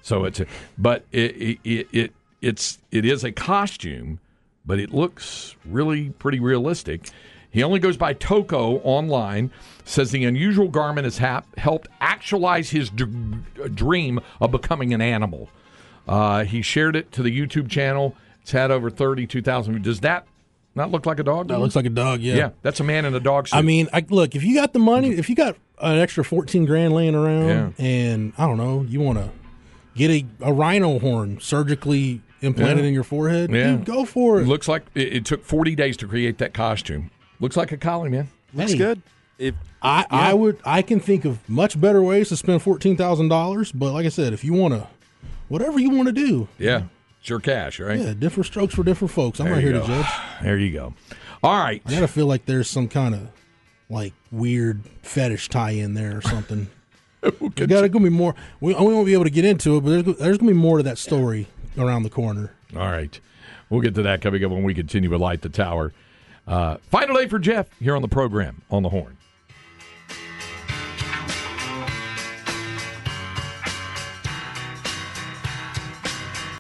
So 0.02 0.26
it's 0.26 0.40
a, 0.40 0.46
but 0.78 1.06
it, 1.12 1.36
it, 1.36 1.60
it, 1.64 1.88
it 1.92 2.14
it's 2.42 2.78
it 2.92 3.04
is 3.06 3.24
a 3.24 3.32
costume, 3.32 4.20
but 4.66 4.80
it 4.80 4.94
looks 4.94 5.56
really 5.66 6.12
pretty 6.12 6.40
realistic. 6.40 7.10
He 7.50 7.64
only 7.64 7.80
goes 7.80 7.98
by 7.98 8.14
Toco 8.14 8.80
online. 8.84 9.52
Says 9.84 10.12
the 10.12 10.26
unusual 10.26 10.68
garment 10.68 11.06
has 11.06 11.18
hap- 11.18 11.58
helped 11.58 11.88
actualize 12.02 12.70
his 12.70 12.90
d- 12.90 13.06
dream 13.74 14.20
of 14.42 14.52
becoming 14.52 14.94
an 14.94 15.02
animal. 15.02 15.50
Uh, 16.08 16.44
he 16.44 16.62
shared 16.62 16.96
it 16.96 17.12
to 17.14 17.24
the 17.24 17.38
YouTube 17.38 17.70
channel. 17.70 18.16
It's 18.42 18.52
had 18.52 18.72
over 18.72 18.90
thirty-two 18.90 19.42
thousand. 19.42 19.82
Does 19.84 20.00
that 20.02 20.26
not 20.76 20.92
look 20.92 21.06
like 21.06 21.20
a 21.20 21.24
dog? 21.24 21.48
That 21.50 21.60
looks 21.60 21.76
like 21.76 21.86
a 21.86 21.90
dog. 21.90 22.22
Yeah. 22.22 22.36
yeah. 22.36 22.50
That's 22.62 22.80
a 22.80 22.84
man 22.84 23.06
in 23.06 23.14
a 23.14 23.20
dog 23.20 23.48
suit. 23.48 23.58
I 23.58 23.62
mean, 23.62 23.88
I, 23.92 24.06
look, 24.10 24.36
if 24.36 24.44
you 24.44 24.56
got 24.56 24.74
the 24.74 24.80
money, 24.80 25.10
if 25.12 25.30
you 25.30 25.36
got 25.36 25.58
an 25.82 25.98
extra 25.98 26.24
fourteen 26.24 26.66
grand 26.66 26.94
laying 26.94 27.16
around, 27.16 27.48
Yeah. 27.48 27.70
and 27.86 28.34
I 28.38 28.46
don't 28.46 28.58
know, 28.58 28.84
you 28.88 29.00
want 29.02 29.18
to 29.20 29.30
get 29.96 30.10
a, 30.12 30.26
a 30.42 30.54
rhino 30.54 31.00
horn 31.00 31.40
surgically 31.42 32.22
implanted 32.42 32.84
Yeah. 32.86 32.88
in 32.90 32.94
your 32.94 33.04
forehead, 33.04 33.52
Yeah. 33.52 33.72
dude, 33.72 33.86
go 33.86 34.06
for 34.06 34.40
it. 34.40 34.48
looks 34.48 34.68
like 34.68 34.86
it, 34.96 35.14
it 35.14 35.26
took 35.26 35.44
forty 35.44 35.76
days 35.76 35.98
to 35.98 36.08
create 36.08 36.38
that 36.38 36.54
costume. 36.54 37.10
Looks 37.40 37.58
like 37.58 37.72
a 37.72 37.78
collie, 37.78 38.10
man. 38.10 38.30
Looks 38.54 38.72
Hey. 38.72 38.78
good. 38.78 39.02
If 39.40 39.56
I, 39.84 40.06
I 40.10 40.34
would 40.34 40.60
I 40.66 40.82
can 40.82 41.00
think 41.00 41.24
of 41.26 41.48
much 41.50 41.80
better 41.80 42.02
ways 42.02 42.30
to 42.30 42.38
spend 42.38 42.62
fourteen 42.62 42.96
thousand 42.98 43.28
dollars, 43.28 43.72
but 43.72 43.92
like 43.94 44.06
I 44.06 44.10
said, 44.10 44.34
if 44.34 44.44
you 44.44 44.54
want 44.54 44.74
to, 44.74 44.88
whatever 45.50 45.80
you 45.80 45.90
want 45.90 46.08
to 46.08 46.12
do, 46.14 46.48
Yeah, 46.58 46.84
it's 47.20 47.30
your 47.30 47.40
cash, 47.40 47.80
right? 47.80 48.00
yeah, 48.00 48.14
different 48.14 48.46
strokes 48.48 48.74
for 48.76 48.84
different 48.84 49.12
folks. 49.12 49.40
I'm 49.40 49.46
There 49.46 49.56
not 49.56 49.64
here 49.64 49.72
go. 49.74 49.82
to 49.82 49.88
judge. 49.88 50.06
There 50.44 50.58
you 50.58 50.72
go. 50.72 50.94
All 51.44 51.58
right. 51.64 51.82
I 51.86 51.90
gotta 51.92 52.08
feel 52.08 52.26
like 52.28 52.46
there's 52.46 52.70
some 52.70 52.88
kind 52.88 53.14
of 53.16 53.30
like 53.90 54.14
weird 54.32 54.82
fetish 55.02 55.50
tie 55.50 55.72
in 55.72 55.94
there 55.94 56.18
or 56.18 56.22
something. 56.22 56.68
There's 57.22 57.68
gotta 57.68 57.90
gonna 57.90 58.04
be 58.04 58.10
more. 58.10 58.36
We, 58.60 58.74
we 58.74 58.94
won't 58.94 59.06
be 59.06 59.14
able 59.14 59.24
to 59.26 59.30
get 59.30 59.44
into 59.46 59.78
it, 59.78 59.82
but 59.82 59.90
there's, 60.04 60.18
there's 60.18 60.38
gonna 60.38 60.52
be 60.52 60.58
more 60.58 60.78
to 60.78 60.84
that 60.84 60.98
story 60.98 61.48
around 61.78 62.04
the 62.04 62.10
corner. 62.10 62.52
All 62.76 62.92
right. 62.92 63.20
We'll 63.70 63.82
get 63.82 63.96
to 63.96 64.02
that 64.04 64.22
coming 64.22 64.44
up 64.46 64.52
when 64.52 64.64
we 64.64 64.74
continue 64.74 65.10
with 65.10 65.20
Light 65.22 65.42
the 65.42 65.50
Tower. 65.50 65.94
Uh, 66.48 66.78
final 66.90 67.16
day 67.18 67.28
for 67.28 67.40
Jeff 67.40 67.68
here 67.80 67.96
on 67.96 68.02
the 68.02 68.08
program 68.08 68.62
on 68.72 68.84
the 68.84 68.90
Horn. 68.90 69.17